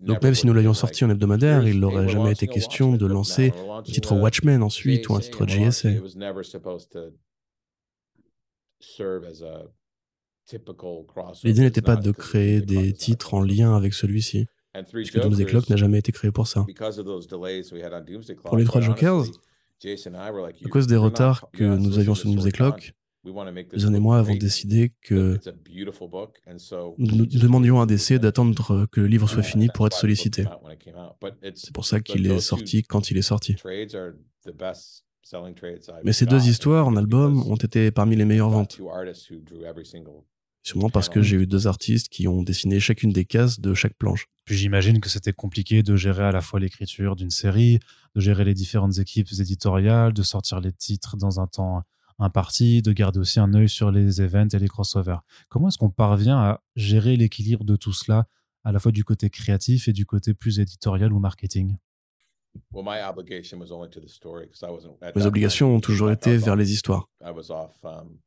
Donc 0.00 0.22
même 0.22 0.34
si 0.34 0.46
nous 0.46 0.54
l'avions 0.54 0.74
sorti 0.74 1.04
en 1.04 1.10
hebdomadaire, 1.10 1.66
il 1.66 1.80
n'aurait 1.80 2.08
jamais 2.08 2.32
été 2.32 2.46
question 2.46 2.94
de 2.94 3.06
lancer 3.06 3.52
un 3.70 3.82
titre 3.82 4.16
Watchmen 4.16 4.62
ensuite 4.62 5.08
ou 5.08 5.14
un 5.14 5.20
titre 5.20 5.46
JSA. 5.46 5.90
L'idée 11.44 11.60
n'était 11.62 11.82
pas 11.82 11.96
de 11.96 12.10
créer 12.10 12.62
des 12.62 12.92
titres 12.94 13.34
en 13.34 13.42
lien 13.42 13.76
avec 13.76 13.92
celui-ci, 13.92 14.46
puisque 14.92 15.20
Doomsday 15.20 15.44
Clock 15.44 15.68
n'a 15.68 15.76
jamais 15.76 15.98
été 15.98 16.12
créé 16.12 16.30
pour 16.32 16.46
ça. 16.46 16.64
Pour 18.44 18.56
les 18.56 18.64
trois 18.64 18.80
Jokers, 18.80 19.24
à 19.84 20.68
cause 20.70 20.86
des 20.86 20.96
retards 20.96 21.50
que 21.52 21.64
nous 21.64 21.98
avions 21.98 22.14
sur 22.14 22.30
Doomsday 22.30 22.52
Clock, 22.52 22.94
Zone 23.76 23.96
et 23.96 24.00
moi 24.00 24.18
avons 24.18 24.34
décidé 24.34 24.92
que 25.02 25.38
nous 26.98 27.26
demandions 27.26 27.80
à 27.80 27.86
DC 27.86 28.14
d'attendre 28.14 28.86
que 28.86 29.00
le 29.00 29.06
livre 29.06 29.28
soit 29.28 29.42
fini 29.42 29.68
pour 29.74 29.86
être 29.86 29.96
sollicité. 29.96 30.46
C'est 31.54 31.72
pour 31.72 31.84
ça 31.84 32.00
qu'il 32.00 32.30
est 32.30 32.40
sorti 32.40 32.82
quand 32.82 33.10
il 33.10 33.18
est 33.18 33.22
sorti. 33.22 33.56
Mais 36.04 36.12
ces 36.12 36.26
deux 36.26 36.48
histoires 36.48 36.86
en 36.86 36.96
album 36.96 37.42
ont 37.50 37.56
été 37.56 37.90
parmi 37.90 38.16
les 38.16 38.24
meilleures 38.24 38.50
ventes. 38.50 38.80
Sûrement 40.62 40.90
parce 40.90 41.08
que 41.08 41.22
j'ai 41.22 41.36
eu 41.36 41.46
deux 41.46 41.66
artistes 41.66 42.08
qui 42.08 42.28
ont 42.28 42.42
dessiné 42.42 42.78
chacune 42.80 43.12
des 43.12 43.24
cases 43.24 43.60
de 43.60 43.74
chaque 43.74 43.94
planche. 43.94 44.26
Puis 44.44 44.56
j'imagine 44.56 45.00
que 45.00 45.08
c'était 45.08 45.32
compliqué 45.32 45.82
de 45.82 45.96
gérer 45.96 46.24
à 46.24 46.32
la 46.32 46.40
fois 46.40 46.60
l'écriture 46.60 47.16
d'une 47.16 47.30
série, 47.30 47.78
de 48.14 48.20
gérer 48.20 48.44
les 48.44 48.54
différentes 48.54 48.98
équipes 48.98 49.28
éditoriales, 49.38 50.12
de 50.12 50.22
sortir 50.22 50.60
les 50.60 50.72
titres 50.72 51.16
dans 51.16 51.40
un 51.40 51.46
temps 51.46 51.82
imparti, 52.18 52.82
de 52.82 52.92
garder 52.92 53.18
aussi 53.18 53.40
un 53.40 53.54
œil 53.54 53.68
sur 53.68 53.90
les 53.90 54.20
events 54.20 54.48
et 54.52 54.58
les 54.58 54.68
crossovers. 54.68 55.20
Comment 55.48 55.68
est-ce 55.68 55.78
qu'on 55.78 55.90
parvient 55.90 56.38
à 56.38 56.62
gérer 56.76 57.16
l'équilibre 57.16 57.64
de 57.64 57.76
tout 57.76 57.92
cela, 57.92 58.26
à 58.64 58.72
la 58.72 58.78
fois 58.80 58.92
du 58.92 59.04
côté 59.04 59.30
créatif 59.30 59.88
et 59.88 59.92
du 59.92 60.06
côté 60.06 60.34
plus 60.34 60.60
éditorial 60.60 61.12
ou 61.12 61.18
marketing? 61.18 61.76
Mes 65.14 65.26
obligations 65.26 65.74
ont 65.74 65.80
toujours 65.80 66.10
été 66.10 66.36
vers 66.36 66.56
les 66.56 66.72
histoires. 66.72 67.08
Um, 67.20 68.18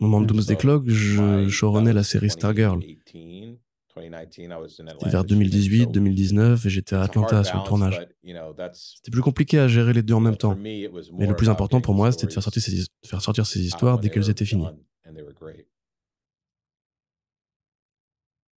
Au 0.00 0.04
moment 0.04 0.20
de 0.20 0.26
Doomsday 0.26 0.56
Clock, 0.56 0.88
je 0.88 1.48
showrunnais 1.48 1.92
la 1.92 2.04
série 2.04 2.30
Stargirl. 2.30 2.80
C'était 3.96 5.10
vers 5.10 5.24
2018-2019 5.24 6.66
et 6.66 6.70
j'étais 6.70 6.96
à 6.96 7.02
Atlanta 7.02 7.44
sur 7.44 7.58
le 7.58 7.64
tournage. 7.64 8.06
C'était 8.72 9.10
plus 9.10 9.22
compliqué 9.22 9.58
à 9.58 9.68
gérer 9.68 9.92
les 9.92 10.02
deux 10.02 10.14
en 10.14 10.20
même 10.20 10.36
temps. 10.36 10.56
Mais 10.56 10.88
le 10.88 11.36
plus 11.36 11.48
important 11.48 11.80
pour 11.80 11.94
moi, 11.94 12.10
c'était 12.10 12.26
de 12.26 12.32
faire 12.32 12.42
sortir 12.42 12.62
ces, 12.62 12.84
faire 13.06 13.22
sortir 13.22 13.46
ces 13.46 13.60
histoires 13.60 13.98
dès 13.98 14.10
qu'elles 14.10 14.30
étaient 14.30 14.44
finies. 14.44 14.66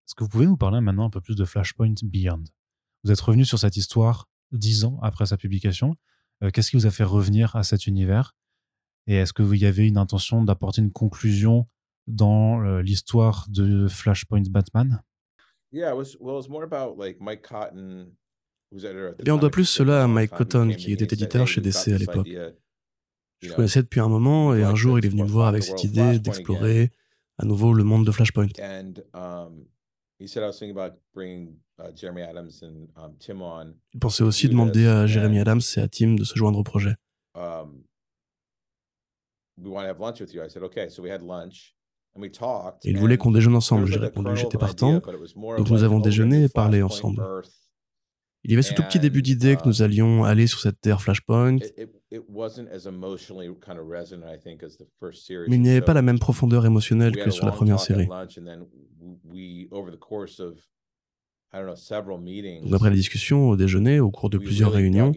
Est-ce 0.07 0.14
que 0.14 0.22
vous 0.24 0.30
pouvez 0.30 0.47
nous 0.47 0.57
parler 0.57 0.80
maintenant 0.80 1.07
un 1.07 1.11
peu 1.11 1.20
plus 1.20 1.37
de 1.37 1.45
Flashpoint 1.45 1.95
Beyond? 2.03 2.45
Vous 3.05 3.11
êtes 3.11 3.20
revenu 3.20 3.45
sur 3.45 3.59
cette 3.59 3.76
histoire 3.76 4.28
dix 4.53 4.84
ans 4.84 4.99
après 5.03 5.26
sa 5.26 5.37
publication. 5.37 5.97
Euh, 6.43 6.51
qu'est-ce 6.51 6.70
qui 6.70 6.76
vous 6.76 6.87
a 6.87 6.91
fait 6.91 7.05
revenir 7.05 7.57
à 7.57 7.64
cet 7.64 7.87
univers? 7.87 8.34
Et 9.07 9.16
est-ce 9.16 9.32
que 9.32 9.43
vous 9.43 9.55
y 9.55 9.66
avait 9.66 9.87
une 9.87 9.99
intention 9.99 10.43
d'apporter 10.43 10.80
une 10.80 10.93
conclusion 10.93 11.66
dans 12.07 12.62
euh, 12.62 12.82
l'histoire 12.82 13.47
de 13.49 13.89
Flashpoint 13.89 14.43
Batman? 14.49 15.03
Bien, 19.24 19.35
on 19.35 19.39
doit 19.39 19.51
plus 19.51 19.64
cela 19.64 20.05
à 20.05 20.07
Mike 20.07 20.31
Cotton, 20.33 20.70
qui 20.77 20.93
était 20.93 21.14
éditeur 21.14 21.47
chez 21.47 21.61
DC 21.61 21.89
à 21.89 21.99
l'époque. 21.99 22.29
Je 23.43 23.49
le 23.49 23.55
connaissais 23.55 23.83
depuis 23.83 24.01
un 24.01 24.09
moment 24.09 24.55
et 24.55 24.62
un 24.62 24.74
jour, 24.74 24.99
il 24.99 25.05
est 25.05 25.09
venu 25.09 25.22
me 25.22 25.29
voir 25.29 25.49
avec 25.49 25.62
cette 25.62 25.85
idée 25.85 26.18
d'explorer 26.18 26.91
à 27.39 27.45
nouveau 27.45 27.74
le 27.74 27.85
monde 27.85 28.07
de 28.07 28.11
Flashpoint. 28.11 28.49
Il 33.93 34.01
pensait 34.01 34.22
aussi 34.24 34.49
demander 34.49 34.87
à 34.87 35.07
Jeremy 35.07 35.39
Adams 35.41 35.61
et 35.77 35.81
à 35.81 35.89
Tim 35.89 36.14
de 36.14 36.24
se 36.24 36.35
joindre 36.35 36.59
au 36.59 36.64
projet. 36.64 36.95
Il 42.85 42.99
voulait 42.99 43.17
qu'on 43.17 43.31
déjeune 43.31 43.57
ensemble. 43.57 43.87
J'ai 43.87 43.99
répondu 43.99 44.37
j'étais 44.37 44.59
partant. 44.59 45.01
Donc 45.59 45.71
nous 45.71 45.83
avons 45.83 46.01
déjeuné 46.01 46.45
et 46.45 46.49
parlé 46.49 46.83
ensemble. 46.83 47.23
Il 48.45 48.53
y 48.53 48.55
avait 48.55 48.62
ce 48.62 48.75
tout 48.75 48.85
petit 48.85 49.01
début 49.01 49.23
d'idée 49.23 49.57
que 49.57 49.67
nous 49.67 49.81
uh, 49.81 49.83
allions 49.83 50.23
aller 50.23 50.47
sur 50.47 50.61
cette 50.61 50.81
terre 50.81 51.03
Flashpoint. 51.03 51.57
Mais 51.59 52.21
il 55.57 55.61
n'y 55.61 55.71
avait 55.71 55.81
pas 55.81 55.95
la 55.95 56.03
même 56.03 56.21
profondeur 56.21 56.64
émotionnelle 56.64 57.17
que 57.17 57.31
sur 57.31 57.45
la 57.45 57.51
première 57.51 57.81
série. 57.81 58.09
Donc 62.62 62.74
après 62.74 62.90
la 62.90 62.96
discussion 62.96 63.50
au 63.50 63.57
déjeuner, 63.57 64.00
au 64.00 64.11
cours 64.11 64.30
de 64.30 64.38
plusieurs 64.38 64.72
réunions, 64.72 65.12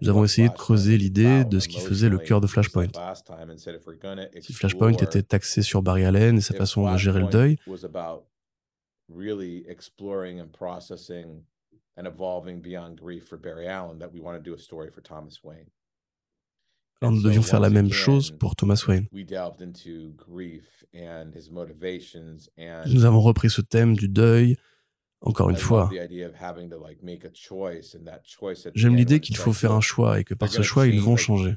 nous 0.00 0.08
avons 0.08 0.24
essayé 0.24 0.48
de 0.48 0.54
creuser 0.54 0.98
l'idée 0.98 1.44
de 1.44 1.58
ce 1.58 1.68
qui 1.68 1.80
faisait 1.80 2.08
le 2.08 2.18
cœur 2.18 2.40
de 2.40 2.46
Flashpoint. 2.46 2.88
Si 4.40 4.52
Flashpoint 4.52 4.92
était 4.92 5.22
taxé 5.22 5.62
sur 5.62 5.82
Barry 5.82 6.04
Allen 6.04 6.38
et 6.38 6.40
sa 6.40 6.54
façon 6.54 6.90
de 6.90 6.96
gérer 6.96 7.20
le 7.20 7.28
deuil, 7.28 7.58
alors 17.00 17.12
nous 17.12 17.22
devions 17.22 17.42
faire 17.42 17.60
la 17.60 17.70
même 17.70 17.92
chose 17.92 18.32
pour 18.32 18.56
Thomas 18.56 18.82
Wayne. 18.88 19.06
Nous 22.86 23.04
avons 23.04 23.20
repris 23.20 23.50
ce 23.50 23.60
thème 23.60 23.94
du 23.94 24.08
deuil, 24.08 24.56
encore 25.20 25.50
une 25.50 25.56
fois. 25.56 25.90
J'aime 28.74 28.96
l'idée 28.96 29.20
qu'il 29.20 29.36
faut 29.36 29.52
faire 29.52 29.72
un 29.72 29.80
choix 29.80 30.20
et 30.20 30.24
que 30.24 30.34
par 30.34 30.48
ce 30.48 30.62
choix, 30.62 30.86
ils 30.86 31.00
vont 31.00 31.16
changer. 31.16 31.56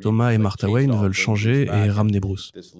Thomas 0.00 0.30
et 0.32 0.38
Martha 0.38 0.70
Wayne 0.70 0.94
veulent 0.94 1.12
changer 1.12 1.66
et 1.66 1.90
ramener 1.90 2.20
Bruce. 2.20 2.50
Ce 2.54 2.70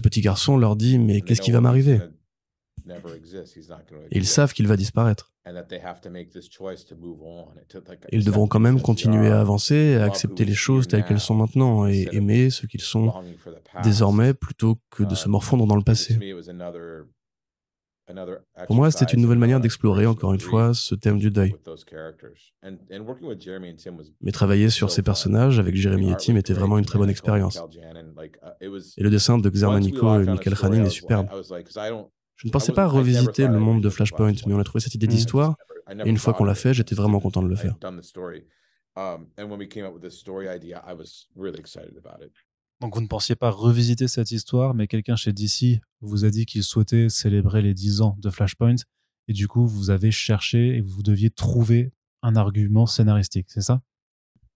petit 0.00 0.20
garçon 0.20 0.56
leur 0.56 0.76
dit 0.76 0.98
Mais 0.98 1.20
qu'est-ce 1.20 1.40
qui 1.40 1.52
va 1.52 1.60
m'arriver? 1.60 2.00
Ils 4.10 4.26
savent 4.26 4.52
qu'il 4.52 4.66
va 4.66 4.76
disparaître. 4.76 5.32
Ils 8.12 8.24
devront 8.24 8.46
quand 8.46 8.60
même 8.60 8.80
continuer 8.80 9.28
à 9.28 9.40
avancer, 9.40 9.96
à 9.96 10.04
accepter 10.04 10.44
les 10.44 10.54
choses 10.54 10.86
telles 10.86 11.04
qu'elles 11.04 11.20
sont 11.20 11.34
maintenant 11.34 11.86
et 11.86 12.08
aimer 12.12 12.50
ce 12.50 12.66
qu'ils 12.66 12.80
sont 12.80 13.12
désormais 13.82 14.34
plutôt 14.34 14.78
que 14.90 15.02
de 15.02 15.14
se 15.14 15.26
um, 15.26 15.32
morfondre 15.32 15.66
dans 15.66 15.76
le 15.76 15.82
passé. 15.82 16.18
Pour 18.66 18.76
moi, 18.76 18.90
c'était 18.90 19.12
une 19.12 19.22
nouvelle 19.22 19.38
manière 19.38 19.60
d'explorer, 19.60 20.06
encore 20.06 20.34
une 20.34 20.40
fois, 20.40 20.74
ce 20.74 20.94
thème 20.94 21.18
du 21.18 21.30
deuil. 21.30 21.54
Mais 24.20 24.32
travailler 24.32 24.70
sur 24.70 24.90
ces 24.90 25.02
personnages 25.02 25.58
avec 25.58 25.76
Jeremy 25.76 26.10
et 26.10 26.16
Tim 26.16 26.36
était 26.36 26.52
vraiment 26.52 26.78
une 26.78 26.84
très 26.84 26.98
bonne 26.98 27.10
expérience. 27.10 27.58
Uh, 27.58 28.78
et 28.96 29.02
le 29.02 29.10
dessin 29.10 29.38
de 29.38 29.48
Xermanico 29.48 30.20
et 30.20 30.26
Michael 30.26 30.54
Hanin 30.62 30.84
est 30.84 30.90
superbe. 30.90 31.28
Je 32.42 32.48
ne 32.48 32.50
pensais 32.52 32.72
pas 32.72 32.88
revisiter 32.88 33.46
le 33.46 33.60
monde 33.60 33.80
de 33.82 33.88
Flashpoint, 33.88 34.32
mais 34.46 34.54
on 34.54 34.58
a 34.58 34.64
trouvé 34.64 34.80
cette 34.80 34.96
idée 34.96 35.06
d'histoire, 35.06 35.56
et 35.88 36.08
une 36.08 36.18
fois 36.18 36.34
qu'on 36.34 36.44
l'a 36.44 36.56
fait, 36.56 36.74
j'étais 36.74 36.96
vraiment 36.96 37.20
content 37.20 37.42
de 37.42 37.48
le 37.48 37.54
faire. 37.54 37.76
Donc 42.80 42.94
vous 42.96 43.00
ne 43.00 43.06
pensiez 43.06 43.36
pas 43.36 43.50
revisiter 43.50 44.08
cette 44.08 44.32
histoire, 44.32 44.74
mais 44.74 44.88
quelqu'un 44.88 45.14
chez 45.14 45.32
DC 45.32 45.80
vous 46.00 46.24
a 46.24 46.30
dit 46.30 46.46
qu'il 46.46 46.64
souhaitait 46.64 47.08
célébrer 47.08 47.62
les 47.62 47.74
10 47.74 48.00
ans 48.00 48.16
de 48.18 48.28
Flashpoint, 48.28 48.74
et 49.28 49.32
du 49.32 49.46
coup 49.46 49.64
vous 49.64 49.90
avez 49.90 50.10
cherché 50.10 50.76
et 50.76 50.80
vous 50.80 51.04
deviez 51.04 51.30
trouver 51.30 51.92
un 52.22 52.34
argument 52.34 52.86
scénaristique, 52.86 53.46
c'est 53.50 53.60
ça? 53.60 53.82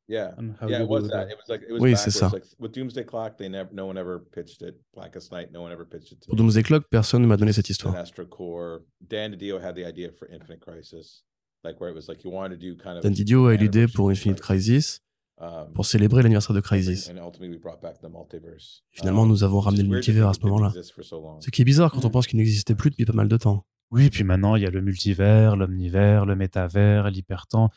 Yeah. 0.09 0.35
Yeah, 0.69 0.83
it 0.83 0.89
was 0.89 1.09
that. 1.09 1.29
It 1.29 1.37
was 1.37 1.49
like 1.49 1.63
it 1.63 1.73
was 1.73 1.81
oui, 1.83 1.97
c'est 1.97 2.11
ça. 2.11 2.31
Like, 2.33 2.45
with 2.61 2.73
Doomsday 2.73 3.05
Clock, 3.05 3.37
they 3.39 3.49
never, 3.49 3.69
no 3.73 3.87
one 3.87 3.99
ever 3.99 4.21
pitched 4.21 4.63
it. 4.63 4.77
Blackest 4.95 5.33
Night, 5.33 5.51
no 5.53 5.63
one 5.63 5.73
ever 5.73 5.85
pitched 5.85 6.13
it. 6.13 6.21
To 6.23 6.29
Pour 6.29 6.37
Doomsday 6.37 6.63
Clock, 6.63 6.85
personne 6.91 7.23
ne 7.23 7.27
m'a 7.27 7.37
donné 7.37 7.53
cette 7.53 7.69
histoire. 7.69 7.95
Core. 8.31 8.83
Dan 9.01 9.33
DiDio 9.33 9.61
had 9.61 9.75
the 9.75 9.85
idea 9.85 10.11
for 10.13 10.29
Infinite 10.31 10.61
Crisis, 10.61 11.25
like 11.65 11.81
where 11.81 11.91
it 11.91 11.95
was 11.95 12.09
like 12.09 12.25
you 12.25 12.31
wanted 12.31 12.61
to 12.61 12.67
do 12.67 12.77
kind 12.77 12.97
of. 12.97 13.03
Dan 13.03 13.13
DiDio 13.13 13.47
a 13.47 13.55
eu 13.55 13.57
l'idée 13.57 13.89
pour 13.89 14.11
Infinite 14.11 14.41
Crisis. 14.41 15.01
Um, 15.39 15.71
pour 15.75 15.85
célébrer 15.85 16.23
l'anniversaire 16.23 16.57
de 16.57 16.61
Crisis. 16.61 17.13
Finalement, 18.91 19.27
nous 19.27 19.45
avons 19.45 19.61
ramené 19.61 19.83
le 19.83 19.89
multivers 19.91 20.29
à 20.29 20.33
ce 20.33 20.41
moment-là. 20.41 20.73
Ce 20.73 21.51
qui 21.51 21.61
est 21.61 21.65
bizarre 21.67 21.93
quand 21.93 22.07
on 22.07 22.11
pense 22.11 22.27
qu'il 22.27 22.39
n'existait 22.39 22.75
plus 22.75 22.89
depuis 22.89 23.05
pas 23.05 23.13
mal 23.13 23.29
de 23.29 23.37
temps. 23.37 23.67
Oui, 23.91 24.09
puis 24.09 24.25
maintenant, 24.25 24.57
il 24.57 24.63
y 24.63 24.67
a 24.67 24.71
le 24.71 24.81
multivers, 24.81 25.57
l'omnivers, 25.57 26.25
le 26.25 26.37
métavers, 26.37 27.11
l'hypertemps. 27.11 27.71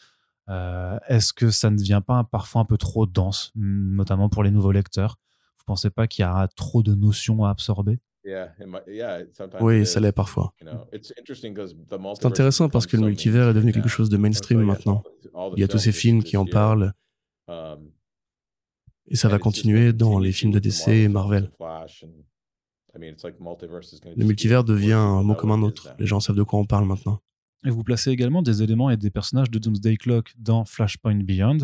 Euh, 0.50 0.98
est-ce 1.08 1.32
que 1.32 1.52
ça 1.52 1.70
ne 1.70 1.78
devient 1.78 2.02
pas 2.06 2.24
parfois 2.24 2.62
un 2.62 2.66
peu 2.66 2.78
trop 2.78 3.06
dense, 3.06 3.52
notamment 3.56 4.30
pour 4.30 4.44
les 4.44 4.52
nouveaux 4.52 4.72
lecteurs? 4.72 5.18
Vous 5.58 5.64
pensez 5.66 5.90
pas 5.90 6.08
qu'il 6.08 6.24
y 6.24 6.26
a 6.26 6.48
trop 6.56 6.82
de 6.82 6.96
notions 6.96 7.46
à 7.46 7.50
absorber? 7.52 8.00
Oui, 9.62 9.86
ça 9.86 10.00
l'est 10.00 10.12
parfois. 10.12 10.54
C'est 11.02 12.26
intéressant 12.26 12.70
parce 12.70 12.88
que 12.88 12.98
le 12.98 13.06
multivers 13.06 13.50
est 13.50 13.54
devenu 13.54 13.72
quelque 13.72 13.90
chose 13.90 14.10
de 14.10 14.18
mainstream 14.18 14.62
maintenant. 14.62 15.04
Il 15.56 15.60
y 15.60 15.64
a 15.64 15.68
tous 15.68 15.78
ces 15.78 15.92
films 15.92 16.24
qui 16.24 16.38
en 16.38 16.46
parlent. 16.46 16.94
Um, 17.48 17.92
et 19.08 19.16
ça 19.16 19.28
va 19.28 19.40
continuer 19.40 19.92
dans 19.92 20.20
les 20.20 20.32
films 20.32 20.52
de 20.52 20.60
DC 20.60 20.90
et 20.90 21.08
Marvel. 21.08 21.50
Le 22.94 24.26
multivers 24.26 24.64
devient 24.64 24.94
un 24.94 25.24
mot 25.24 25.36
comme 25.36 25.52
un 25.52 25.62
autre. 25.62 25.90
Les 25.98 26.06
gens 26.06 26.20
savent 26.20 26.36
de 26.36 26.44
quoi 26.44 26.60
on 26.60 26.66
parle 26.66 26.86
maintenant. 26.86 27.20
Et 27.66 27.70
vous 27.70 27.84
placez 27.84 28.12
également 28.12 28.42
des 28.42 28.64
éléments 28.64 28.90
et 28.90 28.98
des 28.98 29.10
personnages 29.10 29.52
de 29.52 29.60
Doomsday 29.60 29.98
Clock 29.98 30.34
dans 30.38 30.64
Flashpoint 30.66 31.24
Beyond. 31.24 31.58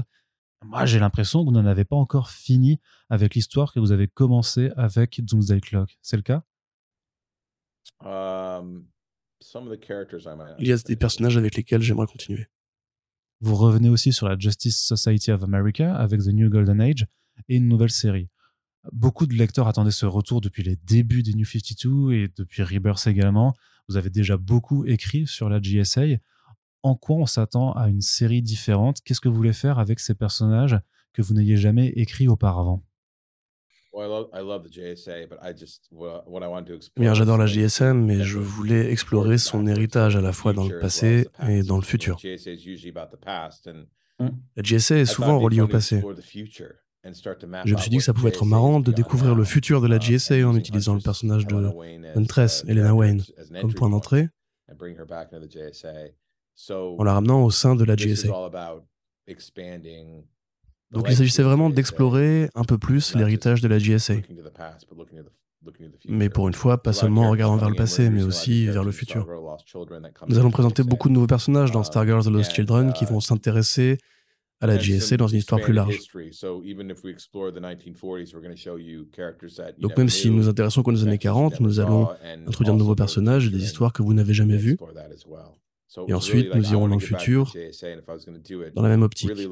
Moi, 0.63 0.85
j'ai 0.85 0.99
l'impression 0.99 1.41
que 1.41 1.49
vous 1.49 1.55
n'en 1.55 1.65
avez 1.65 1.85
pas 1.85 1.95
encore 1.95 2.29
fini 2.29 2.79
avec 3.09 3.35
l'histoire 3.35 3.71
que 3.71 3.79
vous 3.79 3.91
avez 3.91 4.07
commencé 4.07 4.71
avec 4.75 5.23
Doomsday 5.23 5.61
Clock. 5.61 5.97
C'est 6.01 6.17
le 6.17 6.23
cas? 6.23 6.43
Um, 8.03 8.85
Il 10.59 10.67
y 10.67 10.71
a 10.71 10.77
des 10.77 10.95
personnages 10.95 11.37
avec 11.37 11.55
lesquels 11.55 11.81
j'aimerais 11.81 12.07
continuer. 12.07 12.47
Vous 13.41 13.55
revenez 13.55 13.89
aussi 13.89 14.11
sur 14.11 14.27
la 14.27 14.37
Justice 14.37 14.77
Society 14.77 15.31
of 15.31 15.43
America 15.43 15.95
avec 15.95 16.21
The 16.21 16.29
New 16.29 16.49
Golden 16.49 16.81
Age 16.81 17.05
et 17.47 17.57
une 17.57 17.67
nouvelle 17.67 17.91
série. 17.91 18.29
Beaucoup 18.91 19.27
de 19.27 19.33
lecteurs 19.33 19.67
attendaient 19.67 19.91
ce 19.91 20.05
retour 20.05 20.41
depuis 20.41 20.63
les 20.63 20.75
débuts 20.77 21.23
des 21.23 21.33
New 21.33 21.45
52 21.45 22.13
et 22.13 22.27
depuis 22.35 22.63
Rebirth 22.63 23.07
également. 23.07 23.53
Vous 23.88 23.97
avez 23.97 24.09
déjà 24.09 24.38
beaucoup 24.38 24.86
écrit 24.86 25.27
sur 25.27 25.49
la 25.49 25.59
GSA. 25.59 26.17
En 26.83 26.95
quoi 26.95 27.17
on 27.17 27.25
s'attend 27.25 27.71
à 27.73 27.88
une 27.89 28.01
série 28.01 28.41
différente? 28.41 29.01
Qu'est-ce 29.03 29.21
que 29.21 29.29
vous 29.29 29.36
voulez 29.36 29.53
faire 29.53 29.79
avec 29.79 29.99
ces 29.99 30.13
personnages 30.15 30.79
que 31.13 31.21
vous 31.21 31.33
n'ayez 31.33 31.57
jamais 31.57 31.88
écrits 31.89 32.27
auparavant? 32.27 32.83
Bien, 36.97 37.13
j'adore 37.13 37.38
la 37.38 37.45
GSM, 37.45 38.03
mais 38.05 38.21
je 38.23 38.39
voulais 38.39 38.91
explorer 38.91 39.38
son 39.38 39.65
héritage 39.67 40.15
à 40.17 40.21
la 40.21 40.33
fois 40.33 40.51
dans 40.53 40.67
le 40.67 40.79
passé 40.79 41.27
et 41.47 41.63
dans 41.63 41.77
le 41.77 41.83
futur. 41.83 42.17
La 44.19 44.63
GSA 44.63 44.97
est 44.97 45.05
souvent 45.05 45.39
reliée 45.39 45.61
au 45.61 45.67
passé. 45.67 46.01
Je 47.65 47.73
me 47.73 47.79
suis 47.79 47.89
dit 47.89 47.97
que 47.97 48.03
ça 48.03 48.13
pouvait 48.13 48.29
être 48.29 48.45
marrant 48.45 48.79
de 48.79 48.91
découvrir 48.91 49.35
le 49.35 49.43
futur 49.43 49.81
de 49.81 49.87
la 49.87 49.99
GSA 49.99 50.47
en 50.47 50.55
utilisant 50.55 50.95
le 50.95 51.01
personnage 51.01 51.45
de 51.45 51.69
Huntress, 52.15 52.63
Elena 52.67 52.95
Wayne, 52.95 53.21
comme 53.61 53.73
point 53.73 53.89
d'entrée, 53.89 54.29
en 56.69 57.03
la 57.03 57.13
ramenant 57.13 57.43
au 57.43 57.51
sein 57.51 57.75
de 57.75 57.83
la 57.83 57.95
GSA. 57.95 58.29
Donc 60.91 61.07
il 61.09 61.15
s'agissait 61.15 61.43
vraiment 61.43 61.69
d'explorer 61.69 62.49
un 62.55 62.63
peu 62.63 62.77
plus 62.77 63.15
l'héritage 63.15 63.61
de 63.61 63.67
la 63.67 63.77
GSA. 63.77 64.15
Mais 66.07 66.29
pour 66.29 66.47
une 66.47 66.53
fois, 66.53 66.81
pas 66.81 66.93
seulement 66.93 67.23
en 67.23 67.31
regardant 67.31 67.57
vers 67.57 67.69
le 67.69 67.75
passé, 67.75 68.09
mais 68.09 68.23
aussi 68.23 68.67
vers 68.67 68.83
le 68.83 68.91
futur. 68.91 69.27
Nous 70.27 70.37
allons 70.39 70.51
présenter 70.51 70.83
beaucoup 70.83 71.09
de 71.09 71.13
nouveaux 71.13 71.27
personnages 71.27 71.71
dans 71.71 71.83
Stargirls 71.83 72.23
The 72.23 72.29
Lost 72.29 72.53
Children 72.53 72.93
qui 72.93 73.05
vont 73.05 73.19
s'intéresser 73.19 73.97
à 74.61 74.67
la 74.67 74.77
GSA 74.77 75.17
dans 75.17 75.27
une 75.27 75.39
histoire 75.39 75.61
plus 75.61 75.73
large. 75.73 75.99
Donc 79.79 79.97
même 79.97 80.09
si 80.09 80.29
nous 80.29 80.37
nous 80.37 80.49
intéressons 80.49 80.83
qu'aux 80.83 81.03
années 81.03 81.17
40, 81.17 81.59
nous 81.59 81.79
allons 81.79 82.09
introduire 82.47 82.73
de 82.73 82.79
nouveaux 82.79 82.95
personnages 82.95 83.47
et 83.47 83.49
des 83.49 83.63
histoires 83.63 83.93
que 83.93 84.01
vous 84.01 84.13
n'avez 84.13 84.33
jamais 84.33 84.57
vues. 84.57 84.77
Et 86.07 86.13
ensuite, 86.13 86.53
nous 86.53 86.71
irons 86.71 86.87
dans 86.87 86.95
le 86.95 87.01
futur, 87.01 87.53
dans 88.73 88.81
la 88.81 88.89
même 88.89 89.03
optique. 89.03 89.31
Je 89.33 89.47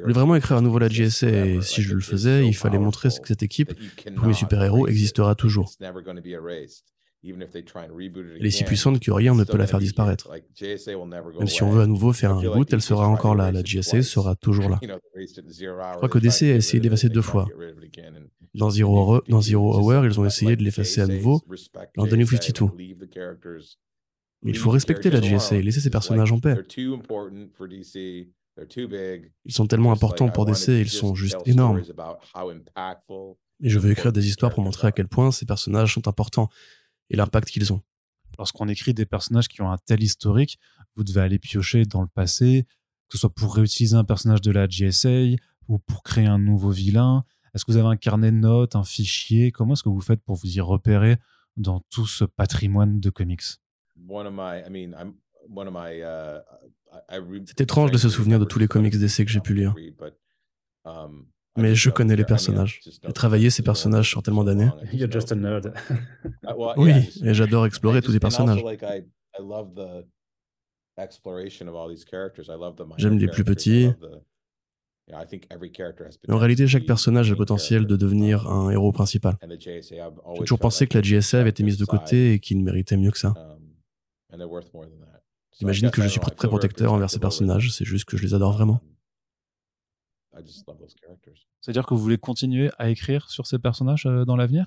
voulais 0.00 0.12
vraiment 0.14 0.34
écrire 0.34 0.56
à 0.56 0.60
nouveau 0.60 0.78
la 0.78 0.88
GSA, 0.88 1.28
et 1.28 1.62
si 1.62 1.82
je 1.82 1.94
le 1.94 2.00
faisais, 2.00 2.46
il 2.46 2.54
fallait 2.54 2.78
montrer 2.78 3.08
que 3.08 3.28
cette 3.28 3.42
équipe, 3.42 3.72
pour 4.16 4.26
mes 4.26 4.34
super-héros, 4.34 4.88
existera 4.88 5.34
toujours. 5.34 5.70
Elle 7.22 8.46
est 8.46 8.50
si 8.50 8.64
puissante 8.64 8.98
que 8.98 9.10
rien 9.10 9.34
ne 9.34 9.44
peut 9.44 9.58
la 9.58 9.66
faire 9.66 9.78
disparaître. 9.78 10.30
Même 10.30 11.46
si 11.46 11.62
on 11.62 11.70
veut 11.70 11.82
à 11.82 11.86
nouveau 11.86 12.12
faire 12.12 12.32
un 12.32 12.38
reboot, 12.38 12.72
elle 12.72 12.80
sera 12.80 13.06
encore 13.08 13.34
là. 13.34 13.52
La 13.52 13.62
GSA 13.62 14.02
sera 14.02 14.34
toujours 14.36 14.70
là. 14.70 14.78
Je 15.16 15.96
crois 15.96 16.08
que 16.08 16.18
DC 16.18 16.42
a 16.44 16.56
essayé 16.56 16.78
de 16.78 16.84
l'effacer 16.84 17.08
deux 17.08 17.22
fois. 17.22 17.46
Dans 18.54 18.70
Zero, 18.70 19.20
dans 19.28 19.40
Zero 19.40 19.78
Hour, 19.78 20.06
ils 20.06 20.18
ont 20.18 20.24
essayé 20.24 20.56
de 20.56 20.64
l'effacer 20.64 21.02
à 21.02 21.06
nouveau 21.06 21.42
dans 21.96 22.06
The 22.06 22.14
New 22.14 22.26
52. 22.26 22.66
Mais 24.42 24.52
il 24.52 24.58
faut 24.58 24.70
respecter 24.70 25.10
la 25.10 25.20
GSA 25.20 25.56
et 25.56 25.62
laisser 25.62 25.80
ces 25.80 25.90
personnages 25.90 26.32
en 26.32 26.40
paix. 26.40 26.56
Ils 28.76 29.52
sont 29.52 29.66
tellement 29.66 29.92
importants 29.92 30.28
pour 30.30 30.46
DC, 30.46 30.68
ils 30.68 30.88
sont 30.88 31.14
juste 31.14 31.36
énormes. 31.46 31.82
Et 33.62 33.68
je 33.68 33.78
veux 33.78 33.90
écrire 33.90 34.12
des 34.12 34.26
histoires 34.26 34.54
pour 34.54 34.64
montrer 34.64 34.88
à 34.88 34.92
quel 34.92 35.06
point 35.06 35.30
ces 35.30 35.44
personnages 35.44 35.94
sont 35.94 36.08
importants 36.08 36.48
et 37.10 37.16
l'impact 37.16 37.50
qu'ils 37.50 37.72
ont. 37.72 37.82
Lorsqu'on 38.38 38.68
écrit 38.68 38.94
des 38.94 39.06
personnages 39.06 39.48
qui 39.48 39.60
ont 39.60 39.70
un 39.70 39.78
tel 39.78 40.02
historique, 40.02 40.58
vous 40.96 41.04
devez 41.04 41.20
aller 41.20 41.38
piocher 41.38 41.84
dans 41.84 42.00
le 42.00 42.08
passé, 42.08 42.66
que 43.08 43.16
ce 43.16 43.18
soit 43.18 43.34
pour 43.34 43.54
réutiliser 43.54 43.96
un 43.96 44.04
personnage 44.04 44.40
de 44.40 44.50
la 44.50 44.66
GSA 44.66 45.36
ou 45.68 45.78
pour 45.78 46.02
créer 46.02 46.26
un 46.26 46.38
nouveau 46.38 46.70
vilain. 46.70 47.24
Est-ce 47.54 47.64
que 47.64 47.72
vous 47.72 47.78
avez 47.78 47.88
un 47.88 47.96
carnet 47.96 48.30
de 48.30 48.36
notes, 48.36 48.76
un 48.76 48.84
fichier? 48.84 49.50
Comment 49.50 49.74
est-ce 49.74 49.82
que 49.82 49.88
vous 49.88 50.00
faites 50.00 50.22
pour 50.22 50.36
vous 50.36 50.46
y 50.46 50.60
repérer 50.60 51.18
dans 51.56 51.80
tout 51.90 52.06
ce 52.06 52.24
patrimoine 52.24 53.00
de 53.00 53.10
comics? 53.10 53.42
C'est 57.46 57.60
étrange 57.60 57.90
de 57.90 57.98
se 57.98 58.08
souvenir 58.08 58.38
de 58.38 58.44
tous 58.44 58.58
les 58.58 58.68
comics 58.68 58.96
d'essai 58.96 59.24
que 59.24 59.30
j'ai 59.30 59.40
pu 59.40 59.54
lire. 59.54 59.74
Um, 61.60 61.62
mais 61.62 61.74
je 61.74 61.90
connais 61.90 62.16
les 62.16 62.24
personnages. 62.24 62.80
J'ai 62.84 63.12
travaillé 63.12 63.50
ces 63.50 63.62
personnages 63.62 64.08
sur 64.08 64.22
tellement 64.22 64.44
d'années. 64.44 64.70
Just. 64.92 65.32
Uh, 65.32 66.72
oui, 66.76 66.92
et 67.22 67.34
j'adore 67.34 67.66
explorer 67.66 68.02
tous 68.02 68.12
les 68.12 68.20
personnages. 68.20 68.62
J'aime 72.96 73.18
les 73.18 73.28
plus 73.28 73.44
petits. 73.44 73.90
Mais 76.28 76.34
en 76.34 76.38
réalité, 76.38 76.66
chaque 76.66 76.86
personnage 76.86 77.28
a 77.28 77.30
le 77.30 77.36
potentiel 77.36 77.86
de 77.86 77.96
devenir 77.96 78.46
um, 78.46 78.68
un 78.68 78.70
héros 78.70 78.92
principal. 78.92 79.36
J'ai 79.58 79.90
toujours 80.38 80.58
pensé 80.58 80.86
que 80.86 80.96
la 80.96 81.02
GSA 81.02 81.40
avait 81.40 81.50
été 81.50 81.62
mise 81.62 81.78
de 81.78 81.84
côté 81.84 82.34
et 82.34 82.38
qu'il 82.40 82.62
méritait 82.62 82.96
mieux 82.96 83.10
que 83.10 83.18
ça. 83.18 83.34
Um, 83.36 83.60
J'imagine 85.58 85.90
que 85.90 86.00
je 86.00 86.08
suis 86.08 86.20
très 86.20 86.48
protecteur 86.48 86.92
envers 86.92 87.10
ces 87.10 87.18
personnages, 87.18 87.70
c'est 87.72 87.84
juste 87.84 88.04
que 88.04 88.16
je 88.16 88.22
les 88.22 88.34
adore 88.34 88.52
vraiment. 88.52 88.80
C'est-à-dire 91.60 91.86
que 91.86 91.94
vous 91.94 92.00
voulez 92.00 92.18
continuer 92.18 92.70
à 92.78 92.90
écrire 92.90 93.30
sur 93.30 93.46
ces 93.46 93.58
personnages 93.58 94.06
euh, 94.06 94.24
dans 94.24 94.36
l'avenir? 94.36 94.66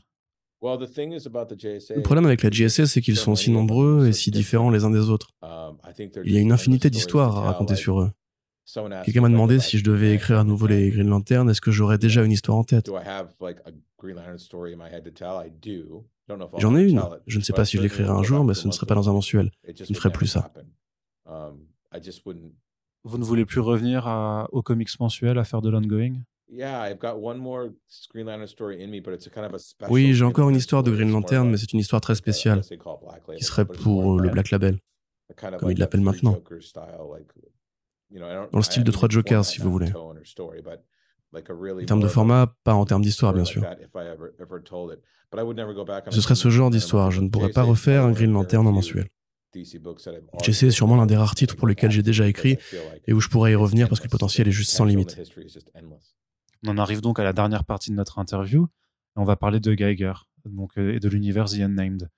Le 0.61 2.01
problème 2.01 2.25
avec 2.25 2.41
la 2.41 2.49
GSA, 2.49 2.85
c'est 2.85 3.01
qu'ils 3.01 3.17
sont 3.17 3.35
si 3.35 3.51
nombreux 3.51 4.07
et 4.07 4.13
si 4.13 4.31
différents 4.31 4.69
les 4.69 4.85
uns 4.85 4.91
des 4.91 5.09
autres. 5.09 5.31
Um, 5.41 5.77
Il 6.23 6.31
y 6.33 6.37
a 6.37 6.39
une 6.39 6.53
infinité 6.53 6.89
d'histoires 6.89 7.37
à 7.37 7.41
raconter 7.41 7.75
sur 7.75 7.99
eux. 7.99 8.11
Quelqu'un 9.03 9.21
m'a 9.21 9.29
demandé 9.29 9.59
si 9.59 9.77
je 9.77 9.83
devais 9.83 10.13
écrire 10.13 10.39
à 10.39 10.45
nouveau 10.45 10.67
les 10.67 10.89
Green 10.89 11.09
Lantern, 11.09 11.49
est-ce 11.49 11.59
que 11.59 11.71
j'aurais 11.71 11.97
déjà 11.97 12.23
une 12.23 12.31
histoire 12.31 12.57
en 12.57 12.63
tête? 12.63 12.89
J'en 16.57 16.75
ai 16.77 16.83
une. 16.83 17.01
Je 17.27 17.37
ne 17.37 17.43
sais 17.43 17.53
pas 17.53 17.65
si 17.65 17.77
je 17.77 17.81
l'écrirai 17.81 18.09
un 18.09 18.23
jour, 18.23 18.45
mais 18.45 18.53
ce 18.53 18.67
ne 18.67 18.71
serait 18.71 18.87
pas 18.87 18.95
dans 18.95 19.09
un 19.09 19.13
mensuel. 19.13 19.51
Je 19.67 19.83
ne 19.89 19.95
ferai 19.95 20.11
plus 20.11 20.27
ça. 20.27 20.53
Um, 21.25 21.67
Vous 23.03 23.17
ne 23.17 23.23
voulez 23.23 23.45
plus 23.45 23.59
revenir 23.59 24.47
aux 24.51 24.61
comics 24.61 24.97
mensuels 24.99 25.37
à 25.37 25.43
faire 25.43 25.61
de 25.61 25.69
l'ongoing? 25.69 26.21
Oui, 29.89 30.13
j'ai 30.13 30.23
encore 30.25 30.49
une 30.49 30.55
histoire 30.55 30.83
de 30.83 30.91
Green 30.91 31.11
Lantern, 31.11 31.49
mais 31.49 31.57
c'est 31.57 31.73
une 31.73 31.79
histoire 31.79 32.01
très 32.01 32.15
spéciale, 32.15 32.61
qui 33.37 33.43
serait 33.43 33.65
pour 33.65 34.19
le 34.19 34.29
Black 34.29 34.51
Label, 34.51 34.77
comme 35.59 35.71
ils 35.71 35.77
l'appellent 35.79 36.01
maintenant. 36.01 36.37
Dans 38.11 38.47
le 38.59 38.61
style 38.61 38.83
de 38.83 38.91
trois 38.91 39.09
Jokers, 39.09 39.45
si 39.45 39.59
vous 39.59 39.71
voulez. 39.71 39.91
En 39.95 41.85
termes 41.85 42.01
de 42.01 42.07
format, 42.07 42.55
pas 42.63 42.73
en 42.75 42.85
termes 42.85 43.01
d'histoire, 43.01 43.33
bien 43.33 43.45
sûr. 43.45 43.63
Ce 46.11 46.21
serait 46.21 46.35
ce 46.35 46.49
genre 46.49 46.69
d'histoire. 46.69 47.09
Je 47.09 47.21
ne 47.21 47.29
pourrais 47.29 47.49
pas 47.49 47.63
refaire 47.63 48.03
un 48.03 48.11
Green 48.11 48.31
Lantern 48.31 48.67
en 48.67 48.71
mensuel. 48.71 49.07
J'essaie 50.43 50.71
sûrement 50.71 50.95
l'un 50.95 51.05
des 51.05 51.15
rares 51.15 51.35
titres 51.35 51.55
pour 51.55 51.67
lesquels 51.67 51.91
j'ai 51.91 52.03
déjà 52.03 52.27
écrit 52.27 52.57
et 53.07 53.13
où 53.13 53.19
je 53.19 53.29
pourrais 53.29 53.51
y 53.51 53.55
revenir 53.55 53.87
parce 53.89 53.99
que 53.99 54.05
le 54.05 54.11
potentiel 54.11 54.47
est 54.47 54.51
juste 54.51 54.71
sans 54.71 54.85
limite. 54.85 55.17
On 56.65 56.69
en 56.71 56.77
arrive 56.77 57.01
donc 57.01 57.19
à 57.19 57.23
la 57.23 57.33
dernière 57.33 57.65
partie 57.65 57.89
de 57.91 57.95
notre 57.95 58.19
interview. 58.19 58.67
On 59.15 59.23
va 59.23 59.35
parler 59.35 59.59
de 59.59 59.73
Geiger 59.73 60.13
donc, 60.45 60.77
euh, 60.77 60.95
et 60.95 60.99
de 60.99 61.09
l'univers 61.09 61.45
The 61.45 61.59
Unnamed. 61.59 62.09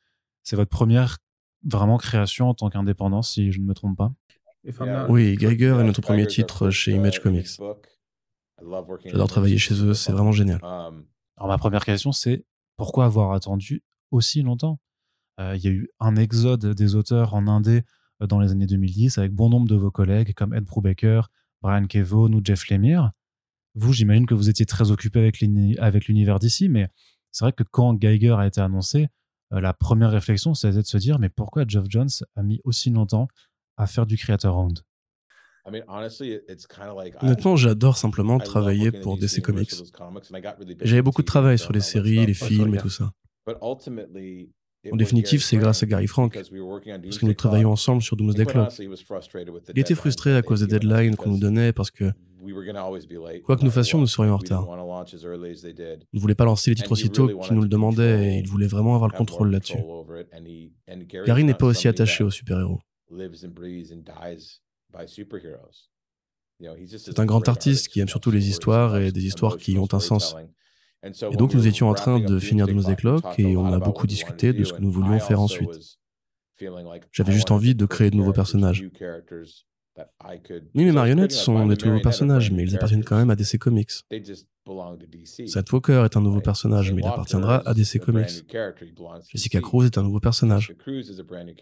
C'est 0.43 0.55
votre 0.55 0.69
première 0.69 1.17
vraiment 1.63 1.97
création 1.97 2.49
en 2.49 2.53
tant 2.53 2.69
qu'indépendant, 2.69 3.21
si 3.21 3.51
je 3.51 3.59
ne 3.59 3.65
me 3.65 3.73
trompe 3.73 3.97
pas. 3.97 4.13
Oui, 5.09 5.35
Geiger 5.35 5.77
est 5.79 5.83
notre 5.83 6.01
premier 6.01 6.27
titre 6.27 6.69
chez 6.69 6.91
Image 6.93 7.21
Comics. 7.21 7.47
J'adore 9.11 9.27
travailler 9.27 9.57
chez 9.57 9.73
eux, 9.83 9.93
c'est 9.93 10.11
vraiment 10.11 10.31
génial. 10.31 10.59
Alors 11.37 11.49
ma 11.49 11.57
première 11.57 11.83
question, 11.83 12.11
c'est 12.11 12.45
pourquoi 12.77 13.05
avoir 13.05 13.33
attendu 13.33 13.83
aussi 14.11 14.41
longtemps? 14.41 14.79
Euh, 15.39 15.55
Il 15.55 15.63
y 15.63 15.67
a 15.67 15.71
eu 15.71 15.89
un 15.99 16.15
exode 16.15 16.65
des 16.73 16.95
auteurs 16.95 17.33
en 17.33 17.47
Indé 17.47 17.83
euh, 18.21 18.27
dans 18.27 18.39
les 18.39 18.51
années 18.51 18.67
2010 18.67 19.17
avec 19.17 19.33
bon 19.33 19.49
nombre 19.49 19.67
de 19.67 19.75
vos 19.75 19.91
collègues 19.91 20.33
comme 20.33 20.53
Ed 20.53 20.63
Brubaker, 20.63 21.29
Brian 21.61 21.85
Kevo 21.87 22.29
ou 22.29 22.41
Jeff 22.43 22.69
Lemire. 22.69 23.11
Vous, 23.75 23.93
j'imagine 23.93 24.25
que 24.25 24.33
vous 24.33 24.49
étiez 24.49 24.65
très 24.65 24.91
occupé 24.91 25.19
avec 25.79 26.07
l'univers 26.07 26.39
d'ici, 26.39 26.69
mais 26.69 26.87
c'est 27.31 27.43
vrai 27.43 27.51
que 27.51 27.63
quand 27.63 27.93
Geiger 27.93 28.35
a 28.37 28.47
été 28.47 28.61
annoncé, 28.61 29.09
euh, 29.53 29.59
la 29.59 29.73
première 29.73 30.11
réflexion, 30.11 30.53
c'était 30.53 30.81
de 30.81 30.87
se 30.87 30.97
dire 30.97 31.19
mais 31.19 31.29
pourquoi 31.29 31.65
Geoff 31.67 31.85
Jones 31.89 32.09
a 32.35 32.43
mis 32.43 32.61
aussi 32.63 32.89
longtemps 32.89 33.27
à 33.77 33.87
faire 33.87 34.05
du 34.05 34.17
Creator 34.17 34.55
Round? 34.55 34.79
Honnêtement, 37.21 37.55
j'adore 37.55 37.97
simplement 37.97 38.37
travailler 38.39 38.91
pour 38.91 39.17
DC 39.17 39.41
Comics. 39.41 39.73
J'avais 40.81 41.01
beaucoup 41.01 41.23
de 41.23 41.27
travail 41.27 41.57
sur 41.57 41.73
les 41.73 41.81
séries, 41.81 42.25
les 42.25 42.33
films 42.33 42.75
et 42.75 42.77
tout 42.77 42.89
ça. 42.89 43.11
En 44.91 44.95
définitive, 44.95 45.43
c'est 45.43 45.57
grâce 45.57 45.83
à 45.83 45.85
Gary 45.85 46.07
Frank, 46.07 46.33
parce 46.33 46.49
que 46.49 47.25
nous 47.25 47.33
travaillons 47.33 47.71
ensemble 47.71 48.01
sur 48.01 48.15
Doomsday 48.15 48.45
Clock. 48.45 48.69
Il 49.73 49.79
était 49.79 49.95
frustré 49.95 50.35
à 50.35 50.41
cause 50.41 50.61
des 50.61 50.67
deadlines 50.67 51.15
qu'on 51.15 51.31
nous 51.31 51.39
donnait, 51.39 51.73
parce 51.73 51.91
que 51.91 52.11
quoi 53.43 53.57
que 53.57 53.63
nous 53.63 53.71
fassions, 53.71 53.99
nous 53.99 54.07
serions 54.07 54.33
en 54.33 54.37
retard. 54.37 54.67
Il 55.11 56.05
ne 56.13 56.19
voulait 56.19 56.35
pas 56.35 56.45
lancer 56.45 56.71
les 56.71 56.75
titres 56.75 56.91
aussitôt 56.91 57.39
qu'il 57.39 57.55
nous 57.55 57.61
le 57.61 57.67
demandait, 57.67 58.35
et 58.35 58.39
il 58.39 58.47
voulait 58.47 58.67
vraiment 58.67 58.95
avoir 58.95 59.09
le 59.09 59.17
contrôle 59.17 59.51
là-dessus. 59.51 59.79
Gary 61.25 61.43
n'est 61.43 61.53
pas 61.53 61.67
aussi 61.67 61.87
attaché 61.87 62.23
aux 62.23 62.31
super-héros. 62.31 62.79
C'est 66.97 67.19
un 67.19 67.25
grand 67.25 67.47
artiste 67.49 67.89
qui 67.89 67.99
aime 67.99 68.07
surtout 68.07 68.31
les 68.31 68.47
histoires 68.47 68.97
et 68.97 69.11
des 69.11 69.25
histoires 69.25 69.57
qui 69.57 69.77
ont 69.77 69.87
un 69.91 69.99
sens. 69.99 70.35
Et 71.05 71.37
donc 71.37 71.53
nous 71.53 71.67
étions 71.67 71.89
en 71.89 71.93
train 71.93 72.19
de 72.19 72.39
finir 72.39 72.67
Doomsday 72.67 72.95
Clock 72.95 73.39
et 73.39 73.55
on 73.57 73.71
a 73.71 73.79
beaucoup 73.79 74.07
discuté 74.07 74.53
de 74.53 74.63
ce 74.63 74.73
que 74.73 74.81
nous 74.81 74.91
voulions 74.91 75.19
faire 75.19 75.39
ensuite. 75.39 75.99
J'avais 77.11 77.33
juste 77.33 77.51
envie 77.51 77.75
de 77.75 77.85
créer 77.85 78.09
de 78.09 78.15
nouveaux 78.15 78.33
personnages. 78.33 78.85
Oui, 80.73 80.83
mes 80.83 80.91
marionnettes 80.91 81.31
sont 81.31 81.67
des 81.67 81.77
tout 81.77 81.87
nouveaux 81.87 82.01
personnages, 82.01 82.51
mais 82.51 82.63
ils 82.63 82.75
appartiennent 82.75 83.03
quand 83.03 83.17
même 83.17 83.29
à 83.29 83.35
DC 83.35 83.57
Comics. 83.57 83.91
Seth 85.23 85.71
Walker 85.71 86.03
est 86.05 86.17
un 86.17 86.21
nouveau 86.21 86.41
personnage, 86.41 86.91
mais 86.91 87.01
il 87.01 87.07
appartiendra 87.07 87.61
à 87.65 87.73
DC 87.73 87.99
Comics. 87.99 88.45
Jessica 89.29 89.61
Cruz 89.61 89.85
est 89.85 89.97
un 89.97 90.03
nouveau 90.03 90.19
personnage. 90.19 90.73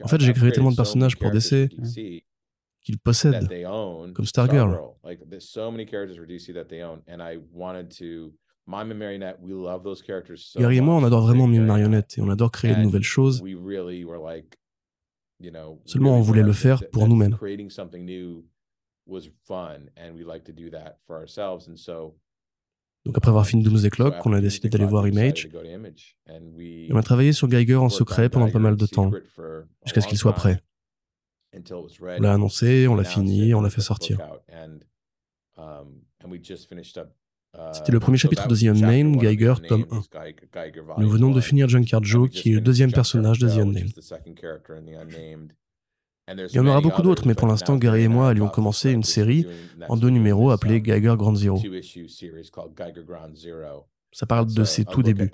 En 0.01 0.07
fait, 0.07 0.21
j'ai 0.21 0.33
créé 0.33 0.51
tellement 0.51 0.71
de 0.71 0.75
personnages 0.75 1.17
pour 1.17 1.31
DC 1.31 1.69
qu'ils 2.81 2.99
possèdent, 2.99 3.47
comme 4.13 4.25
Stargirl. 4.25 4.79
Gary 10.57 10.77
et 10.77 10.81
moi, 10.81 10.95
on 10.95 11.03
adore 11.03 11.21
vraiment 11.23 11.47
Mime 11.47 11.65
Marionnette 11.65 12.17
et 12.17 12.21
on 12.21 12.29
adore 12.29 12.51
créer 12.51 12.75
de 12.75 12.81
nouvelles 12.81 13.03
choses. 13.03 13.43
Seulement, 15.85 16.17
on 16.17 16.21
voulait 16.21 16.43
le 16.43 16.53
faire 16.53 16.89
pour 16.89 17.07
nous-mêmes. 17.07 17.37
Donc 23.05 23.17
après 23.17 23.29
avoir 23.29 23.45
fini 23.45 23.63
Doomsday 23.63 23.89
Clock, 23.89 24.25
on 24.25 24.31
a 24.31 24.39
décidé 24.39 24.69
d'aller 24.69 24.85
voir 24.85 25.05
Image. 25.05 25.49
Et 26.59 26.87
on 26.93 26.95
a 26.95 27.03
travaillé 27.03 27.33
sur 27.33 27.49
Geiger 27.49 27.75
en 27.75 27.89
secret 27.89 28.29
pendant 28.29 28.49
pas 28.49 28.59
mal 28.59 28.77
de 28.77 28.85
temps, 28.85 29.11
jusqu'à 29.83 29.99
ce 29.99 30.07
qu'il 30.07 30.17
soit 30.17 30.31
prêt. 30.33 30.61
On 31.53 32.21
l'a 32.21 32.33
annoncé, 32.33 32.87
on 32.87 32.95
l'a 32.95 33.03
fini, 33.03 33.53
on 33.53 33.61
l'a 33.61 33.69
fait 33.69 33.81
sortir. 33.81 34.19
C'était 37.71 37.91
le 37.91 37.99
premier 37.99 38.17
chapitre 38.17 38.47
de 38.47 38.55
The 38.55 38.63
Unnamed, 38.75 39.19
Geiger, 39.19 39.53
tome 39.67 39.85
1. 39.91 40.01
Nous 40.97 41.09
venons 41.09 41.31
de 41.31 41.39
finir 41.39 41.69
Junkyard 41.69 42.03
Joe, 42.03 42.29
qui 42.29 42.51
est 42.51 42.55
le 42.55 42.61
deuxième 42.61 42.91
personnage 42.91 43.39
de 43.39 43.47
The 43.47 43.57
Unnamed. 43.59 43.93
Il 46.27 46.55
y 46.55 46.59
en 46.59 46.67
aura 46.67 46.81
beaucoup 46.81 47.01
d'autres, 47.01 47.27
mais 47.27 47.35
pour 47.35 47.47
l'instant, 47.47 47.75
Gary 47.75 48.03
et 48.03 48.07
moi 48.07 48.29
allions 48.29 48.47
commencer 48.47 48.91
une 48.91 49.03
série 49.03 49.45
en 49.89 49.97
deux 49.97 50.09
numéros 50.09 50.51
appelée 50.51 50.81
Geiger 50.81 51.15
Grand 51.17 51.35
Zero. 51.35 51.59
Ça 54.11 54.25
parle 54.25 54.53
de 54.53 54.63
ses 54.63 54.85
tout 54.85 55.03
débuts. 55.03 55.31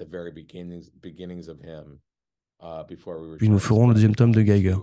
Puis 3.37 3.49
nous 3.49 3.59
ferons 3.59 3.87
le 3.87 3.93
deuxième 3.93 4.15
tome 4.15 4.33
de 4.33 4.41
Geiger. 4.41 4.77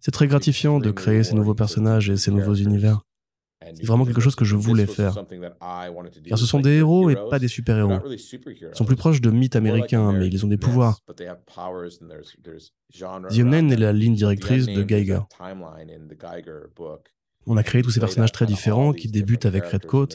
C'est 0.00 0.10
très 0.12 0.26
gratifiant 0.26 0.78
de 0.78 0.90
créer 0.90 1.24
ces 1.24 1.34
nouveaux 1.34 1.54
personnages 1.54 2.10
et 2.10 2.16
ces 2.16 2.30
nouveaux 2.30 2.54
univers. 2.54 3.02
C'est 3.60 3.86
vraiment 3.86 4.04
quelque 4.04 4.20
chose 4.20 4.36
que 4.36 4.44
je 4.44 4.56
voulais 4.56 4.86
faire. 4.86 5.14
Car 6.24 6.38
ce 6.38 6.46
sont 6.46 6.60
des 6.60 6.76
héros 6.76 7.10
et 7.10 7.16
pas 7.16 7.38
des 7.38 7.48
super-héros. 7.48 8.00
Ils 8.08 8.70
sont 8.72 8.84
plus 8.84 8.96
proches 8.96 9.20
de 9.20 9.30
mythes 9.30 9.56
américains, 9.56 10.12
mais 10.12 10.28
ils 10.28 10.44
ont 10.44 10.48
des 10.48 10.56
pouvoirs. 10.56 11.00
The 11.06 13.32
est 13.32 13.76
la 13.76 13.92
ligne 13.92 14.14
directrice 14.14 14.66
de 14.66 14.82
Geiger. 14.82 15.20
On 17.50 17.56
a 17.56 17.62
créé 17.62 17.82
tous 17.82 17.90
ces 17.90 18.00
personnages 18.00 18.32
très 18.32 18.46
différents 18.46 18.92
qui 18.92 19.08
débutent 19.08 19.46
avec 19.46 19.64
Redcoat 19.64 20.08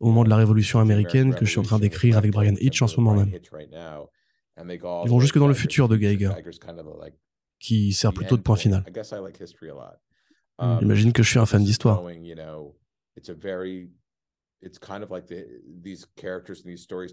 au 0.00 0.06
moment 0.06 0.24
de 0.24 0.30
la 0.30 0.36
Révolution 0.36 0.80
américaine 0.80 1.34
que 1.34 1.44
je 1.44 1.50
suis 1.50 1.60
en 1.60 1.64
train 1.64 1.78
d'écrire 1.78 2.18
avec 2.18 2.32
Brian 2.32 2.54
Hitch 2.60 2.82
en 2.82 2.88
ce 2.88 3.00
moment 3.00 3.14
même. 3.14 3.32
Ils 4.58 5.08
vont 5.08 5.20
jusque 5.20 5.38
dans 5.38 5.48
le 5.48 5.54
futur 5.54 5.88
de 5.88 5.96
Geiger, 5.96 6.32
qui 7.58 7.92
sert 7.92 8.12
plutôt 8.12 8.36
de 8.36 8.42
point 8.42 8.56
final. 8.56 8.84
J'imagine 10.80 11.12
que 11.12 11.22
je 11.22 11.30
suis 11.30 11.38
un 11.38 11.46
fan 11.46 11.64
d'histoire. 11.64 12.02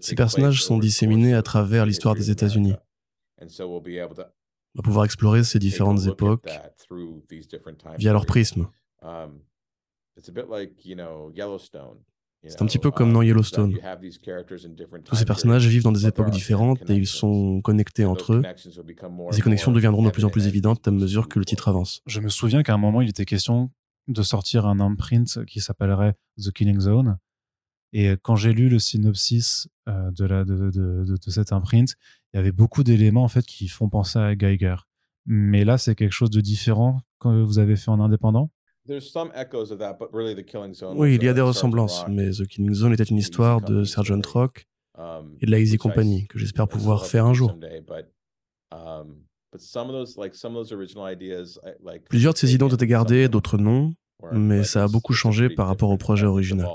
Ces 0.00 0.14
personnages 0.14 0.62
sont 0.64 0.78
disséminés 0.78 1.34
à 1.34 1.42
travers 1.42 1.86
l'histoire 1.86 2.14
des 2.14 2.30
États-Unis. 2.30 2.74
On 3.40 3.46
va 4.76 4.82
pouvoir 4.82 5.04
explorer 5.04 5.42
ces 5.42 5.58
différentes 5.58 6.06
époques 6.06 6.48
via 7.98 8.12
leur 8.12 8.26
prisme. 8.26 8.70
Um, 9.02 9.40
c'est 12.48 12.62
un 12.62 12.66
petit 12.66 12.78
peu 12.78 12.90
comme 12.90 13.12
dans 13.12 13.22
Yellowstone. 13.22 13.78
Tous 15.04 15.14
ces 15.14 15.24
personnages 15.24 15.66
vivent 15.66 15.82
dans 15.82 15.92
des 15.92 16.06
époques 16.06 16.30
différentes 16.30 16.88
et 16.88 16.94
ils 16.94 17.06
sont 17.06 17.60
connectés 17.60 18.04
entre 18.04 18.34
eux. 18.34 18.42
Ces 19.30 19.42
connexions 19.42 19.72
deviendront 19.72 20.02
de 20.02 20.10
plus 20.10 20.24
en 20.24 20.30
plus 20.30 20.46
évidentes 20.46 20.86
à 20.88 20.90
mesure 20.90 21.28
que 21.28 21.38
le 21.38 21.44
titre 21.44 21.68
avance. 21.68 22.00
Je 22.06 22.20
me 22.20 22.28
souviens 22.28 22.62
qu'à 22.62 22.74
un 22.74 22.78
moment, 22.78 23.02
il 23.02 23.10
était 23.10 23.24
question 23.24 23.70
de 24.12 24.22
sortir 24.22 24.66
un 24.66 24.80
imprint 24.80 25.44
qui 25.46 25.60
s'appellerait 25.60 26.14
The 26.38 26.52
Killing 26.52 26.80
Zone. 26.80 27.18
Et 27.92 28.14
quand 28.22 28.36
j'ai 28.36 28.52
lu 28.52 28.68
le 28.68 28.78
synopsis 28.78 29.68
euh, 29.88 30.10
de, 30.12 30.24
la, 30.24 30.44
de, 30.44 30.70
de, 30.70 31.04
de, 31.04 31.30
cet 31.30 31.52
imprint, 31.52 31.94
il 32.32 32.36
y 32.36 32.40
avait 32.40 32.52
beaucoup 32.52 32.84
d'éléments 32.84 33.24
en 33.24 33.28
fait 33.28 33.44
qui 33.44 33.68
font 33.68 33.88
penser 33.88 34.18
à 34.18 34.36
Geiger. 34.36 34.76
Mais 35.26 35.64
là, 35.64 35.78
c'est 35.78 35.94
quelque 35.94 36.12
chose 36.12 36.30
de 36.30 36.40
différent 36.40 37.00
que 37.18 37.42
vous 37.42 37.58
avez 37.58 37.76
fait 37.76 37.90
en 37.90 38.00
indépendant? 38.00 38.50
Oui, 38.88 38.96
il 41.14 41.22
y 41.22 41.28
a 41.28 41.34
des 41.34 41.40
ressemblances, 41.40 42.04
mais 42.08 42.30
The 42.30 42.46
Killing 42.46 42.74
Zone 42.74 42.92
était 42.92 43.04
une 43.04 43.18
histoire 43.18 43.60
de 43.60 43.84
Sergeant 43.84 44.22
Rock 44.26 44.66
um, 44.96 45.36
et 45.40 45.46
de 45.46 45.50
la 45.50 45.58
Easy 45.58 45.76
Company 45.76 46.26
que 46.28 46.38
j'espère 46.38 46.66
pouvoir 46.66 47.06
faire 47.06 47.26
un 47.26 47.34
jour. 47.34 47.56
Um, 48.72 49.24
Plusieurs 52.08 52.32
de 52.32 52.38
ces 52.38 52.54
idées 52.54 52.64
ont 52.64 52.68
été 52.68 52.86
gardées, 52.86 53.28
d'autres 53.28 53.58
non, 53.58 53.94
mais 54.32 54.64
ça 54.64 54.84
a 54.84 54.88
beaucoup 54.88 55.12
changé 55.12 55.48
par 55.50 55.66
rapport 55.66 55.90
au 55.90 55.96
projet 55.96 56.26
original. 56.26 56.66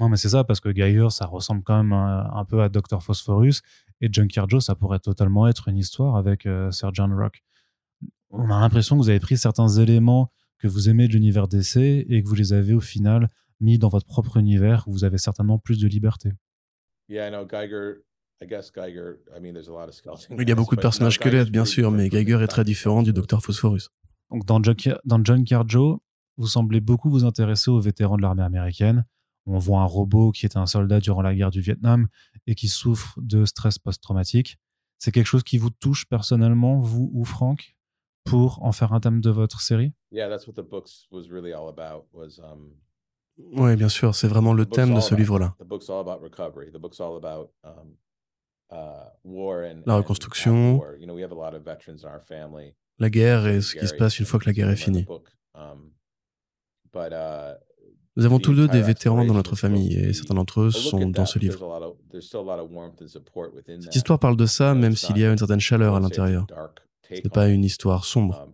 Non, 0.00 0.08
mais 0.08 0.16
c'est 0.16 0.28
ça, 0.28 0.44
parce 0.44 0.60
que 0.60 0.68
Geiger, 0.68 1.08
ça 1.10 1.26
ressemble 1.26 1.62
quand 1.64 1.76
même 1.76 1.92
un, 1.92 2.44
peu 2.44 2.62
à 2.62 2.68
Dr. 2.68 3.02
Phosphorus, 3.02 3.62
et 4.00 4.08
Junkyard 4.12 4.48
Joe, 4.48 4.64
ça 4.64 4.76
pourrait 4.76 5.00
totalement 5.00 5.48
être 5.48 5.68
une 5.68 5.76
histoire 5.76 6.16
avec 6.16 6.46
euh, 6.46 6.70
Sergeant 6.70 7.08
Rock. 7.14 7.42
On 8.30 8.50
a 8.50 8.60
l'impression 8.60 8.96
que 8.96 9.02
vous 9.02 9.08
avez 9.10 9.18
pris 9.18 9.36
certains 9.36 9.68
éléments 9.68 10.30
que 10.58 10.68
vous 10.68 10.88
aimez 10.88 11.08
de 11.08 11.12
l'univers 11.14 11.48
DC 11.48 11.76
et 11.76 12.22
que 12.22 12.28
vous 12.28 12.34
les 12.34 12.52
avez 12.52 12.74
au 12.74 12.80
final 12.80 13.28
mis 13.60 13.78
dans 13.78 13.88
votre 13.88 14.06
propre 14.06 14.36
univers 14.36 14.86
où 14.86 14.92
vous 14.92 15.04
avez 15.04 15.18
certainement 15.18 15.58
plus 15.58 15.80
de 15.80 15.88
liberté. 15.88 16.32
Il 20.38 20.48
y 20.48 20.52
a 20.52 20.54
beaucoup 20.54 20.76
de 20.76 20.80
personnages 20.80 21.14
squelettes, 21.14 21.50
bien 21.50 21.64
sûr, 21.64 21.90
mais 21.90 22.08
Geiger 22.08 22.40
est 22.42 22.48
très 22.48 22.64
différent 22.64 23.02
du 23.02 23.12
Docteur 23.12 23.42
Phosphorus. 23.42 23.90
Donc 24.30 24.44
dans, 24.44 24.62
Junkyard, 24.62 25.00
dans 25.04 25.24
Junkyard 25.24 25.68
Joe, 25.68 25.98
vous 26.36 26.46
semblez 26.46 26.80
beaucoup 26.80 27.10
vous 27.10 27.24
intéresser 27.24 27.70
aux 27.70 27.80
vétérans 27.80 28.16
de 28.16 28.22
l'armée 28.22 28.42
américaine. 28.42 29.04
On 29.46 29.58
voit 29.58 29.80
un 29.80 29.86
robot 29.86 30.30
qui 30.30 30.44
est 30.44 30.56
un 30.56 30.66
soldat 30.66 31.00
durant 31.00 31.22
la 31.22 31.34
guerre 31.34 31.50
du 31.50 31.60
Vietnam 31.60 32.08
et 32.46 32.54
qui 32.54 32.68
souffre 32.68 33.18
de 33.20 33.44
stress 33.44 33.78
post-traumatique. 33.78 34.58
C'est 34.98 35.10
quelque 35.10 35.26
chose 35.26 35.42
qui 35.42 35.58
vous 35.58 35.70
touche 35.70 36.06
personnellement, 36.06 36.80
vous 36.80 37.10
ou 37.14 37.24
Franck, 37.24 37.76
pour 38.24 38.62
en 38.62 38.72
faire 38.72 38.92
un 38.92 39.00
thème 39.00 39.20
de 39.20 39.30
votre 39.30 39.60
série? 39.60 39.94
Oui, 43.38 43.76
bien 43.76 43.88
sûr, 43.88 44.14
c'est 44.14 44.28
vraiment 44.28 44.52
le 44.52 44.66
thème 44.66 44.94
de 44.94 45.00
ce 45.00 45.14
livre-là. 45.14 45.54
La 49.86 49.96
reconstruction, 49.96 50.82
la 52.98 53.10
guerre 53.10 53.46
et 53.46 53.60
ce 53.60 53.74
qui 53.74 53.86
se 53.86 53.94
passe 53.94 54.18
une 54.18 54.26
fois 54.26 54.38
que 54.40 54.46
la 54.46 54.52
guerre 54.52 54.70
est 54.70 54.76
finie. 54.76 55.06
Um, 55.54 55.92
uh, 56.94 57.54
Nous 58.16 58.24
avons 58.24 58.38
tous 58.38 58.54
deux 58.54 58.68
des 58.68 58.82
vétérans 58.82 59.24
dans 59.24 59.34
notre 59.34 59.56
famille 59.56 59.94
et 59.94 60.12
certains 60.12 60.34
d'entre 60.34 60.62
eux 60.62 60.70
sont 60.70 61.08
dans 61.10 61.26
ce 61.26 61.38
livre. 61.38 61.94
Cette 63.80 63.96
histoire 63.96 64.18
parle 64.18 64.36
de 64.36 64.46
ça 64.46 64.74
même 64.74 64.96
s'il 64.96 65.18
y 65.18 65.24
a 65.24 65.30
une 65.30 65.38
certaine 65.38 65.60
chaleur 65.60 65.94
à 65.94 66.00
l'intérieur. 66.00 66.46
Ce 67.08 67.14
n'est 67.14 67.30
pas 67.30 67.48
une 67.48 67.64
histoire 67.64 68.04
sombre. 68.04 68.46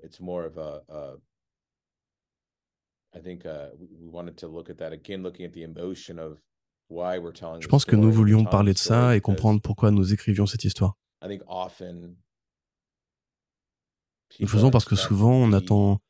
Je 7.60 7.68
pense 7.68 7.84
que 7.84 7.96
nous 7.96 8.12
voulions 8.12 8.44
parler 8.44 8.72
de 8.72 8.78
ça 8.78 9.16
et 9.16 9.20
comprendre 9.20 9.60
pourquoi 9.60 9.90
nous 9.90 10.12
écrivions 10.12 10.46
cette 10.46 10.64
histoire. 10.64 10.96
Nous 14.40 14.46
le 14.46 14.50
faisons 14.50 14.70
parce 14.70 14.84
que 14.84 14.96
souvent 14.96 15.32
on 15.32 15.52
attend 15.52 16.00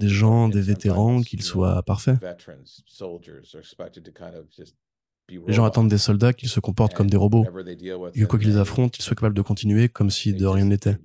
des 0.00 0.08
gens, 0.08 0.48
des 0.48 0.60
vétérans, 0.60 1.22
qu'ils 1.22 1.42
soient 1.42 1.82
parfaits. 1.82 2.18
Les 5.28 5.52
gens 5.54 5.64
attendent 5.64 5.88
des 5.88 5.98
soldats 5.98 6.32
qu'ils 6.32 6.48
se 6.48 6.60
comportent 6.60 6.94
comme 6.94 7.08
des 7.08 7.16
robots. 7.16 7.44
Et 8.14 8.20
que 8.20 8.24
quoi 8.26 8.38
qu'ils 8.38 8.58
affrontent, 8.58 8.94
ils 8.98 9.02
soient 9.02 9.14
capables 9.14 9.34
de 9.34 9.42
continuer 9.42 9.88
comme 9.88 10.10
si 10.10 10.34
de 10.34 10.46
rien 10.46 10.66
n'était. 10.66 10.98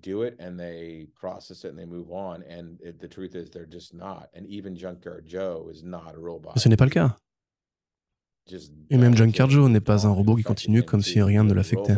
ce 6.58 6.70
n'est 6.70 6.76
pas 6.78 6.86
le 6.86 6.92
cas. 6.92 7.16
Et 8.90 8.98
même 8.98 9.16
Junkyard 9.16 9.50
Joe 9.50 9.70
n'est 9.70 9.80
pas 9.80 10.08
un 10.08 10.12
robot 10.12 10.36
qui 10.36 10.44
continue 10.44 10.84
comme 10.84 11.02
si 11.02 11.22
rien 11.22 11.44
ne 11.44 11.54
l'affectait. 11.54 11.96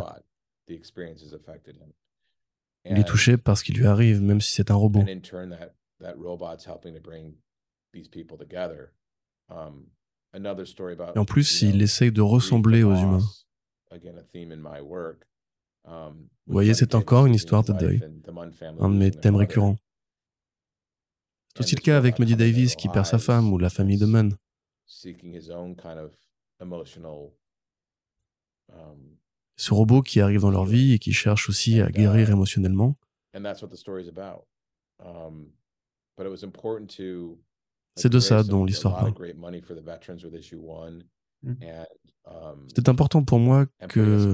Il 2.86 2.98
est 2.98 3.08
touché 3.08 3.38
par 3.38 3.58
ce 3.58 3.64
qui 3.64 3.74
lui 3.74 3.86
arrive, 3.86 4.22
même 4.22 4.42
si 4.42 4.52
c'est 4.52 4.72
un 4.72 4.76
robot. 4.76 5.06
Et 11.14 11.20
en 11.20 11.26
plus, 11.26 11.62
il 11.62 11.82
essaye 11.82 12.12
de 12.12 12.22
ressembler 12.22 12.84
aux 12.84 12.96
humains. 12.96 13.22
Um, 15.84 16.28
Vous 16.46 16.54
voyez, 16.54 16.76
c'est 16.76 16.94
encore 16.94 17.26
une 17.26 17.34
histoire 17.34 17.64
de 17.64 17.74
deuil, 17.74 18.02
un 18.80 18.90
de 18.90 18.96
mes 18.96 19.10
thèmes 19.10 19.36
récurrents. 19.36 19.78
C'est 21.54 21.62
aussi 21.62 21.76
le 21.76 21.82
cas 21.82 21.98
avec 21.98 22.20
Muddy 22.20 22.36
Davis 22.36 22.76
qui 22.76 22.88
perd 22.88 23.06
sa 23.06 23.18
femme 23.18 23.52
ou 23.52 23.58
la 23.58 23.70
famille 23.70 23.98
de 23.98 24.06
Munn. 24.06 24.38
Um, 29.62 29.68
Ce 29.68 29.74
robot 29.74 30.01
qui 30.01 30.20
arrive 30.22 30.41
dans 30.41 30.51
leur 30.51 30.66
vie 30.66 30.93
et 30.93 30.99
qui 30.99 31.14
cherche 31.14 31.49
aussi 31.49 31.82
à 31.82 31.91
guérir 31.91 32.30
uh, 32.30 32.32
émotionnellement. 32.32 32.95
C'est 37.95 38.09
de 38.09 38.20
ça 38.20 38.43
dont 38.43 38.66
l'histoire 38.66 38.99
parle. 38.99 39.14
Mmh. 41.43 41.53
Um, 42.26 42.68
C'était 42.68 42.89
important 42.89 43.24
pour 43.24 43.39
moi 43.39 43.66
que 43.89 44.34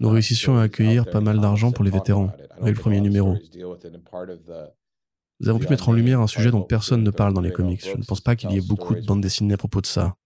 nous 0.00 0.08
réussissions 0.08 0.56
à 0.56 0.62
accueillir 0.62 1.10
pas 1.10 1.20
mal 1.20 1.40
d'argent 1.40 1.72
pour 1.72 1.84
les 1.84 1.90
vétérans 1.90 2.32
avec 2.60 2.76
le 2.76 2.80
premier 2.80 3.00
numéro. 3.00 3.36
Nous 5.38 5.48
avons 5.48 5.58
pu 5.58 5.68
mettre 5.68 5.88
en 5.88 5.92
lumière 5.92 6.20
un 6.20 6.26
sujet 6.26 6.50
dont 6.50 6.62
personne 6.62 7.02
ne 7.02 7.10
parle 7.10 7.34
dans 7.34 7.40
les 7.40 7.52
comics. 7.52 7.84
Je 7.84 7.96
ne 7.96 8.04
pense 8.04 8.20
pas 8.20 8.36
qu'il 8.36 8.50
y 8.52 8.56
ait 8.56 8.62
beaucoup 8.62 8.94
de 8.94 9.04
bandes 9.04 9.20
dessinées 9.20 9.54
à 9.54 9.58
propos 9.58 9.80
de 9.80 9.86
ça. 9.86 10.16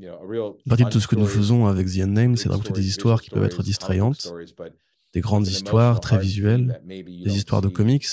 Une 0.00 0.54
partie 0.68 0.84
de 0.84 0.90
tout 0.90 1.00
ce 1.00 1.08
que 1.08 1.16
nous 1.16 1.26
faisons 1.26 1.66
avec 1.66 1.88
The 1.88 2.00
Unnamed, 2.00 2.38
c'est 2.38 2.48
de 2.48 2.52
raconter 2.52 2.72
des 2.72 2.86
histoires 2.86 3.20
qui 3.20 3.30
peuvent 3.30 3.44
être 3.44 3.62
distrayantes, 3.62 4.32
des 5.12 5.20
grandes 5.20 5.48
histoires 5.48 6.00
très 6.00 6.18
visuelles, 6.18 6.80
des 6.86 7.36
histoires 7.36 7.62
de 7.62 7.68
comics, 7.68 8.06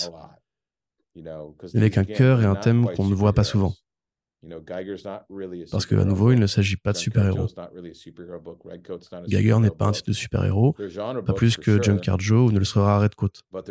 avec 1.73 1.97
un 1.97 2.03
cœur 2.03 2.41
et 2.41 2.45
un 2.45 2.55
thème 2.55 2.87
qu'on 2.95 3.07
ne 3.07 3.13
voit 3.13 3.33
pas 3.33 3.43
souvent. 3.43 3.75
Parce 5.71 5.85
qu'à 5.85 6.05
nouveau, 6.05 6.31
il 6.31 6.39
ne 6.39 6.47
s'agit 6.47 6.77
pas 6.77 6.93
de 6.93 6.97
super-héros. 6.97 7.47
Geiger 9.27 9.59
n'est 9.59 9.71
pas 9.71 9.85
un 9.85 9.91
titre 9.91 10.09
de 10.09 10.13
super-héros, 10.13 10.75
pas 11.25 11.33
plus 11.33 11.57
que 11.57 11.81
Junkyard 11.81 12.19
Joe 12.19 12.49
ou 12.49 12.51
ne 12.51 12.59
le 12.59 12.65
sera 12.65 12.99
Redcoat. 12.99 13.29
Ce 13.53 13.61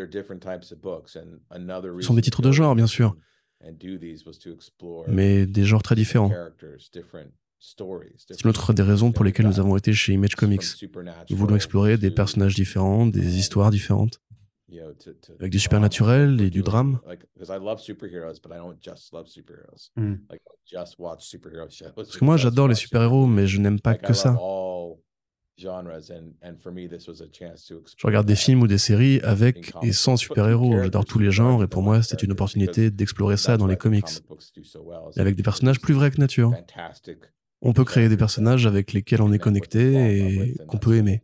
sont 2.01 2.15
des 2.15 2.23
titres 2.23 2.43
de 2.43 2.53
genre, 2.53 2.75
bien 2.75 2.87
sûr, 2.87 3.17
mais 5.09 5.47
des 5.47 5.65
genres 5.65 5.83
très 5.83 5.95
différents. 5.95 6.33
C'est 8.29 8.45
l'autre 8.45 8.73
des 8.73 8.83
raisons 8.83 9.13
pour 9.13 9.25
lesquelles 9.25 9.47
nous 9.47 9.61
avons 9.61 9.77
été 9.77 9.93
chez 9.93 10.13
Image 10.13 10.35
Comics. 10.35 10.65
Nous 11.31 11.37
voulons 11.37 11.57
explorer 11.57 11.97
des 11.97 12.11
personnages 12.11 12.55
différents, 12.55 13.07
des 13.07 13.39
histoires 13.39 13.71
différentes 13.71 14.21
avec 15.39 15.53
du 15.53 15.59
supernaturel 15.59 16.41
et 16.41 16.51
du 16.51 16.63
drame. 16.63 17.01
Hmm. 19.97 20.15
Parce 21.95 22.17
que 22.17 22.25
moi, 22.25 22.37
j'adore 22.37 22.69
les 22.69 22.75
super-héros, 22.75 23.27
mais 23.27 23.47
je 23.47 23.61
n'aime 23.61 23.81
pas 23.81 23.95
que 23.95 24.13
ça. 24.13 24.37
Je 25.57 25.69
regarde 28.07 28.27
des 28.27 28.35
films 28.35 28.63
ou 28.63 28.67
des 28.67 28.79
séries 28.79 29.21
avec 29.21 29.73
et 29.83 29.93
sans 29.93 30.17
super-héros. 30.17 30.83
J'adore 30.83 31.05
tous 31.05 31.19
les 31.19 31.31
genres 31.31 31.63
et 31.63 31.69
pour 31.69 31.83
moi, 31.83 32.03
c'était 32.03 32.25
une 32.25 32.33
opportunité 32.33 32.91
d'explorer 32.91 33.37
ça 33.37 33.57
dans 33.57 33.67
les 33.67 33.77
comics. 33.77 34.05
Et 35.17 35.21
avec 35.21 35.37
des 35.37 35.43
personnages 35.43 35.81
plus 35.81 35.95
vrais 35.95 36.11
que 36.11 36.19
nature. 36.19 36.53
On 37.65 37.73
peut 37.73 37.85
créer 37.85 38.11
des 38.11 38.17
personnages 38.19 38.67
avec 38.67 38.93
lesquels 38.93 39.23
on 39.23 39.33
est 39.33 39.39
connecté 39.39 40.19
et 40.19 40.55
qu'on 40.69 40.77
peut 40.77 40.97
aimer. 40.97 41.23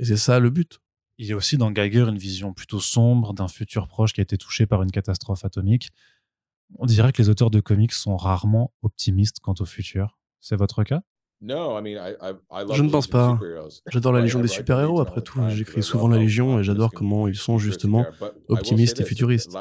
Et 0.00 0.04
c'est 0.04 0.16
ça 0.16 0.40
le 0.40 0.50
but. 0.50 0.80
Il 1.16 1.26
y 1.26 1.32
a 1.32 1.36
aussi 1.36 1.56
dans 1.56 1.70
Geiger 1.70 2.08
une 2.08 2.18
vision 2.18 2.52
plutôt 2.52 2.80
sombre 2.80 3.34
d'un 3.34 3.48
futur 3.48 3.88
proche 3.88 4.12
qui 4.12 4.20
a 4.20 4.22
été 4.22 4.36
touché 4.36 4.66
par 4.66 4.82
une 4.82 4.90
catastrophe 4.90 5.44
atomique. 5.44 5.90
On 6.76 6.86
dirait 6.86 7.12
que 7.12 7.22
les 7.22 7.28
auteurs 7.28 7.50
de 7.50 7.60
comics 7.60 7.92
sont 7.92 8.16
rarement 8.16 8.72
optimistes 8.82 9.38
quant 9.40 9.54
au 9.58 9.64
futur. 9.64 10.18
C'est 10.40 10.56
votre 10.56 10.82
cas? 10.84 11.02
Je 11.40 12.82
ne 12.82 12.90
pense 12.90 13.06
pas. 13.06 13.38
J'adore 13.86 14.12
la 14.12 14.20
Légion 14.20 14.40
des 14.40 14.48
super-héros, 14.48 15.00
après 15.00 15.22
tout. 15.22 15.40
J'écris 15.50 15.84
souvent 15.84 16.08
la 16.08 16.18
Légion 16.18 16.58
et 16.58 16.64
j'adore 16.64 16.92
comment 16.92 17.28
ils 17.28 17.36
sont 17.36 17.58
justement 17.58 18.04
optimistes 18.48 19.00
et 19.00 19.04
futuristes. 19.04 19.56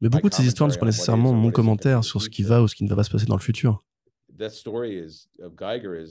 Mais 0.00 0.08
beaucoup 0.08 0.28
de 0.28 0.34
ces 0.34 0.46
histoires 0.46 0.68
ne 0.68 0.72
sont 0.72 0.80
pas 0.80 0.86
nécessairement 0.86 1.32
mon 1.32 1.50
commentaire 1.50 2.04
sur 2.04 2.22
ce 2.22 2.28
qui 2.28 2.42
va 2.42 2.62
ou 2.62 2.68
ce 2.68 2.74
qui 2.74 2.84
ne 2.84 2.88
va 2.88 2.96
pas 2.96 3.04
se 3.04 3.10
passer 3.10 3.26
dans 3.26 3.36
le 3.36 3.42
futur. 3.42 3.82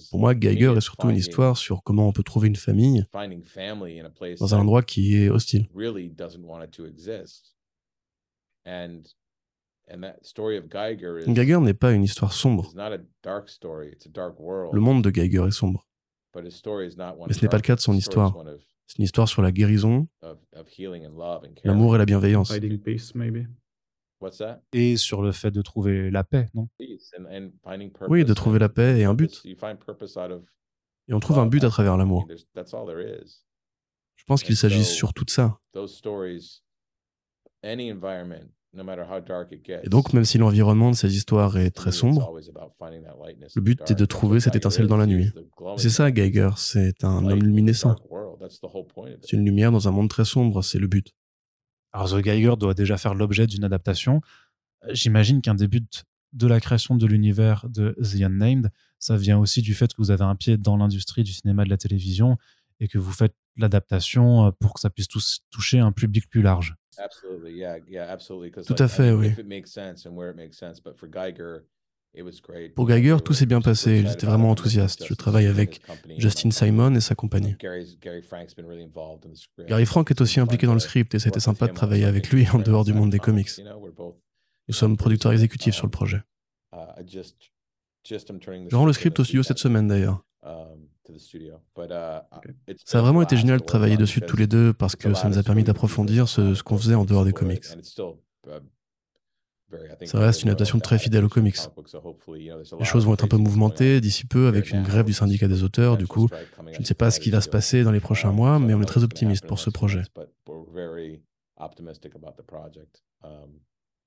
Pour 0.10 0.20
moi, 0.20 0.36
Geiger 0.36 0.74
est 0.76 0.82
surtout 0.82 1.10
une 1.10 1.16
histoire 1.16 1.58
sur 1.58 1.82
comment 1.84 2.10
on 2.10 2.12
peut 2.12 2.24
trouver 2.24 2.50
une 2.50 2.58
famille 2.58 3.06
dans 3.14 4.56
un 4.56 4.60
endroit 4.60 4.84
qui 4.84 5.16
est 5.16 5.30
hostile. 5.30 5.68
Geiger 11.28 11.60
n'est 11.62 11.74
pas 11.74 11.94
une 11.94 12.04
histoire 12.04 12.34
sombre. 12.34 12.74
Le 12.76 14.80
monde 14.80 15.04
de 15.04 15.10
Geiger 15.10 15.46
est 15.48 15.52
sombre. 15.52 15.88
Mais 16.36 16.50
ce 16.50 17.42
n'est 17.42 17.50
pas 17.50 17.58
le 17.58 17.62
cas 17.62 17.76
de 17.76 17.80
son 17.80 17.94
histoire. 17.94 18.36
C'est 18.88 19.00
une 19.00 19.06
histoire 19.06 19.28
sur 19.28 19.42
la 19.42 19.52
guérison, 19.52 20.08
l'amour 21.64 21.96
et 21.96 21.98
la 21.98 22.06
bienveillance. 22.06 22.54
Et 24.74 24.98
sur 24.98 25.22
le 25.22 25.32
fait 25.32 25.52
de 25.52 25.62
trouver 25.62 26.10
la 26.10 26.24
paix, 26.24 26.50
non? 26.54 26.68
Oui, 28.08 28.26
de 28.26 28.34
trouver 28.34 28.60
la 28.60 28.70
paix 28.70 29.00
et 29.00 29.06
un 29.06 29.14
but. 29.14 29.44
Et 31.10 31.14
on 31.14 31.20
trouve 31.20 31.40
un 31.40 31.46
but 31.46 31.64
à 31.64 31.70
travers 31.70 31.98
l'amour. 31.98 32.28
Je 34.16 34.24
pense 34.26 34.44
qu'il 34.44 34.58
s'agit 34.58 34.84
surtout 34.84 35.24
de 35.24 35.30
ça. 35.30 35.60
Et 38.74 39.90
donc, 39.90 40.14
même 40.14 40.26
si 40.26 40.38
l'environnement 40.38 40.92
de 40.92 40.96
ces 40.96 41.16
histoires 41.16 41.58
est 41.58 41.72
très 41.72 41.92
sombre, 41.92 42.38
le 43.56 43.62
but 43.62 43.90
est 43.90 43.96
de 43.96 44.06
trouver 44.06 44.40
cette 44.40 44.56
étincelle 44.56 44.88
dans 44.88 44.98
la 44.98 45.06
nuit. 45.08 45.32
C'est 45.78 45.90
ça, 45.90 46.12
Geiger, 46.12 46.50
c'est 46.58 47.04
un 47.04 47.26
homme 47.26 47.44
luminescent. 47.44 47.96
C'est 49.22 49.34
une 49.34 49.46
lumière 49.46 49.72
dans 49.72 49.88
un 49.88 49.92
monde 49.92 50.10
très 50.10 50.26
sombre, 50.26 50.62
c'est 50.64 50.80
le 50.80 50.88
but. 50.88 51.14
Alors 51.94 52.10
The 52.10 52.24
Geiger 52.24 52.54
doit 52.58 52.74
déjà 52.74 52.98
faire 52.98 53.16
l'objet 53.16 53.48
d'une 53.48 53.64
adaptation. 53.64 54.22
J'imagine 54.92 55.42
qu'un 55.42 55.56
début 55.56 55.82
de 56.34 56.48
la 56.48 56.60
création 56.60 56.96
de 56.96 57.06
l'univers 57.06 57.68
de 57.70 57.96
The 58.02 58.22
Unnamed, 58.22 58.72
ça 59.00 59.18
vient 59.18 59.38
aussi 59.40 59.62
du 59.62 59.74
fait 59.74 59.92
que 59.94 59.98
vous 59.98 60.12
avez 60.12 60.24
un 60.24 60.36
pied 60.36 60.58
dans 60.58 60.78
l'industrie 60.78 61.24
du 61.24 61.32
cinéma 61.32 61.64
et 61.64 61.66
de 61.66 61.70
la 61.70 61.78
télévision 61.78 62.38
et 62.80 62.88
que 62.88 62.98
vous 62.98 63.12
faites 63.12 63.34
l'adaptation 63.56 64.48
euh, 64.48 64.52
pour 64.52 64.74
que 64.74 64.80
ça 64.80 64.90
puisse 64.90 65.08
toucher 65.50 65.80
un 65.80 65.92
public 65.92 66.30
plus 66.30 66.42
large. 66.42 66.76
Tout 68.66 68.82
à 68.82 68.88
fait, 68.88 69.12
oui. 69.12 69.34
Pour 72.76 72.88
Geiger, 72.88 73.18
tout 73.24 73.34
s'est 73.34 73.46
bien 73.46 73.62
passé, 73.62 74.00
ils 74.00 74.12
étaient 74.12 74.26
vraiment 74.26 74.50
enthousiastes. 74.50 75.06
Je 75.06 75.14
travaille 75.14 75.48
avec 75.48 75.82
Justin 76.18 76.52
Simon 76.52 76.96
et 76.96 77.02
sa 77.02 77.16
compagnie. 77.16 77.56
Gary 79.68 79.86
Frank 79.86 80.10
est 80.12 80.22
aussi 80.22 80.40
impliqué 80.40 80.68
dans 80.68 80.74
le 80.74 80.80
script 80.80 81.14
et 81.16 81.20
c'était 81.20 81.40
sympa 81.40 81.68
de 81.68 81.74
travailler 81.74 82.06
avec 82.06 82.30
lui 82.30 82.48
en 82.54 82.60
dehors 82.60 82.86
du 82.86 82.94
monde 82.94 83.10
des 83.10 83.20
comics. 83.20 83.50
Nous 84.68 84.74
sommes 84.74 84.98
producteurs 84.98 85.32
exécutifs 85.32 85.76
sur 85.76 85.86
le 85.86 85.92
projet. 85.92 86.22
Je 88.04 88.76
rends 88.76 88.86
le 88.86 88.94
script 88.94 89.20
au 89.20 89.24
studio 89.24 89.44
cette 89.44 89.60
semaine 89.60 89.88
d'ailleurs. 89.88 90.24
Ça 92.86 93.00
a 93.00 93.02
vraiment 93.02 93.22
été 93.22 93.38
génial 93.38 93.60
de 93.60 93.66
travailler 93.66 93.98
dessus 93.98 94.22
tous 94.22 94.38
les 94.38 94.48
deux 94.48 94.74
parce 94.74 94.96
que 94.96 95.14
ça 95.14 95.30
nous 95.30 95.38
a 95.38 95.44
permis 95.44 95.64
d'approfondir 95.64 96.28
ce, 96.28 96.62
qu'on 96.64 96.78
faisait 96.78 96.96
en 96.96 97.06
dehors 97.06 97.26
des 97.26 97.34
comics. 97.34 97.66
Ça 100.06 100.20
reste 100.20 100.44
une 100.44 100.50
adaptation 100.50 100.80
très 100.80 100.98
fidèle 100.98 101.26
aux 101.26 101.30
comics. 101.30 101.58
Les 102.80 102.86
choses 102.86 103.06
vont 103.06 103.14
être 103.14 103.26
un 103.26 103.28
peu 103.28 103.38
mouvementées 103.38 104.00
d'ici 104.00 104.26
peu 104.26 104.48
avec 104.48 104.72
une 104.72 104.84
grève 104.84 105.06
du 105.06 105.14
syndicat 105.14 105.48
des 105.48 105.64
auteurs. 105.64 105.98
Du 105.98 106.08
coup, 106.08 106.30
je 106.72 106.80
ne 106.80 106.86
sais 106.86 106.94
pas 106.94 107.12
ce 107.12 107.20
qui 107.20 107.32
va 107.32 107.42
se 107.42 107.50
passer 107.50 107.84
dans 107.84 107.92
les 107.92 108.00
prochains 108.00 108.32
mois, 108.32 108.60
mais 108.60 108.74
on 108.74 108.82
est 108.82 108.86
très 108.86 109.04
optimiste 109.04 109.46
pour 109.46 109.60
ce 109.60 109.70
projet. 109.70 110.04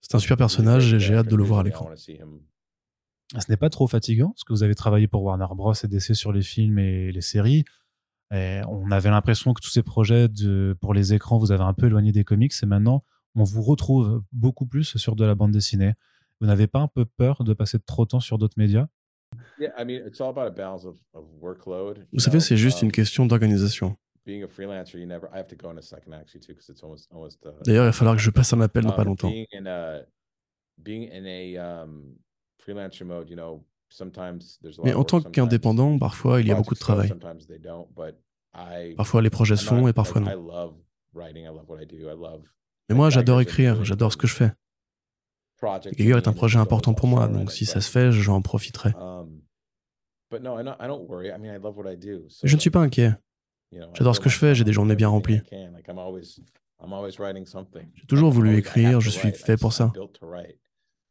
C'est 0.00 0.14
un 0.14 0.18
super 0.18 0.36
personnage 0.36 0.94
et 0.94 1.00
j'ai 1.00 1.14
hâte 1.14 1.28
de 1.28 1.36
le 1.36 1.44
voir 1.44 1.60
à 1.60 1.62
l'écran. 1.62 1.90
Ce 3.38 3.48
n'est 3.48 3.56
pas 3.56 3.70
trop 3.70 3.86
fatigant, 3.86 4.30
parce 4.30 4.44
que 4.44 4.52
vous 4.52 4.62
avez 4.62 4.74
travaillé 4.74 5.06
pour 5.06 5.22
Warner 5.22 5.46
Bros. 5.54 5.72
et 5.72 5.86
DC 5.86 6.14
sur 6.14 6.32
les 6.32 6.42
films 6.42 6.78
et 6.78 7.12
les 7.12 7.20
séries. 7.20 7.64
on 8.30 8.90
avait 8.90 9.10
l'impression 9.10 9.52
que 9.52 9.60
tous 9.60 9.70
ces 9.70 9.82
projets 9.82 10.28
de, 10.28 10.76
pour 10.80 10.94
les 10.94 11.12
écrans, 11.12 11.38
vous 11.38 11.52
avez 11.52 11.64
un 11.64 11.74
peu 11.74 11.86
éloigné 11.86 12.12
des 12.12 12.24
comics, 12.24 12.52
et 12.62 12.66
maintenant, 12.66 13.04
on 13.34 13.44
vous 13.44 13.62
retrouve 13.62 14.22
beaucoup 14.32 14.66
plus 14.66 14.96
sur 14.96 15.16
de 15.16 15.24
la 15.24 15.34
bande 15.34 15.52
dessinée. 15.52 15.94
Vous 16.40 16.46
n'avez 16.46 16.66
pas 16.66 16.80
un 16.80 16.88
peu 16.88 17.04
peur 17.04 17.44
de 17.44 17.52
passer 17.52 17.78
trop 17.78 18.04
de 18.04 18.10
temps 18.10 18.20
sur 18.20 18.38
d'autres 18.38 18.58
médias? 18.58 18.88
Vous 22.12 22.20
savez, 22.20 22.40
c'est 22.40 22.56
juste 22.56 22.82
une 22.82 22.92
question 22.92 23.26
d'organisation. 23.26 23.96
D'ailleurs, 27.64 27.84
il 27.84 27.88
va 27.88 27.92
falloir 27.92 28.16
que 28.16 28.22
je 28.22 28.30
passe 28.30 28.52
un 28.52 28.60
appel 28.60 28.84
dans 28.84 28.92
pas 28.92 29.02
um, 29.02 29.08
longtemps. 29.08 29.32
Mais 34.84 34.94
en 34.94 35.04
tant 35.04 35.20
qu'indépendant, 35.20 35.98
parfois 35.98 36.40
il 36.40 36.46
y 36.46 36.52
a 36.52 36.54
beaucoup 36.54 36.74
de 36.74 36.80
travail. 36.80 37.12
Parfois 38.96 39.22
les 39.22 39.30
projets 39.30 39.56
se 39.56 39.64
font 39.64 39.88
et 39.88 39.92
parfois 39.92 40.20
non. 40.20 40.60
Mais 42.90 42.96
moi 42.96 43.08
j'adore 43.08 43.40
écrire, 43.40 43.84
j'adore 43.84 44.12
ce 44.12 44.16
que 44.16 44.26
je 44.26 44.34
fais. 44.34 44.50
Geiger 45.92 46.16
est 46.16 46.26
un 46.26 46.32
projet 46.32 46.58
important 46.58 46.92
pour 46.92 47.06
moi, 47.06 47.28
donc 47.28 47.52
si 47.52 47.64
ça 47.64 47.80
se 47.80 47.88
fait, 47.88 48.10
j'en 48.10 48.42
profiterai. 48.42 48.92
Je 52.42 52.54
ne 52.54 52.60
suis 52.60 52.70
pas 52.70 52.80
inquiet. 52.80 53.14
J'adore 53.94 54.16
ce 54.16 54.20
que 54.20 54.28
je 54.28 54.36
fais, 54.36 54.56
j'ai 54.56 54.64
des 54.64 54.72
journées 54.72 54.96
bien 54.96 55.06
remplies. 55.06 55.40
J'ai 57.94 58.06
toujours 58.08 58.32
voulu 58.32 58.56
écrire, 58.56 59.00
je 59.00 59.10
suis 59.10 59.30
fait 59.30 59.56
pour 59.56 59.72
ça. 59.72 59.92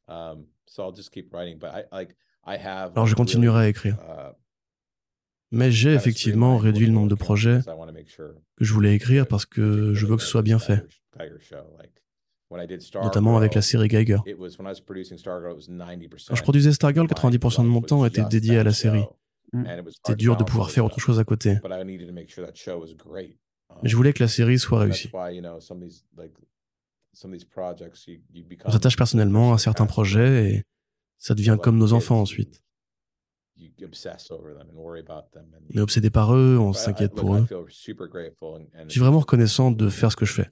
Alors 0.08 0.38
je 3.06 3.16
continuerai 3.16 3.64
à 3.64 3.70
écrire. 3.70 3.98
Mais 5.52 5.72
j'ai 5.72 5.94
effectivement 5.94 6.58
réduit 6.58 6.86
le 6.86 6.92
nombre 6.92 7.10
de 7.10 7.16
projets 7.16 7.60
que 8.56 8.66
je 8.66 8.74
voulais 8.74 8.96
écrire 8.96 9.28
parce 9.28 9.46
que 9.46 9.94
je 9.94 10.06
veux 10.06 10.16
que 10.16 10.22
ce 10.22 10.28
soit 10.28 10.44
bien 10.44 10.60
fait. 10.60 10.86
Notamment 13.02 13.38
avec 13.38 13.56
la 13.56 13.62
série 13.62 13.88
Geiger. 13.88 14.18
Quand 14.26 16.36
je 16.36 16.42
produisais 16.42 16.72
Stargirl, 16.72 17.08
90% 17.08 17.64
de 17.64 17.68
mon 17.68 17.82
temps 17.82 18.06
était 18.06 18.24
dédié 18.24 18.58
à 18.58 18.64
la 18.64 18.74
série. 18.74 19.04
C'était 19.54 20.16
dur 20.16 20.38
de 20.38 20.44
pouvoir 20.44 20.72
faire 20.72 20.86
autre 20.86 21.00
chose 21.00 21.20
à 21.20 21.24
côté. 21.24 21.58
Mais 23.84 23.90
je 23.90 23.96
voulais 23.96 24.14
que 24.14 24.24
la 24.24 24.28
série 24.28 24.60
soit 24.60 24.80
réussie. 24.80 25.12
On 28.66 28.72
s'attache 28.72 28.98
personnellement 28.98 29.54
à 29.54 29.58
certains 29.58 29.86
projets 29.86 30.52
et 30.52 30.64
ça 31.18 31.36
devient 31.36 31.58
comme 31.62 31.78
nos 31.78 31.94
enfants 31.94 32.22
ensuite. 32.22 32.64
On 35.74 35.78
est 35.78 35.82
obsédé 35.82 36.10
par 36.10 36.36
eux, 36.36 36.58
on 36.60 36.74
s'inquiète 36.74 37.14
pour 37.14 37.36
eux. 37.36 37.46
Je 37.68 38.90
suis 38.90 39.00
vraiment 39.00 39.20
reconnaissant 39.20 39.72
de 39.72 39.90
faire 39.90 40.12
ce 40.12 40.16
que 40.16 40.26
je 40.26 40.34
fais. 40.34 40.50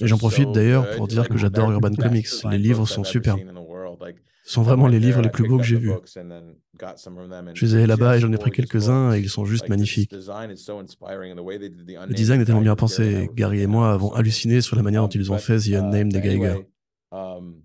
Et 0.00 0.06
j'en 0.06 0.18
profite 0.18 0.52
d'ailleurs 0.52 0.90
pour 0.96 1.06
dire 1.06 1.28
que 1.28 1.38
j'adore 1.38 1.70
Urban 1.70 1.94
Comics. 1.94 2.26
Les 2.50 2.58
livres 2.58 2.86
sont 2.86 3.04
superbes. 3.04 3.40
Ce 4.46 4.52
sont 4.52 4.62
vraiment 4.62 4.88
les 4.88 5.00
livres 5.00 5.22
les 5.22 5.30
plus 5.30 5.48
beaux 5.48 5.56
que 5.56 5.64
j'ai 5.64 5.78
vus. 5.78 5.92
Je 7.54 7.64
les 7.64 7.76
ai 7.76 7.86
là-bas 7.86 8.16
et 8.16 8.20
j'en 8.20 8.30
ai 8.32 8.36
pris 8.36 8.50
quelques-uns 8.50 9.14
et 9.14 9.20
ils 9.20 9.30
sont 9.30 9.46
juste 9.46 9.68
magnifiques. 9.70 10.12
Le 10.12 12.12
design 12.12 12.40
est 12.40 12.44
tellement 12.44 12.60
bien 12.60 12.76
pensé. 12.76 13.30
Gary 13.34 13.60
et 13.60 13.66
moi 13.66 13.92
avons 13.92 14.12
halluciné 14.12 14.60
sur 14.60 14.76
la 14.76 14.82
manière 14.82 15.02
dont 15.02 15.08
ils 15.08 15.32
ont 15.32 15.38
fait 15.38 15.58
The 15.58 15.74
Unnamed 15.74 16.12
de 16.12 16.18
Geiger. 16.18 16.66
Um, 17.14 17.62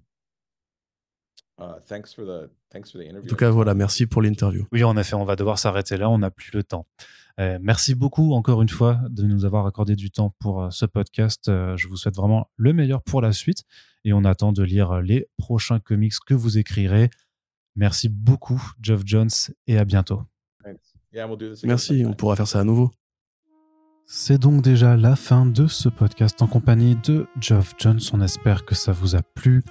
uh, 1.59 1.63
en 1.63 3.27
tout 3.27 3.35
cas, 3.35 3.49
voilà, 3.49 3.73
merci 3.73 4.05
pour 4.05 4.21
l'interview. 4.21 4.65
Oui, 4.71 4.83
en 4.83 4.95
effet, 4.95 5.15
on 5.15 5.25
va 5.25 5.35
devoir 5.35 5.57
s'arrêter 5.57 5.97
là, 5.97 6.09
on 6.09 6.19
n'a 6.19 6.31
plus 6.31 6.51
le 6.53 6.63
temps. 6.63 6.85
Euh, 7.39 7.57
merci 7.61 7.95
beaucoup 7.95 8.33
encore 8.33 8.61
une 8.61 8.69
fois 8.69 8.99
de 9.09 9.23
nous 9.23 9.45
avoir 9.45 9.65
accordé 9.65 9.95
du 9.95 10.11
temps 10.11 10.35
pour 10.39 10.61
euh, 10.61 10.69
ce 10.71 10.85
podcast. 10.85 11.47
Euh, 11.47 11.77
je 11.77 11.87
vous 11.87 11.95
souhaite 11.95 12.15
vraiment 12.15 12.49
le 12.57 12.73
meilleur 12.73 13.01
pour 13.01 13.21
la 13.21 13.31
suite 13.31 13.63
et 14.03 14.11
on 14.11 14.25
attend 14.25 14.51
de 14.51 14.61
lire 14.61 15.01
les 15.01 15.27
prochains 15.37 15.79
comics 15.79 16.13
que 16.25 16.33
vous 16.33 16.57
écrirez. 16.57 17.09
Merci 17.75 18.09
beaucoup, 18.09 18.61
Geoff 18.81 19.03
Jones, 19.05 19.29
et 19.67 19.77
à 19.77 19.85
bientôt. 19.85 20.21
Merci, 21.63 22.03
on 22.05 22.13
pourra 22.13 22.35
faire 22.35 22.47
ça 22.47 22.59
à 22.59 22.63
nouveau. 22.63 22.91
C'est 24.11 24.39
donc 24.39 24.63
déjà 24.63 24.97
la 24.97 25.15
fin 25.15 25.45
de 25.45 25.67
ce 25.67 25.87
podcast 25.87 26.41
en 26.41 26.47
compagnie 26.47 26.95
de 26.95 27.27
Geoff 27.39 27.75
Jones. 27.77 27.99
On 28.11 28.21
espère 28.21 28.65
que 28.65 28.73
ça 28.73 28.91
vous 28.91 29.15
a 29.15 29.21
plu. 29.21 29.63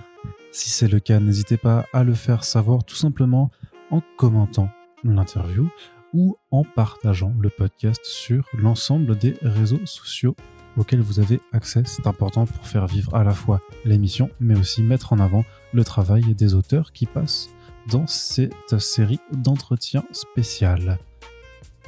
Si 0.52 0.70
c'est 0.70 0.86
le 0.86 1.00
cas, 1.00 1.18
n'hésitez 1.18 1.56
pas 1.56 1.86
à 1.92 2.04
le 2.04 2.14
faire 2.14 2.44
savoir 2.44 2.84
tout 2.84 2.94
simplement 2.94 3.50
en 3.90 4.00
commentant 4.16 4.70
l'interview 5.02 5.68
ou 6.14 6.36
en 6.52 6.62
partageant 6.62 7.34
le 7.40 7.50
podcast 7.50 8.00
sur 8.04 8.46
l'ensemble 8.56 9.18
des 9.18 9.36
réseaux 9.42 9.84
sociaux 9.86 10.36
auxquels 10.76 11.00
vous 11.00 11.18
avez 11.18 11.40
accès. 11.52 11.82
C'est 11.84 12.06
important 12.06 12.46
pour 12.46 12.64
faire 12.64 12.86
vivre 12.86 13.16
à 13.16 13.24
la 13.24 13.34
fois 13.34 13.60
l'émission, 13.84 14.30
mais 14.38 14.56
aussi 14.56 14.84
mettre 14.84 15.12
en 15.12 15.18
avant 15.18 15.44
le 15.72 15.82
travail 15.82 16.36
des 16.36 16.54
auteurs 16.54 16.92
qui 16.92 17.06
passent 17.06 17.48
dans 17.90 18.06
cette 18.06 18.78
série 18.78 19.18
d'entretiens 19.32 20.04
spéciales. 20.12 21.00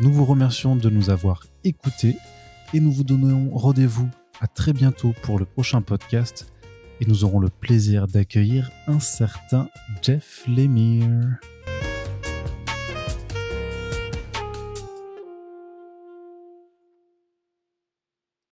Nous 0.01 0.13
vous 0.13 0.25
remercions 0.25 0.75
de 0.75 0.91
nous 0.91 1.11
avoir 1.11 1.45
écoutés 1.63 2.17
et 2.73 2.81
nous 2.81 2.93
vous 2.93 3.05
donnons 3.05 3.51
rendez-vous 3.53 4.09
à 4.41 4.47
très 4.47 4.73
bientôt 4.73 5.13
pour 5.23 5.39
le 5.39 5.45
prochain 5.45 5.83
podcast 5.83 6.53
et 7.01 7.07
nous 7.07 7.25
aurons 7.25 7.41
le 7.41 7.49
plaisir 7.49 8.07
d'accueillir 8.07 8.71
un 8.87 9.01
certain 9.01 9.69
Jeff 10.03 10.45
Lemire. 10.47 11.39